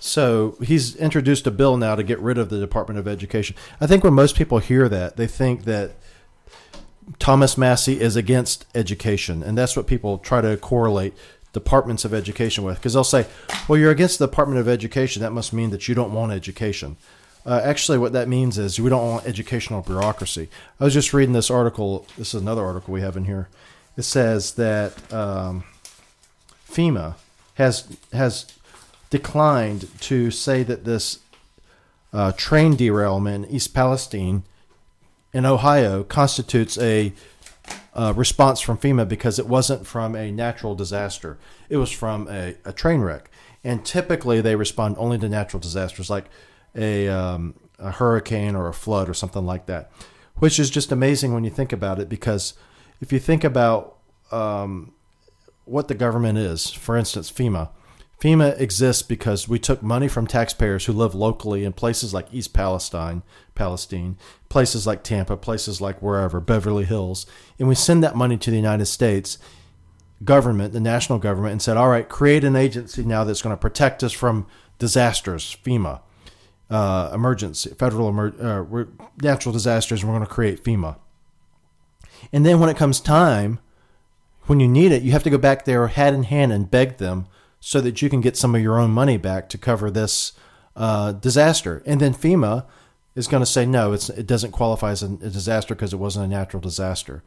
So 0.00 0.56
he's 0.62 0.94
introduced 0.96 1.46
a 1.46 1.50
bill 1.50 1.78
now 1.78 1.94
to 1.94 2.02
get 2.02 2.20
rid 2.20 2.36
of 2.36 2.50
the 2.50 2.60
Department 2.60 2.98
of 2.98 3.08
Education. 3.08 3.56
I 3.80 3.86
think 3.86 4.04
when 4.04 4.12
most 4.12 4.36
people 4.36 4.58
hear 4.58 4.88
that, 4.88 5.16
they 5.16 5.26
think 5.26 5.64
that 5.64 5.92
Thomas 7.18 7.56
Massie 7.56 8.00
is 8.00 8.14
against 8.14 8.66
education, 8.74 9.42
and 9.42 9.56
that's 9.56 9.76
what 9.76 9.86
people 9.86 10.18
try 10.18 10.40
to 10.40 10.56
correlate 10.56 11.14
departments 11.52 12.04
of 12.04 12.12
education 12.12 12.64
with. 12.64 12.76
Because 12.76 12.92
they'll 12.92 13.02
say, 13.02 13.26
"Well, 13.66 13.78
you're 13.78 13.90
against 13.90 14.18
the 14.18 14.26
Department 14.26 14.60
of 14.60 14.68
Education. 14.68 15.22
That 15.22 15.32
must 15.32 15.52
mean 15.52 15.70
that 15.70 15.88
you 15.88 15.94
don't 15.94 16.12
want 16.12 16.32
education." 16.32 16.96
Uh, 17.46 17.60
actually, 17.62 17.98
what 17.98 18.12
that 18.12 18.28
means 18.28 18.56
is 18.56 18.80
we 18.80 18.88
don't 18.88 19.06
want 19.06 19.26
educational 19.26 19.82
bureaucracy. 19.82 20.48
I 20.80 20.84
was 20.84 20.94
just 20.94 21.12
reading 21.12 21.34
this 21.34 21.50
article. 21.50 22.06
This 22.16 22.34
is 22.34 22.40
another 22.40 22.64
article 22.64 22.94
we 22.94 23.02
have 23.02 23.16
in 23.16 23.24
here. 23.24 23.48
It 23.96 24.02
says 24.02 24.54
that 24.54 25.12
um, 25.12 25.64
FEMA 26.68 27.16
has 27.54 27.86
has 28.12 28.46
declined 29.10 29.88
to 30.00 30.30
say 30.30 30.62
that 30.62 30.84
this 30.84 31.20
uh, 32.12 32.32
train 32.32 32.76
derailment 32.76 33.46
in 33.46 33.50
East 33.50 33.74
Palestine 33.74 34.42
in 35.32 35.44
Ohio 35.44 36.02
constitutes 36.02 36.78
a 36.78 37.12
uh, 37.94 38.12
response 38.16 38.60
from 38.60 38.78
FEMA 38.78 39.06
because 39.06 39.38
it 39.38 39.46
wasn't 39.46 39.86
from 39.86 40.16
a 40.16 40.30
natural 40.30 40.74
disaster. 40.74 41.36
It 41.68 41.76
was 41.76 41.90
from 41.90 42.28
a, 42.28 42.56
a 42.64 42.72
train 42.72 43.00
wreck. 43.00 43.30
And 43.62 43.84
typically 43.84 44.40
they 44.40 44.56
respond 44.56 44.96
only 44.98 45.18
to 45.18 45.28
natural 45.28 45.60
disasters 45.60 46.10
like 46.10 46.26
a, 46.76 47.08
um, 47.08 47.54
a 47.78 47.90
hurricane 47.90 48.54
or 48.54 48.68
a 48.68 48.74
flood 48.74 49.08
or 49.08 49.14
something 49.14 49.44
like 49.44 49.66
that, 49.66 49.90
which 50.36 50.58
is 50.58 50.70
just 50.70 50.92
amazing 50.92 51.32
when 51.32 51.44
you 51.44 51.50
think 51.50 51.72
about 51.72 51.98
it 51.98 52.08
because 52.08 52.54
if 53.00 53.12
you 53.12 53.18
think 53.18 53.44
about 53.44 53.96
um, 54.32 54.92
what 55.64 55.88
the 55.88 55.94
government 55.94 56.38
is, 56.38 56.70
for 56.70 56.96
instance, 56.96 57.30
FEMA, 57.30 57.70
FEMA 58.20 58.58
exists 58.58 59.02
because 59.02 59.48
we 59.48 59.58
took 59.58 59.82
money 59.82 60.08
from 60.08 60.26
taxpayers 60.26 60.86
who 60.86 60.92
live 60.92 61.14
locally 61.14 61.64
in 61.64 61.72
places 61.72 62.14
like 62.14 62.32
East 62.32 62.54
Palestine, 62.54 63.22
Palestine, 63.54 64.16
places 64.48 64.86
like 64.86 65.02
Tampa, 65.02 65.36
places 65.36 65.80
like 65.80 66.00
wherever, 66.00 66.40
Beverly 66.40 66.84
Hills, 66.84 67.26
and 67.58 67.68
we 67.68 67.74
send 67.74 68.02
that 68.02 68.16
money 68.16 68.36
to 68.38 68.50
the 68.50 68.56
United 68.56 68.86
States 68.86 69.36
government, 70.24 70.72
the 70.72 70.80
national 70.80 71.18
government, 71.18 71.52
and 71.52 71.62
said, 71.62 71.76
all 71.76 71.90
right, 71.90 72.08
create 72.08 72.44
an 72.44 72.56
agency 72.56 73.04
now 73.04 73.24
that's 73.24 73.42
going 73.42 73.54
to 73.54 73.60
protect 73.60 74.02
us 74.02 74.12
from 74.12 74.46
disasters, 74.78 75.56
FEMA, 75.62 76.00
uh, 76.70 77.10
emergency, 77.14 77.70
federal 77.78 78.08
emer- 78.08 78.34
uh, 78.40 78.84
natural 79.22 79.52
disasters, 79.52 80.02
and 80.02 80.10
we're 80.10 80.18
going 80.18 80.26
to 80.26 80.32
create 80.32 80.64
FEMA. 80.64 80.96
And 82.32 82.44
then 82.44 82.58
when 82.58 82.68
it 82.68 82.76
comes 82.76 83.00
time, 83.00 83.58
when 84.42 84.60
you 84.60 84.68
need 84.68 84.92
it, 84.92 85.02
you 85.02 85.12
have 85.12 85.22
to 85.24 85.30
go 85.30 85.38
back 85.38 85.64
there 85.64 85.86
hand 85.86 86.16
in 86.16 86.22
hand 86.24 86.52
and 86.52 86.70
beg 86.70 86.98
them 86.98 87.26
so 87.60 87.80
that 87.80 88.02
you 88.02 88.10
can 88.10 88.20
get 88.20 88.36
some 88.36 88.54
of 88.54 88.60
your 88.62 88.78
own 88.78 88.90
money 88.90 89.16
back 89.16 89.48
to 89.50 89.58
cover 89.58 89.90
this 89.90 90.32
uh, 90.76 91.12
disaster. 91.12 91.82
And 91.86 92.00
then 92.00 92.14
FEMA 92.14 92.66
is 93.14 93.28
going 93.28 93.42
to 93.42 93.46
say, 93.46 93.64
no, 93.64 93.92
it 93.92 94.26
doesn't 94.26 94.50
qualify 94.50 94.90
as 94.90 95.02
a 95.02 95.08
disaster 95.08 95.74
because 95.74 95.92
it 95.92 95.98
wasn't 95.98 96.26
a 96.26 96.28
natural 96.28 96.60
disaster. 96.60 97.22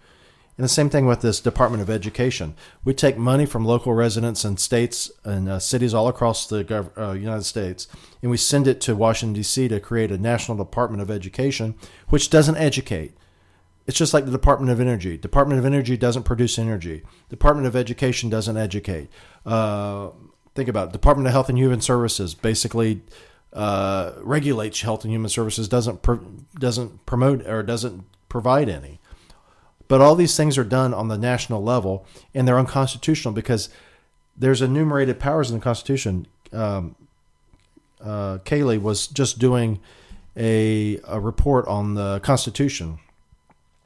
And 0.58 0.64
the 0.64 0.70
same 0.70 0.90
thing 0.90 1.06
with 1.06 1.22
this 1.22 1.40
Department 1.40 1.84
of 1.84 1.90
Education. 1.90 2.56
We 2.84 2.96
take 2.96 3.16
money 3.16 3.46
from 3.46 3.64
local 3.64 3.94
residents 3.94 4.44
and 4.44 4.60
states 4.60 5.12
and 5.24 5.48
uh, 5.48 5.60
cities 5.60 5.94
all 5.94 6.08
across 6.08 6.48
the 6.48 6.64
gov- 6.64 6.98
uh, 6.98 7.12
United 7.12 7.44
States, 7.44 7.88
and 8.24 8.32
we 8.32 8.38
send 8.38 8.68
it 8.68 8.82
to 8.82 8.96
Washington, 8.96 9.34
D.C. 9.34 9.68
to 9.68 9.80
create 9.80 10.12
a 10.12 10.18
National 10.18 10.58
Department 10.58 11.04
of 11.04 11.12
Education, 11.12 11.76
which 12.10 12.32
doesn't 12.32 12.58
educate. 12.58 13.16
It's 13.86 13.98
just 13.98 14.16
like 14.16 14.26
the 14.26 14.32
Department 14.32 14.72
of 14.72 14.80
Energy. 14.80 15.16
Department 15.16 15.60
of 15.60 15.66
Energy 15.66 15.96
doesn't 15.96 16.24
produce 16.24 16.58
energy. 16.58 17.04
Department 17.30 17.68
of 17.68 17.76
Education 17.76 18.30
doesn't 18.30 18.58
educate. 18.58 19.10
Uh, 19.46 20.10
think 20.56 20.68
about 20.68 20.88
it. 20.88 20.92
Department 20.92 21.28
of 21.28 21.34
Health 21.34 21.50
and 21.50 21.58
Human 21.58 21.82
Services 21.82 22.34
basically 22.34 23.02
uh, 23.54 24.14
regulates 24.22 24.82
health 24.82 25.04
and 25.04 25.14
human 25.14 25.30
services, 25.30 25.68
doesn't 25.68 26.02
doesn't 26.60 27.06
promote 27.06 27.46
or 27.48 27.64
doesn't 27.64 28.04
provide 28.28 28.70
any. 28.70 28.97
But 29.88 30.02
all 30.02 30.16
these 30.16 30.36
things 30.36 30.58
are 30.58 30.64
done 30.64 30.94
on 30.94 31.08
the 31.08 31.18
national 31.18 31.64
level, 31.64 32.06
and 32.34 32.48
they're 32.48 32.60
unconstitutional 32.60 33.34
because 33.34 33.70
there's 34.38 34.62
enumerated 34.62 35.20
powers 35.20 35.50
in 35.50 35.58
the 35.58 35.64
Constitution. 35.64 36.28
Um, 36.52 36.96
uh, 38.02 38.40
Kaylee 38.40 38.82
was 38.82 39.08
just 39.08 39.40
doing 39.40 39.80
a, 40.36 41.00
a 41.08 41.20
report 41.20 41.68
on 41.68 41.96
the 41.96 42.20
Constitution 42.20 43.00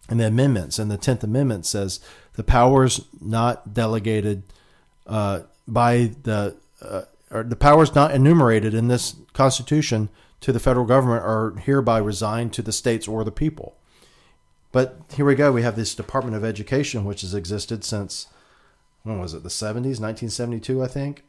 and 0.09 0.19
the 0.19 0.27
amendments, 0.27 0.77
and 0.77 0.91
the 0.91 0.97
Tenth 0.97 1.23
Amendment 1.23 1.65
says 1.65 2.01
the 2.33 2.43
powers 2.43 3.05
not 3.21 3.73
delegated 3.73 4.43
uh, 5.07 5.41
by 5.67 6.11
the 6.23 6.57
uh, 6.81 7.03
or 7.29 7.43
the 7.43 7.55
powers 7.55 7.95
not 7.95 8.13
enumerated 8.13 8.73
in 8.73 8.89
this 8.89 9.15
Constitution 9.33 10.09
to 10.41 10.51
the 10.51 10.59
federal 10.59 10.85
government 10.85 11.23
are 11.23 11.51
hereby 11.61 11.99
resigned 11.99 12.51
to 12.53 12.61
the 12.61 12.71
states 12.71 13.07
or 13.07 13.23
the 13.23 13.31
people. 13.31 13.75
But 14.71 15.01
here 15.13 15.25
we 15.25 15.35
go. 15.35 15.51
We 15.51 15.63
have 15.63 15.75
this 15.75 15.93
Department 15.95 16.35
of 16.35 16.43
Education, 16.43 17.03
which 17.03 17.21
has 17.21 17.33
existed 17.33 17.83
since, 17.83 18.27
when 19.03 19.19
was 19.19 19.33
it, 19.33 19.43
the 19.43 19.49
70s, 19.49 19.99
1972, 19.99 20.81
I 20.83 20.87
think. 20.87 21.23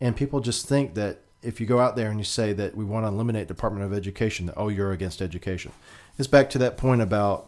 And 0.00 0.16
people 0.16 0.40
just 0.40 0.66
think 0.66 0.94
that 0.94 1.20
if 1.42 1.60
you 1.60 1.66
go 1.66 1.78
out 1.78 1.94
there 1.94 2.10
and 2.10 2.18
you 2.18 2.24
say 2.24 2.52
that 2.52 2.76
we 2.76 2.84
want 2.84 3.04
to 3.04 3.08
eliminate 3.08 3.46
Department 3.46 3.84
of 3.84 3.92
Education, 3.92 4.46
that, 4.46 4.54
oh, 4.56 4.68
you're 4.68 4.92
against 4.92 5.22
education. 5.22 5.72
It's 6.18 6.28
back 6.28 6.50
to 6.50 6.58
that 6.58 6.76
point 6.76 7.00
about 7.00 7.46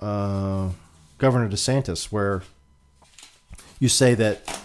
uh, 0.00 0.70
Governor 1.18 1.48
DeSantis, 1.48 2.06
where 2.06 2.42
you 3.78 3.88
say 3.88 4.14
that, 4.14 4.60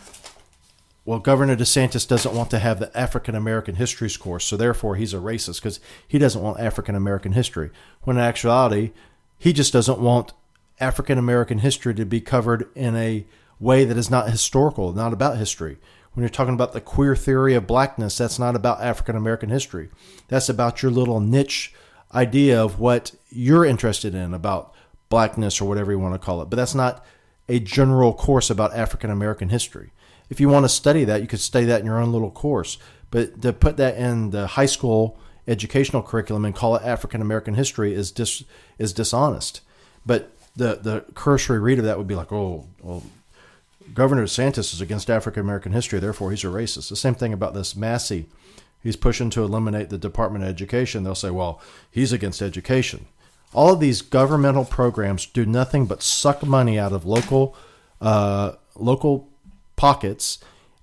well, 1.04 1.20
Governor 1.20 1.58
DeSantis 1.58 2.08
doesn't 2.08 2.34
want 2.34 2.50
to 2.52 2.60
have 2.60 2.80
the 2.80 2.98
African 2.98 3.36
American 3.36 3.76
histories 3.76 4.16
course, 4.16 4.46
so 4.46 4.56
therefore 4.56 4.96
he's 4.96 5.14
a 5.14 5.18
racist 5.18 5.56
because 5.56 5.82
he 6.08 6.18
doesn't 6.18 6.42
want 6.42 6.60
African 6.60 6.96
American 6.96 7.34
history. 7.34 7.70
When 8.04 8.18
in 8.18 8.24
actuality, 8.24 8.92
he 9.38 9.54
just 9.54 9.74
doesn't 9.74 10.00
want 10.00 10.34
African 10.80 11.18
American 11.18 11.60
history 11.60 11.94
to 11.96 12.06
be 12.06 12.22
covered 12.22 12.70
in 12.76 12.96
a 12.96 13.26
way 13.60 13.86
that 13.86 13.98
is 13.98 14.10
not 14.10 14.30
historical, 14.30 14.94
not 14.94 15.14
about 15.14 15.38
history. 15.38 15.78
When 16.14 16.24
you're 16.24 16.30
talking 16.30 16.54
about 16.54 16.74
the 16.74 16.82
queer 16.82 17.16
theory 17.16 17.54
of 17.54 17.68
blackness, 17.68 18.18
that's 18.18 18.40
not 18.40 18.56
about 18.56 18.82
African 18.82 19.16
American 19.16 19.50
history. 19.50 19.90
That's 20.28 20.50
about 20.50 20.82
your 20.82 20.92
little 20.92 21.20
niche 21.20 21.74
idea 22.14 22.62
of 22.62 22.80
what 22.80 23.14
you're 23.30 23.66
interested 23.66 24.16
in 24.16 24.34
about 24.34 24.74
blackness 25.10 25.62
or 25.62 25.68
whatever 25.68 25.92
you 25.92 26.00
want 26.00 26.20
to 26.20 26.26
call 26.26 26.42
it. 26.42 26.50
But 26.50 26.58
that's 26.58 26.76
not 26.76 27.06
a 27.50 27.60
general 27.60 28.14
course 28.14 28.50
about 28.50 28.76
African 28.76 29.10
American 29.10 29.50
history. 29.50 29.92
If 30.30 30.40
you 30.40 30.50
want 30.50 30.66
to 30.66 30.70
study 30.70 31.04
that, 31.06 31.22
you 31.22 31.28
could 31.28 31.40
study 31.40 31.66
that 31.66 31.80
in 31.80 31.86
your 31.86 32.00
own 32.00 32.12
little 32.12 32.32
course. 32.32 32.78
But 33.12 33.42
to 33.42 33.54
put 33.54 33.78
that 33.78 33.98
in 33.98 34.32
the 34.32 34.48
high 34.48 34.66
school 34.66 35.18
educational 35.48 36.02
curriculum 36.02 36.46
and 36.46 36.56
call 36.56 36.76
it 36.76 36.84
African 36.84 37.22
American 37.22 37.54
history 37.54 37.94
is 37.94 38.12
dis, 38.12 38.44
is 38.78 38.94
dishonest. 38.94 39.62
But 40.06 40.32
the 40.56 40.76
the 40.76 41.06
cursory 41.14 41.60
read 41.60 41.80
of 41.80 41.86
that 41.86 41.98
would 41.98 42.08
be 42.08 42.16
like, 42.16 42.32
oh, 42.32 42.66
well, 42.82 43.04
Governor 43.94 44.26
DeSantis 44.26 44.74
is 44.74 44.82
against 44.82 45.10
African 45.10 45.42
American 45.42 45.72
history, 45.72 46.00
therefore 46.00 46.32
he's 46.32 46.44
a 46.44 46.48
racist. 46.48 46.90
The 46.90 46.96
same 46.96 47.16
thing 47.16 47.34
about 47.34 47.54
this 47.54 47.76
Massie. 47.76 48.26
He's 48.84 48.96
pushing 48.96 49.30
to 49.32 49.44
eliminate 49.44 49.90
the 49.90 49.98
Department 49.98 50.44
of 50.44 50.50
Education. 50.50 51.04
They'll 51.04 51.16
say, 51.16 51.32
well, 51.32 51.60
he's 51.90 52.14
against 52.14 52.42
education. 52.42 53.08
All 53.54 53.74
of 53.74 53.80
these 53.80 54.02
governmental 54.02 54.66
programs 54.66 55.26
do 55.26 55.46
nothing 55.46 55.88
but 55.88 56.04
suck 56.04 56.46
money 56.46 56.78
out 56.78 56.94
of 56.94 57.06
local 57.06 57.56
uh, 58.00 58.54
local 58.76 59.28
pockets 59.76 60.40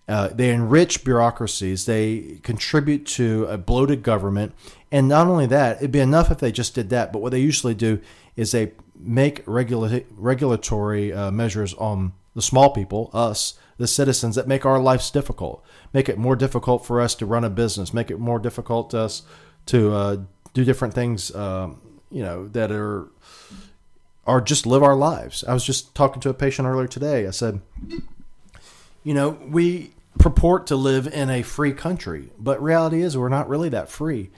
uh, 0.08 0.28
they 0.28 0.50
enrich 0.50 1.04
bureaucracies. 1.04 1.86
They 1.86 2.40
contribute 2.42 3.06
to 3.06 3.46
a 3.46 3.56
bloated 3.56 4.02
government. 4.02 4.52
And 4.92 5.08
not 5.08 5.26
only 5.26 5.46
that, 5.46 5.78
it'd 5.78 5.92
be 5.92 6.00
enough 6.00 6.30
if 6.30 6.38
they 6.38 6.52
just 6.52 6.74
did 6.74 6.90
that. 6.90 7.12
But 7.12 7.22
what 7.22 7.32
they 7.32 7.40
usually 7.40 7.74
do 7.74 8.00
is 8.36 8.52
they 8.52 8.72
make 8.94 9.42
regula- 9.46 10.02
regulatory 10.16 11.12
uh, 11.12 11.30
measures 11.30 11.74
on 11.74 12.12
the 12.34 12.42
small 12.42 12.70
people, 12.70 13.10
us, 13.12 13.54
the 13.78 13.86
citizens, 13.86 14.34
that 14.36 14.48
make 14.48 14.66
our 14.66 14.78
lives 14.78 15.10
difficult, 15.10 15.64
make 15.92 16.08
it 16.08 16.18
more 16.18 16.36
difficult 16.36 16.84
for 16.84 17.00
us 17.00 17.14
to 17.16 17.26
run 17.26 17.44
a 17.44 17.50
business, 17.50 17.94
make 17.94 18.10
it 18.10 18.18
more 18.18 18.38
difficult 18.38 18.90
to 18.90 18.98
us 18.98 19.22
to 19.66 19.92
uh, 19.92 20.16
do 20.52 20.64
different 20.64 20.94
things, 20.94 21.34
um, 21.34 21.80
you 22.10 22.22
know, 22.22 22.48
that 22.48 22.70
are 22.70 23.08
are 24.26 24.40
just 24.40 24.66
live 24.66 24.82
our 24.82 24.96
lives. 24.96 25.44
I 25.44 25.52
was 25.52 25.64
just 25.64 25.94
talking 25.94 26.20
to 26.22 26.30
a 26.30 26.34
patient 26.34 26.66
earlier 26.66 26.88
today. 26.88 27.26
I 27.26 27.30
said, 27.30 27.60
you 29.04 29.14
know, 29.14 29.38
we 29.48 29.92
purport 30.18 30.66
to 30.68 30.76
live 30.76 31.06
in 31.06 31.30
a 31.30 31.42
free 31.42 31.72
country, 31.72 32.30
but 32.38 32.60
reality 32.62 33.02
is 33.02 33.16
we're 33.16 33.28
not 33.28 33.48
really 33.48 33.68
that 33.68 33.88
free. 33.88 34.30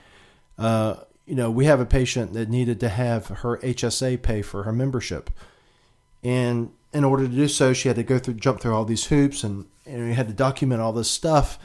Uh, 0.57 0.97
you 1.25 1.35
know, 1.35 1.49
we 1.49 1.65
have 1.65 1.79
a 1.79 1.85
patient 1.85 2.33
that 2.33 2.49
needed 2.49 2.79
to 2.81 2.89
have 2.89 3.27
her 3.27 3.57
HSA 3.57 4.21
pay 4.21 4.41
for 4.41 4.63
her 4.63 4.71
membership, 4.71 5.29
and 6.23 6.71
in 6.93 7.03
order 7.03 7.27
to 7.27 7.33
do 7.33 7.47
so, 7.47 7.73
she 7.73 7.87
had 7.89 7.95
to 7.97 8.03
go 8.03 8.19
through, 8.19 8.35
jump 8.35 8.61
through 8.61 8.75
all 8.75 8.85
these 8.85 9.05
hoops, 9.05 9.43
and 9.43 9.65
and 9.85 10.09
we 10.09 10.13
had 10.13 10.27
to 10.27 10.33
document 10.33 10.81
all 10.81 10.93
this 10.93 11.09
stuff, 11.09 11.57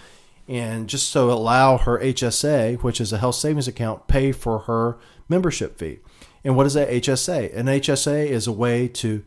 and 0.49 0.89
just 0.89 1.09
so 1.09 1.31
allow 1.31 1.79
her 1.79 1.99
HSA, 1.99 2.83
which 2.83 3.01
is 3.01 3.13
a 3.13 3.19
health 3.19 3.35
savings 3.35 3.69
account, 3.69 4.07
pay 4.07 4.33
for 4.33 4.61
her 4.61 4.99
membership 5.29 5.79
fee. 5.79 5.99
And 6.45 6.57
what 6.57 6.67
is 6.67 6.77
a 6.77 6.87
HSA? 6.87 7.57
An 7.57 7.67
HSA 7.67 8.27
is 8.27 8.47
a 8.47 8.53
way 8.53 8.89
to 8.89 9.25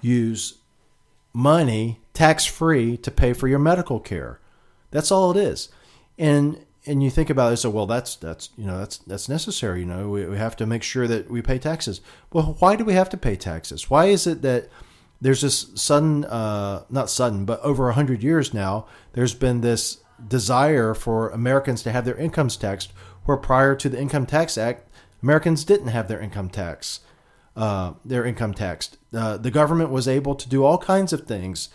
use 0.00 0.54
money 1.32 2.00
tax 2.18 2.44
free 2.44 2.96
to 2.96 3.12
pay 3.12 3.32
for 3.32 3.46
your 3.46 3.60
medical 3.60 4.00
care. 4.00 4.40
That's 4.90 5.12
all 5.12 5.30
it 5.30 5.36
is. 5.36 5.68
And 6.18 6.64
and 6.84 7.00
you 7.02 7.10
think 7.10 7.30
about 7.30 7.52
it, 7.52 7.58
so 7.58 7.70
well, 7.70 7.86
that's 7.86 8.16
that's 8.16 8.50
you 8.56 8.66
know 8.66 8.78
that's 8.78 8.98
that's 8.98 9.28
necessary. 9.28 9.80
You 9.80 9.86
know, 9.86 10.08
we, 10.08 10.26
we 10.26 10.36
have 10.36 10.56
to 10.56 10.66
make 10.66 10.82
sure 10.82 11.06
that 11.06 11.30
we 11.30 11.42
pay 11.42 11.58
taxes. 11.58 12.00
Well, 12.32 12.56
why 12.58 12.74
do 12.74 12.84
we 12.84 12.94
have 12.94 13.08
to 13.10 13.16
pay 13.16 13.36
taxes? 13.36 13.88
Why 13.88 14.06
is 14.06 14.26
it 14.26 14.42
that 14.42 14.68
there's 15.20 15.42
this 15.42 15.66
sudden, 15.74 16.24
uh, 16.24 16.84
not 16.90 17.08
sudden, 17.08 17.44
but 17.44 17.60
over 17.60 17.88
a 17.88 17.94
hundred 17.94 18.24
years 18.24 18.52
now, 18.52 18.86
there's 19.12 19.34
been 19.34 19.60
this 19.60 19.98
desire 20.26 20.94
for 20.94 21.28
Americans 21.28 21.84
to 21.84 21.92
have 21.92 22.04
their 22.04 22.16
incomes 22.16 22.56
taxed, 22.56 22.92
where 23.26 23.36
prior 23.36 23.76
to 23.76 23.88
the 23.88 24.00
Income 24.00 24.26
Tax 24.26 24.58
Act, 24.58 24.88
Americans 25.22 25.62
didn't 25.62 25.88
have 25.88 26.08
their 26.08 26.20
income 26.20 26.48
tax, 26.48 27.00
uh, 27.54 27.92
their 28.04 28.24
income 28.24 28.54
taxed. 28.54 28.98
Uh, 29.14 29.36
the 29.36 29.52
government 29.52 29.90
was 29.90 30.08
able 30.08 30.34
to 30.34 30.48
do 30.48 30.64
all 30.64 30.78
kinds 30.78 31.12
of 31.12 31.26
things 31.26 31.68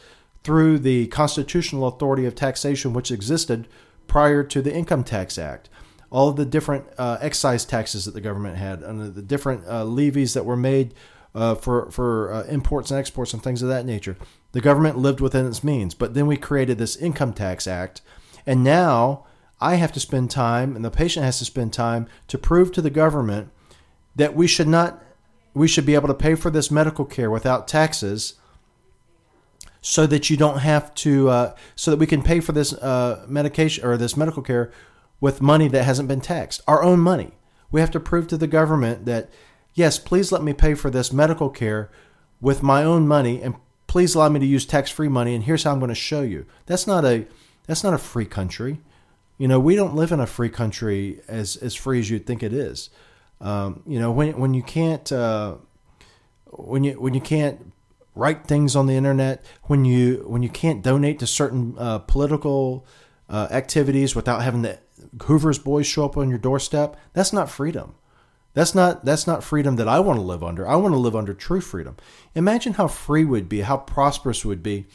through 0.43 0.79
the 0.79 1.07
constitutional 1.07 1.87
authority 1.87 2.25
of 2.25 2.35
taxation, 2.35 2.93
which 2.93 3.11
existed 3.11 3.67
prior 4.07 4.43
to 4.43 4.61
the 4.61 4.73
Income 4.73 5.05
Tax 5.05 5.37
Act. 5.37 5.69
All 6.09 6.29
of 6.29 6.35
the 6.35 6.45
different 6.45 6.85
uh, 6.97 7.17
excise 7.21 7.65
taxes 7.65 8.05
that 8.05 8.13
the 8.13 8.21
government 8.21 8.57
had, 8.57 8.83
and 8.83 9.15
the 9.15 9.21
different 9.21 9.65
uh, 9.67 9.83
levies 9.83 10.33
that 10.33 10.45
were 10.45 10.57
made 10.57 10.93
uh, 11.33 11.55
for 11.55 11.89
for 11.89 12.31
uh, 12.31 12.43
imports 12.43 12.91
and 12.91 12.99
exports 12.99 13.33
and 13.33 13.41
things 13.41 13.63
of 13.63 13.69
that 13.69 13.85
nature. 13.85 14.17
The 14.51 14.61
government 14.61 14.99
lived 14.99 15.19
within 15.19 15.47
its 15.47 15.63
means, 15.63 15.95
but 15.95 16.13
then 16.13 16.27
we 16.27 16.37
created 16.37 16.77
this 16.77 16.95
Income 16.95 17.33
Tax 17.33 17.65
Act, 17.65 18.01
and 18.45 18.63
now 18.63 19.25
I 19.59 19.75
have 19.75 19.91
to 19.93 19.99
spend 19.99 20.29
time, 20.29 20.75
and 20.75 20.85
the 20.85 20.91
patient 20.91 21.25
has 21.25 21.39
to 21.39 21.45
spend 21.45 21.73
time 21.73 22.07
to 22.27 22.37
prove 22.37 22.71
to 22.73 22.81
the 22.81 22.89
government 22.89 23.49
that 24.15 24.35
we 24.35 24.45
should 24.45 24.67
not, 24.67 25.01
we 25.53 25.67
should 25.67 25.85
be 25.85 25.95
able 25.95 26.09
to 26.09 26.13
pay 26.13 26.35
for 26.35 26.51
this 26.51 26.69
medical 26.69 27.05
care 27.05 27.31
without 27.31 27.67
taxes 27.67 28.35
so 29.85 30.07
that 30.07 30.29
you 30.29 30.37
don't 30.37 30.59
have 30.59 30.95
to, 30.95 31.27
uh, 31.27 31.55
so 31.75 31.91
that 31.91 31.99
we 31.99 32.07
can 32.07 32.23
pay 32.23 32.39
for 32.39 32.53
this 32.53 32.71
uh, 32.71 33.25
medication 33.27 33.85
or 33.85 33.97
this 33.97 34.15
medical 34.15 34.41
care 34.41 34.71
with 35.19 35.41
money 35.41 35.67
that 35.67 35.83
hasn't 35.83 36.07
been 36.07 36.21
taxed, 36.21 36.61
our 36.67 36.81
own 36.81 36.99
money. 36.99 37.31
We 37.69 37.81
have 37.81 37.91
to 37.91 37.99
prove 37.99 38.27
to 38.27 38.37
the 38.37 38.47
government 38.47 39.05
that, 39.05 39.29
yes, 39.73 39.99
please 39.99 40.31
let 40.31 40.41
me 40.41 40.53
pay 40.53 40.73
for 40.73 40.89
this 40.89 41.11
medical 41.11 41.49
care 41.49 41.91
with 42.39 42.63
my 42.63 42.81
own 42.81 43.07
money, 43.09 43.41
and 43.41 43.55
please 43.87 44.15
allow 44.15 44.29
me 44.29 44.39
to 44.39 44.45
use 44.45 44.65
tax-free 44.65 45.09
money. 45.09 45.35
And 45.35 45.43
here's 45.43 45.63
how 45.63 45.73
I'm 45.73 45.79
going 45.79 45.89
to 45.89 45.95
show 45.95 46.21
you. 46.21 46.45
That's 46.65 46.87
not 46.87 47.03
a 47.03 47.25
that's 47.67 47.83
not 47.83 47.93
a 47.93 47.97
free 47.97 48.25
country. 48.25 48.79
You 49.37 49.47
know, 49.49 49.59
we 49.59 49.75
don't 49.75 49.95
live 49.95 50.13
in 50.13 50.19
a 50.21 50.27
free 50.27 50.49
country 50.49 51.21
as 51.27 51.57
as 51.57 51.75
free 51.75 51.99
as 51.99 52.09
you'd 52.09 52.25
think 52.25 52.41
it 52.41 52.53
is. 52.53 52.89
Um, 53.41 53.83
you 53.85 53.99
know, 53.99 54.11
when 54.11 54.37
when 54.39 54.53
you 54.53 54.63
can't 54.63 55.11
uh, 55.11 55.55
when 56.51 56.83
you 56.83 56.93
when 56.93 57.13
you 57.13 57.21
can't 57.21 57.73
write 58.15 58.45
things 58.45 58.75
on 58.75 58.87
the 58.87 58.95
internet, 58.95 59.43
when 59.63 59.85
you 59.85 60.23
when 60.27 60.43
you 60.43 60.49
can't 60.49 60.83
donate 60.83 61.19
to 61.19 61.27
certain 61.27 61.75
uh, 61.77 61.99
political 61.99 62.85
uh, 63.29 63.47
activities 63.51 64.15
without 64.15 64.41
having 64.41 64.61
the 64.61 64.79
Hoover's 65.23 65.59
boys 65.59 65.87
show 65.87 66.05
up 66.05 66.17
on 66.17 66.29
your 66.29 66.37
doorstep, 66.37 66.97
that's 67.13 67.33
not 67.33 67.49
freedom. 67.49 67.95
That's 68.53 68.75
not 68.75 69.03
that's 69.03 69.25
not 69.25 69.43
freedom 69.43 69.77
that 69.77 69.87
I 69.87 69.99
want 69.99 70.17
to 70.17 70.23
live 70.23 70.43
under. 70.43 70.67
I 70.67 70.75
want 70.75 70.93
to 70.93 70.99
live 70.99 71.15
under 71.15 71.33
true 71.33 71.61
freedom. 71.61 71.97
Imagine 72.35 72.73
how 72.73 72.87
free 72.87 73.25
would 73.25 73.49
be, 73.49 73.61
how 73.61 73.77
prosperous 73.77 74.45
would 74.45 74.61
be 74.61 74.85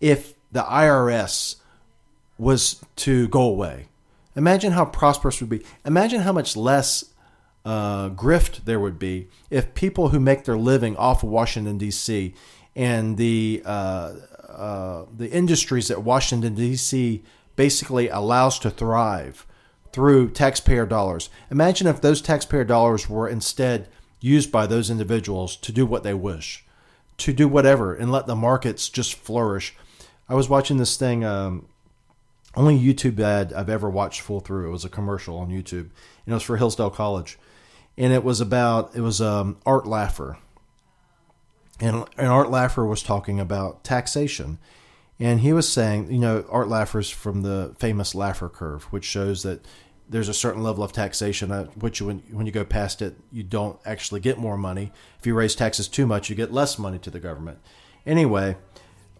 if 0.00 0.34
the 0.52 0.62
IRS 0.62 1.56
was 2.36 2.82
to 2.96 3.28
go 3.28 3.42
away. 3.42 3.88
Imagine 4.36 4.72
how 4.72 4.84
prosperous 4.84 5.40
would 5.40 5.50
be. 5.50 5.64
Imagine 5.84 6.20
how 6.20 6.32
much 6.32 6.56
less 6.56 7.04
uh, 7.64 8.10
grift 8.10 8.64
there 8.64 8.78
would 8.78 8.98
be 8.98 9.28
if 9.50 9.74
people 9.74 10.10
who 10.10 10.20
make 10.20 10.44
their 10.44 10.56
living 10.56 10.96
off 10.96 11.22
of 11.22 11.30
Washington 11.30 11.76
D.C. 11.78 12.34
and 12.78 13.16
the 13.16 13.60
uh, 13.66 14.12
uh, 14.48 15.04
the 15.14 15.30
industries 15.30 15.88
that 15.88 16.04
Washington 16.04 16.54
D.C. 16.54 17.22
basically 17.56 18.08
allows 18.08 18.58
to 18.60 18.70
thrive 18.70 19.44
through 19.92 20.30
taxpayer 20.30 20.86
dollars. 20.86 21.28
Imagine 21.50 21.88
if 21.88 22.00
those 22.00 22.22
taxpayer 22.22 22.64
dollars 22.64 23.10
were 23.10 23.28
instead 23.28 23.88
used 24.20 24.52
by 24.52 24.66
those 24.66 24.90
individuals 24.90 25.56
to 25.56 25.72
do 25.72 25.84
what 25.84 26.04
they 26.04 26.14
wish, 26.14 26.64
to 27.18 27.32
do 27.32 27.48
whatever, 27.48 27.94
and 27.94 28.12
let 28.12 28.26
the 28.26 28.36
markets 28.36 28.88
just 28.88 29.14
flourish. 29.14 29.74
I 30.28 30.34
was 30.34 30.48
watching 30.48 30.76
this 30.76 30.96
thing. 30.96 31.24
Um, 31.24 31.66
only 32.54 32.78
YouTube 32.78 33.18
ad 33.18 33.52
I've 33.52 33.68
ever 33.68 33.90
watched 33.90 34.20
full 34.20 34.40
through. 34.40 34.68
It 34.68 34.72
was 34.72 34.84
a 34.84 34.88
commercial 34.88 35.36
on 35.38 35.48
YouTube, 35.48 35.90
and 36.26 36.28
it 36.28 36.34
was 36.34 36.42
for 36.44 36.56
Hillsdale 36.56 36.90
College, 36.90 37.38
and 37.96 38.12
it 38.12 38.22
was 38.22 38.40
about 38.40 38.94
it 38.94 39.00
was 39.00 39.20
um, 39.20 39.56
Art 39.66 39.84
Laffer, 39.84 40.36
and, 41.80 42.04
and 42.16 42.26
Art 42.28 42.48
Laffer 42.48 42.88
was 42.88 43.02
talking 43.02 43.38
about 43.38 43.84
taxation, 43.84 44.58
and 45.18 45.40
he 45.40 45.52
was 45.52 45.70
saying, 45.70 46.10
you 46.10 46.18
know, 46.18 46.44
Art 46.50 46.68
Laffer's 46.68 47.10
from 47.10 47.42
the 47.42 47.74
famous 47.78 48.14
Laffer 48.14 48.52
curve, 48.52 48.84
which 48.84 49.04
shows 49.04 49.42
that 49.42 49.64
there's 50.08 50.28
a 50.28 50.34
certain 50.34 50.62
level 50.62 50.82
of 50.82 50.92
taxation 50.92 51.52
at 51.52 51.76
which 51.76 52.00
when 52.00 52.20
when 52.30 52.46
you 52.46 52.52
go 52.52 52.64
past 52.64 53.02
it, 53.02 53.16
you 53.30 53.42
don't 53.42 53.78
actually 53.84 54.20
get 54.20 54.38
more 54.38 54.56
money. 54.56 54.92
If 55.18 55.26
you 55.26 55.34
raise 55.34 55.54
taxes 55.54 55.88
too 55.88 56.06
much, 56.06 56.30
you 56.30 56.36
get 56.36 56.52
less 56.52 56.78
money 56.78 56.98
to 57.00 57.10
the 57.10 57.20
government. 57.20 57.58
Anyway, 58.06 58.56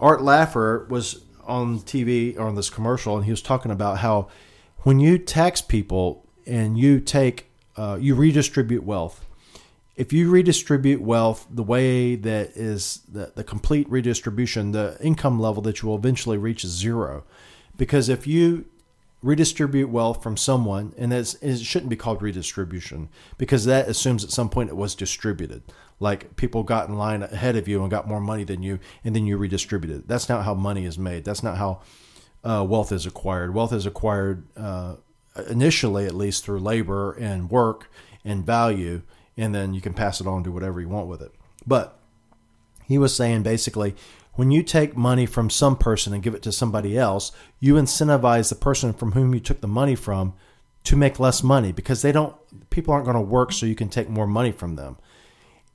Art 0.00 0.20
Laffer 0.20 0.88
was 0.88 1.24
on 1.46 1.80
TV 1.80 2.36
or 2.38 2.46
on 2.46 2.54
this 2.54 2.70
commercial, 2.70 3.16
and 3.16 3.24
he 3.24 3.30
was 3.30 3.42
talking 3.42 3.70
about 3.70 3.98
how 3.98 4.28
when 4.78 4.98
you 5.00 5.18
tax 5.18 5.60
people 5.60 6.26
and 6.46 6.78
you 6.78 7.00
take 7.00 7.50
uh, 7.76 7.98
you 8.00 8.14
redistribute 8.14 8.84
wealth. 8.84 9.24
If 9.98 10.12
you 10.12 10.30
redistribute 10.30 11.00
wealth 11.00 11.48
the 11.50 11.64
way 11.64 12.14
that 12.14 12.50
is 12.50 13.00
the, 13.12 13.32
the 13.34 13.42
complete 13.42 13.90
redistribution, 13.90 14.70
the 14.70 14.96
income 15.00 15.40
level 15.40 15.60
that 15.64 15.82
you 15.82 15.88
will 15.88 15.96
eventually 15.96 16.38
reach 16.38 16.62
is 16.62 16.70
zero. 16.70 17.24
Because 17.76 18.08
if 18.08 18.24
you 18.24 18.66
redistribute 19.22 19.88
wealth 19.88 20.22
from 20.22 20.36
someone, 20.36 20.94
and 20.96 21.12
it 21.12 21.58
shouldn't 21.64 21.90
be 21.90 21.96
called 21.96 22.22
redistribution 22.22 23.08
because 23.38 23.64
that 23.64 23.88
assumes 23.88 24.22
at 24.22 24.30
some 24.30 24.48
point 24.48 24.70
it 24.70 24.76
was 24.76 24.94
distributed. 24.94 25.64
Like 25.98 26.36
people 26.36 26.62
got 26.62 26.88
in 26.88 26.96
line 26.96 27.24
ahead 27.24 27.56
of 27.56 27.66
you 27.66 27.82
and 27.82 27.90
got 27.90 28.06
more 28.06 28.20
money 28.20 28.44
than 28.44 28.62
you, 28.62 28.78
and 29.02 29.16
then 29.16 29.26
you 29.26 29.36
redistributed. 29.36 30.06
That's 30.06 30.28
not 30.28 30.44
how 30.44 30.54
money 30.54 30.84
is 30.84 30.96
made. 30.96 31.24
That's 31.24 31.42
not 31.42 31.56
how 31.56 31.80
uh, 32.44 32.64
wealth 32.68 32.92
is 32.92 33.04
acquired. 33.04 33.52
Wealth 33.52 33.72
is 33.72 33.84
acquired 33.84 34.46
uh, 34.56 34.94
initially, 35.50 36.06
at 36.06 36.14
least, 36.14 36.44
through 36.44 36.60
labor 36.60 37.14
and 37.14 37.50
work 37.50 37.90
and 38.24 38.46
value, 38.46 39.02
and 39.38 39.54
then 39.54 39.72
you 39.72 39.80
can 39.80 39.94
pass 39.94 40.20
it 40.20 40.26
on 40.26 40.44
to 40.44 40.52
whatever 40.52 40.80
you 40.80 40.88
want 40.88 41.06
with 41.06 41.22
it. 41.22 41.32
But 41.66 41.98
he 42.84 42.98
was 42.98 43.14
saying 43.14 43.42
basically 43.42 43.94
when 44.34 44.50
you 44.50 44.62
take 44.62 44.96
money 44.96 45.26
from 45.26 45.50
some 45.50 45.76
person 45.76 46.12
and 46.12 46.22
give 46.22 46.34
it 46.34 46.42
to 46.42 46.52
somebody 46.52 46.96
else, 46.96 47.32
you 47.58 47.74
incentivize 47.74 48.48
the 48.48 48.54
person 48.54 48.92
from 48.92 49.12
whom 49.12 49.34
you 49.34 49.40
took 49.40 49.60
the 49.60 49.66
money 49.66 49.96
from 49.96 50.32
to 50.84 50.96
make 50.96 51.18
less 51.18 51.42
money 51.42 51.72
because 51.72 52.02
they 52.02 52.12
don't 52.12 52.36
people 52.70 52.94
aren't 52.94 53.04
going 53.04 53.16
to 53.16 53.20
work 53.20 53.52
so 53.52 53.66
you 53.66 53.74
can 53.74 53.88
take 53.88 54.08
more 54.08 54.26
money 54.26 54.52
from 54.52 54.76
them. 54.76 54.96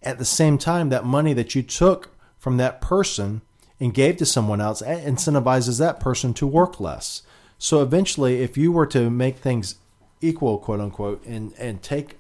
At 0.01 0.18
the 0.18 0.26
same 0.26 0.57
time, 0.57 0.89
that 0.89 1.05
money 1.05 1.34
that 1.34 1.55
you 1.55 1.61
took 1.61 2.11
from 2.38 2.57
that 2.57 2.82
person 2.82 3.41
and 3.80 3.93
gave 3.93 4.18
to 4.18 4.26
someone 4.26 4.61
else 4.61 4.82
incentivizes 4.82 5.80
that 5.80 5.99
person 5.99 6.34
to 6.36 6.47
work 6.47 6.80
less. 6.80 7.22
So 7.57 7.82
eventually, 7.82 8.41
if 8.41 8.57
you 8.57 8.72
were 8.72 8.88
to 8.88 9.09
make 9.09 9.38
things 9.38 9.76
equal, 10.22 10.57
quote 10.57 10.80
unquote, 10.80 11.26
and 11.26 11.53
and 11.57 11.82
take 11.82 12.18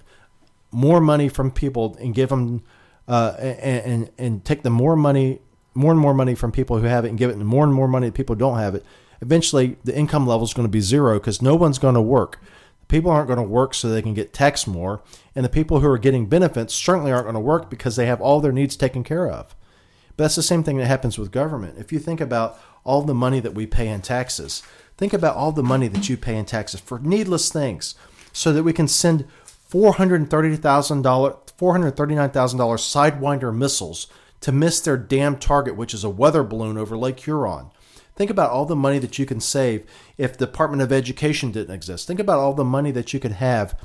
more 0.73 0.99
money 0.99 1.29
from 1.29 1.51
people 1.51 1.95
and 1.99 2.13
give 2.13 2.29
them 2.29 2.63
uh, 3.07 3.35
and, 3.39 3.85
and 3.85 4.11
and 4.17 4.45
take 4.45 4.63
the 4.63 4.69
more 4.69 4.95
money 4.95 5.39
more 5.73 5.91
and 5.91 5.99
more 5.99 6.13
money 6.13 6.35
from 6.35 6.51
people 6.51 6.77
who 6.77 6.85
have 6.85 7.05
it 7.05 7.09
and 7.09 7.17
give 7.17 7.29
it 7.29 7.37
more 7.37 7.63
and 7.63 7.73
more 7.73 7.87
money 7.87 8.07
to 8.07 8.11
people 8.11 8.35
who 8.35 8.39
don't 8.39 8.59
have 8.59 8.75
it, 8.75 8.85
eventually 9.21 9.77
the 9.83 9.95
income 9.95 10.27
level 10.27 10.45
is 10.45 10.53
going 10.53 10.67
to 10.67 10.71
be 10.71 10.81
zero 10.81 11.19
because 11.19 11.41
no 11.41 11.55
one's 11.55 11.79
going 11.79 11.95
to 11.95 12.01
work. 12.01 12.39
People 12.87 13.09
aren't 13.09 13.27
going 13.27 13.37
to 13.37 13.43
work 13.43 13.73
so 13.73 13.89
they 13.89 14.01
can 14.01 14.13
get 14.13 14.33
taxed 14.33 14.67
more, 14.67 15.01
and 15.35 15.43
the 15.43 15.49
people 15.49 15.79
who 15.79 15.87
are 15.87 15.97
getting 15.97 16.27
benefits 16.27 16.75
certainly 16.75 17.11
aren't 17.11 17.25
going 17.25 17.33
to 17.33 17.39
work 17.39 17.69
because 17.69 17.95
they 17.95 18.05
have 18.05 18.21
all 18.21 18.39
their 18.39 18.51
needs 18.51 18.75
taken 18.75 19.03
care 19.03 19.27
of. 19.27 19.55
But 20.15 20.25
that's 20.25 20.35
the 20.35 20.43
same 20.43 20.63
thing 20.63 20.77
that 20.77 20.85
happens 20.85 21.17
with 21.17 21.31
government. 21.31 21.79
If 21.79 21.91
you 21.91 21.97
think 21.97 22.21
about 22.21 22.59
all 22.83 23.01
the 23.01 23.15
money 23.15 23.39
that 23.39 23.55
we 23.55 23.65
pay 23.65 23.87
in 23.87 24.01
taxes, 24.01 24.61
think 24.97 25.13
about 25.13 25.35
all 25.35 25.51
the 25.51 25.63
money 25.63 25.87
that 25.87 26.07
you 26.07 26.17
pay 26.17 26.37
in 26.37 26.45
taxes 26.45 26.81
for 26.81 26.99
needless 26.99 27.51
things, 27.51 27.95
so 28.31 28.53
that 28.53 28.63
we 28.63 28.73
can 28.73 28.87
send 28.87 29.25
four 29.73 29.93
hundred 29.93 30.29
thirty 30.29 30.55
thousand 30.55 31.01
dollars, 31.01 31.33
four 31.57 31.71
hundred 31.71 31.97
thirty 31.97 32.13
nine 32.13 32.29
thousand 32.29 32.59
dollars 32.59 32.83
Sidewinder 32.83 33.51
missiles 33.51 34.05
to 34.39 34.51
miss 34.51 34.79
their 34.79 34.97
damn 34.97 35.35
target, 35.35 35.75
which 35.75 35.95
is 35.95 36.03
a 36.03 36.11
weather 36.11 36.43
balloon 36.43 36.77
over 36.77 36.95
Lake 36.95 37.21
Huron. 37.21 37.71
Think 38.15 38.29
about 38.29 38.51
all 38.51 38.65
the 38.67 38.75
money 38.75 38.99
that 38.99 39.17
you 39.17 39.25
can 39.25 39.39
save 39.39 39.83
if 40.15 40.37
the 40.37 40.45
Department 40.45 40.83
of 40.83 40.91
Education 40.91 41.51
didn't 41.51 41.73
exist. 41.73 42.05
Think 42.05 42.19
about 42.19 42.37
all 42.37 42.53
the 42.53 42.63
money 42.63 42.91
that 42.91 43.15
you 43.15 43.19
could 43.19 43.31
have, 43.31 43.75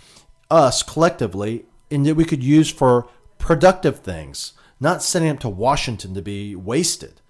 us 0.50 0.82
collectively, 0.82 1.64
and 1.90 2.04
that 2.04 2.16
we 2.16 2.26
could 2.26 2.42
use 2.42 2.70
for 2.70 3.08
productive 3.38 4.00
things, 4.00 4.52
not 4.78 5.02
sending 5.02 5.30
them 5.30 5.38
to 5.38 5.48
Washington 5.48 6.12
to 6.12 6.20
be 6.20 6.54
wasted. 6.54 7.22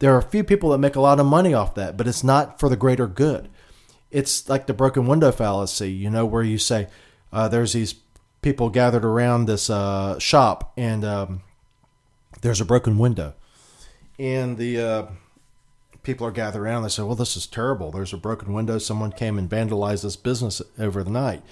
There 0.00 0.12
are 0.12 0.18
a 0.18 0.22
few 0.22 0.42
people 0.42 0.70
that 0.70 0.78
make 0.78 0.96
a 0.96 1.00
lot 1.00 1.20
of 1.20 1.26
money 1.26 1.54
off 1.54 1.76
that, 1.76 1.96
but 1.96 2.08
it's 2.08 2.24
not 2.24 2.58
for 2.58 2.68
the 2.68 2.74
greater 2.74 3.06
good. 3.06 3.48
It's 4.10 4.48
like 4.48 4.66
the 4.66 4.74
broken 4.74 5.06
window 5.06 5.30
fallacy, 5.30 5.92
you 5.92 6.10
know, 6.10 6.26
where 6.26 6.42
you 6.42 6.58
say 6.58 6.88
uh, 7.32 7.48
there's 7.48 7.72
these 7.72 7.94
people 8.42 8.70
gathered 8.70 9.04
around 9.04 9.46
this 9.46 9.68
uh, 9.68 10.18
shop 10.18 10.72
and 10.76 11.04
um, 11.04 11.42
there's 12.42 12.60
a 12.60 12.64
broken 12.64 12.98
window, 12.98 13.34
and 14.18 14.56
the 14.56 14.80
uh, 14.80 15.06
people 16.02 16.26
are 16.26 16.30
gathered 16.30 16.60
around. 16.60 16.82
They 16.82 16.88
say, 16.88 17.02
"Well, 17.02 17.14
this 17.14 17.36
is 17.36 17.46
terrible. 17.46 17.90
There's 17.90 18.12
a 18.12 18.18
broken 18.18 18.52
window. 18.52 18.78
Someone 18.78 19.12
came 19.12 19.38
and 19.38 19.48
vandalized 19.50 20.02
this 20.02 20.16
business 20.16 20.62
over 20.78 21.02
the 21.02 21.10
night." 21.10 21.42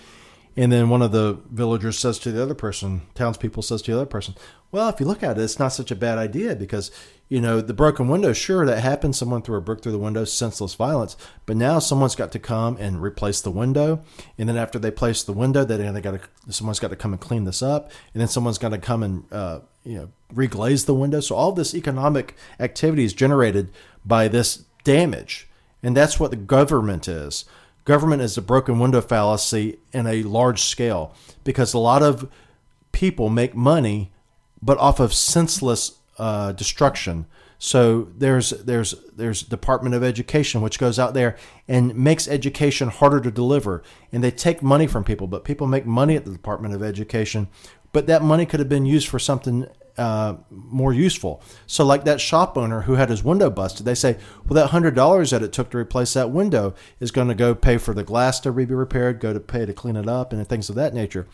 And 0.56 0.72
then 0.72 0.88
one 0.88 1.02
of 1.02 1.12
the 1.12 1.38
villagers 1.50 1.98
says 1.98 2.18
to 2.20 2.32
the 2.32 2.42
other 2.42 2.54
person, 2.54 3.02
townspeople 3.14 3.62
says 3.62 3.82
to 3.82 3.90
the 3.90 3.98
other 3.98 4.06
person, 4.06 4.34
"Well, 4.72 4.88
if 4.88 4.98
you 4.98 5.06
look 5.06 5.22
at 5.22 5.38
it, 5.38 5.42
it's 5.42 5.58
not 5.58 5.68
such 5.68 5.90
a 5.90 5.96
bad 5.96 6.16
idea 6.16 6.56
because 6.56 6.90
you 7.28 7.40
know 7.40 7.60
the 7.60 7.74
broken 7.74 8.08
window. 8.08 8.32
Sure, 8.32 8.64
that 8.64 8.80
happened. 8.80 9.16
Someone 9.16 9.42
threw 9.42 9.56
a 9.56 9.60
brick 9.60 9.82
through 9.82 9.92
the 9.92 9.98
window, 9.98 10.24
senseless 10.24 10.74
violence. 10.74 11.16
But 11.44 11.56
now 11.56 11.78
someone's 11.78 12.14
got 12.14 12.32
to 12.32 12.38
come 12.38 12.76
and 12.78 13.02
replace 13.02 13.40
the 13.40 13.50
window, 13.50 14.02
and 14.38 14.48
then 14.48 14.56
after 14.56 14.78
they 14.78 14.90
place 14.90 15.22
the 15.22 15.32
window, 15.32 15.64
then 15.64 15.92
they 15.92 16.00
got 16.00 16.22
to 16.22 16.52
someone's 16.52 16.80
got 16.80 16.88
to 16.88 16.96
come 16.96 17.12
and 17.12 17.20
clean 17.20 17.44
this 17.44 17.62
up, 17.62 17.90
and 18.14 18.20
then 18.20 18.28
someone's 18.28 18.58
got 18.58 18.70
to 18.70 18.78
come 18.78 19.02
and 19.02 19.24
uh, 19.32 19.60
you 19.84 19.98
know 19.98 20.08
reglaze 20.34 20.86
the 20.86 20.94
window. 20.94 21.20
So 21.20 21.34
all 21.34 21.52
this 21.52 21.74
economic 21.74 22.36
activity 22.60 23.04
is 23.04 23.12
generated 23.12 23.70
by 24.04 24.28
this 24.28 24.64
damage, 24.84 25.48
and 25.82 25.96
that's 25.96 26.18
what 26.20 26.30
the 26.30 26.36
government 26.36 27.08
is. 27.08 27.44
Government 27.86 28.20
is 28.20 28.36
a 28.36 28.42
broken 28.42 28.78
window 28.78 29.00
fallacy 29.00 29.78
in 29.92 30.06
a 30.06 30.22
large 30.22 30.60
scale 30.62 31.14
because 31.42 31.72
a 31.72 31.78
lot 31.78 32.02
of 32.02 32.30
people 32.92 33.30
make 33.30 33.54
money, 33.54 34.12
but 34.60 34.76
off 34.76 35.00
of 35.00 35.14
senseless 35.14 35.92
uh, 36.18 36.52
destruction. 36.52 37.24
So 37.58 38.08
there's 38.18 38.50
there's 38.50 38.94
there's 39.14 39.42
Department 39.42 39.94
of 39.94 40.04
Education 40.04 40.60
which 40.60 40.78
goes 40.78 40.98
out 40.98 41.14
there 41.14 41.36
and 41.66 41.96
makes 41.96 42.28
education 42.28 42.88
harder 42.88 43.18
to 43.20 43.30
deliver, 43.30 43.82
and 44.12 44.22
they 44.22 44.30
take 44.30 44.62
money 44.62 44.86
from 44.86 45.04
people, 45.04 45.26
but 45.26 45.44
people 45.44 45.66
make 45.66 45.86
money 45.86 46.16
at 46.16 46.26
the 46.26 46.32
Department 46.32 46.74
of 46.74 46.82
Education 46.82 47.48
but 47.96 48.06
that 48.06 48.20
money 48.22 48.44
could 48.44 48.60
have 48.60 48.68
been 48.68 48.84
used 48.84 49.08
for 49.08 49.18
something 49.18 49.66
uh, 49.98 50.36
more 50.50 50.92
useful. 50.92 51.42
So, 51.66 51.84
like 51.84 52.04
that 52.04 52.20
shop 52.20 52.56
owner 52.56 52.82
who 52.82 52.94
had 52.94 53.08
his 53.08 53.24
window 53.24 53.50
busted, 53.50 53.86
they 53.86 53.94
say, 53.94 54.18
well, 54.46 54.54
that 54.54 54.70
hundred 54.70 54.94
dollars 54.94 55.30
that 55.30 55.42
it 55.42 55.52
took 55.52 55.70
to 55.70 55.78
replace 55.78 56.12
that 56.14 56.30
window 56.30 56.74
is 57.00 57.10
going 57.10 57.28
to 57.28 57.34
go 57.34 57.54
pay 57.54 57.78
for 57.78 57.94
the 57.94 58.04
glass 58.04 58.40
to 58.40 58.52
be 58.52 58.64
repaired, 58.66 59.20
go 59.20 59.32
to 59.32 59.40
pay 59.40 59.64
to 59.64 59.72
clean 59.72 59.96
it 59.96 60.08
up, 60.08 60.32
and 60.32 60.46
things 60.46 60.68
of 60.68 60.76
that 60.76 60.94
nature. 60.94 61.26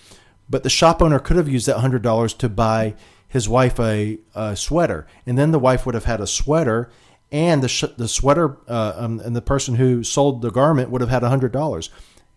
But 0.49 0.63
the 0.63 0.71
shop 0.71 1.01
owner 1.03 1.19
could 1.19 1.37
have 1.37 1.49
used 1.49 1.67
that 1.67 1.79
hundred 1.79 2.03
dollars 2.03 2.35
to 2.35 2.49
buy 2.49 2.95
his 3.27 3.49
wife 3.49 3.81
a, 3.81 4.19
a, 4.35 4.55
sweater, 4.55 5.07
and 5.27 5.39
then 5.39 5.51
the 5.51 5.59
wife 5.59 5.87
would 5.87 5.95
have 5.95 6.05
had 6.05 6.21
a 6.21 6.27
sweater, 6.27 6.91
and 7.31 7.63
the 7.63 7.69
sh- 7.69 7.85
the 7.97 8.09
sweater 8.09 8.59
uh, 8.69 8.93
um, 8.97 9.21
and 9.21 9.35
the 9.35 9.43
person 9.43 9.77
who 9.77 10.05
sold 10.05 10.43
the 10.43 10.51
garment 10.51 10.91
would 10.91 11.01
have 11.01 11.11
had 11.11 11.23
hundred 11.23 11.53
dollars. 11.53 11.91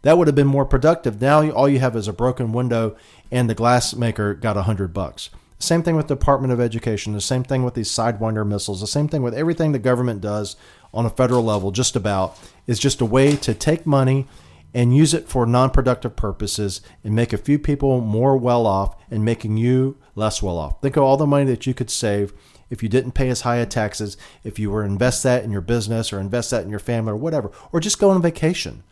That 0.03 0.17
would 0.17 0.27
have 0.27 0.35
been 0.35 0.47
more 0.47 0.65
productive. 0.65 1.19
Now 1.19 1.49
all 1.49 1.67
you 1.67 1.79
have 1.79 1.95
is 1.95 2.07
a 2.07 2.13
broken 2.13 2.53
window, 2.53 2.95
and 3.31 3.49
the 3.49 3.55
glass 3.55 3.95
maker 3.95 4.33
got 4.33 4.55
a 4.55 4.63
hundred 4.63 4.93
bucks. 4.93 5.29
Same 5.57 5.83
thing 5.83 5.95
with 5.95 6.07
Department 6.07 6.53
of 6.53 6.59
Education. 6.59 7.13
The 7.13 7.21
same 7.21 7.43
thing 7.43 7.63
with 7.63 7.73
these 7.73 7.89
Sidewinder 7.89 8.45
missiles. 8.45 8.81
The 8.81 8.87
same 8.87 9.07
thing 9.07 9.23
with 9.23 9.33
everything 9.33 9.71
the 9.71 9.79
government 9.79 10.21
does 10.21 10.55
on 10.93 11.05
a 11.05 11.09
federal 11.09 11.43
level. 11.43 11.71
Just 11.71 11.95
about 11.95 12.37
is 12.67 12.79
just 12.79 13.01
a 13.01 13.05
way 13.05 13.35
to 13.37 13.53
take 13.53 13.85
money 13.85 14.27
and 14.73 14.95
use 14.95 15.13
it 15.13 15.29
for 15.29 15.45
non-productive 15.45 16.17
purposes 16.17 16.81
and 17.03 17.15
make 17.15 17.31
a 17.31 17.37
few 17.37 17.57
people 17.57 18.01
more 18.01 18.35
well 18.35 18.67
off 18.67 18.95
and 19.09 19.23
making 19.23 19.55
you 19.55 19.97
less 20.15 20.43
well 20.43 20.57
off. 20.57 20.81
Think 20.81 20.97
of 20.97 21.03
all 21.03 21.15
the 21.15 21.25
money 21.25 21.45
that 21.45 21.65
you 21.65 21.73
could 21.73 21.89
save 21.89 22.33
if 22.69 22.83
you 22.83 22.89
didn't 22.89 23.13
pay 23.13 23.29
as 23.29 23.41
high 23.41 23.57
a 23.57 23.65
taxes, 23.65 24.17
if 24.43 24.59
you 24.59 24.69
were 24.69 24.83
invest 24.83 25.23
that 25.23 25.43
in 25.45 25.51
your 25.51 25.61
business 25.61 26.11
or 26.11 26.19
invest 26.19 26.51
that 26.51 26.63
in 26.63 26.69
your 26.69 26.79
family 26.79 27.13
or 27.13 27.15
whatever, 27.15 27.51
or 27.71 27.79
just 27.79 27.99
go 27.99 28.09
on 28.09 28.21
vacation. 28.21 28.83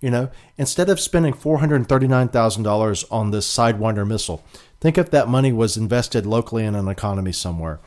You 0.00 0.10
know, 0.10 0.30
instead 0.58 0.90
of 0.90 1.00
spending 1.00 1.32
$439,000 1.32 3.04
on 3.10 3.30
this 3.30 3.56
Sidewinder 3.56 4.06
missile, 4.06 4.44
think 4.80 4.98
if 4.98 5.10
that 5.10 5.28
money 5.28 5.50
was 5.50 5.76
invested 5.76 6.26
locally 6.26 6.64
in 6.64 6.74
an 6.74 6.88
economy 6.88 7.32
somewhere. 7.32 7.80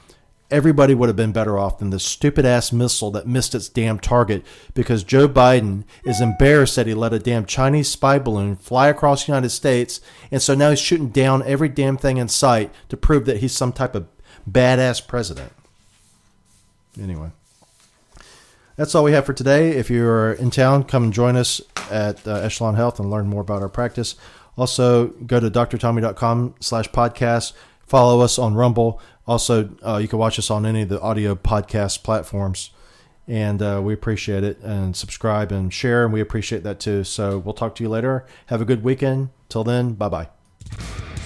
Everybody 0.49 0.95
would 0.95 1.09
have 1.09 1.15
been 1.15 1.33
better 1.33 1.59
off 1.59 1.77
than 1.77 1.89
this 1.89 2.05
stupid 2.05 2.45
ass 2.45 2.71
missile 2.71 3.11
that 3.11 3.27
missed 3.27 3.53
its 3.53 3.67
damn 3.67 3.99
target 3.99 4.45
because 4.73 5.03
Joe 5.03 5.27
Biden 5.27 5.83
is 6.05 6.21
embarrassed 6.21 6.77
that 6.77 6.87
he 6.87 6.93
let 6.93 7.13
a 7.13 7.19
damn 7.19 7.45
Chinese 7.45 7.89
spy 7.89 8.17
balloon 8.17 8.55
fly 8.55 8.87
across 8.87 9.25
the 9.25 9.33
United 9.33 9.49
States. 9.49 9.99
And 10.31 10.41
so 10.41 10.55
now 10.55 10.69
he's 10.69 10.79
shooting 10.79 11.09
down 11.09 11.43
every 11.43 11.69
damn 11.69 11.97
thing 11.97 12.15
in 12.15 12.29
sight 12.29 12.73
to 12.89 12.97
prove 12.97 13.25
that 13.25 13.41
he's 13.41 13.51
some 13.51 13.73
type 13.73 13.93
of 13.93 14.07
badass 14.49 15.05
president. 15.05 15.51
Anyway 16.99 17.31
that's 18.77 18.95
all 18.95 19.03
we 19.03 19.11
have 19.11 19.25
for 19.25 19.33
today. 19.33 19.71
If 19.71 19.89
you're 19.89 20.33
in 20.33 20.51
town, 20.51 20.85
come 20.85 21.11
join 21.11 21.35
us 21.35 21.61
at 21.91 22.25
uh, 22.25 22.35
Echelon 22.35 22.75
Health 22.75 22.99
and 22.99 23.09
learn 23.09 23.27
more 23.27 23.41
about 23.41 23.61
our 23.61 23.69
practice. 23.69 24.15
Also, 24.55 25.07
go 25.07 25.39
to 25.39 25.51
drtommy.com 25.51 26.55
slash 26.59 26.89
podcast. 26.89 27.53
Follow 27.85 28.21
us 28.21 28.39
on 28.39 28.53
Rumble. 28.53 29.01
Also, 29.25 29.69
uh, 29.85 29.97
you 29.97 30.07
can 30.07 30.19
watch 30.19 30.39
us 30.39 30.49
on 30.49 30.65
any 30.65 30.83
of 30.83 30.89
the 30.89 31.01
audio 31.01 31.35
podcast 31.35 32.03
platforms. 32.03 32.71
And 33.27 33.61
uh, 33.61 33.81
we 33.83 33.93
appreciate 33.93 34.43
it. 34.43 34.59
And 34.61 34.95
subscribe 34.95 35.51
and 35.51 35.73
share, 35.73 36.05
and 36.05 36.13
we 36.13 36.21
appreciate 36.21 36.63
that 36.63 36.79
too. 36.79 37.03
So 37.03 37.39
we'll 37.39 37.53
talk 37.53 37.75
to 37.75 37.83
you 37.83 37.89
later. 37.89 38.25
Have 38.45 38.61
a 38.61 38.65
good 38.65 38.83
weekend. 38.83 39.29
Till 39.49 39.63
then, 39.63 39.93
bye 39.93 40.09
bye. 40.09 41.16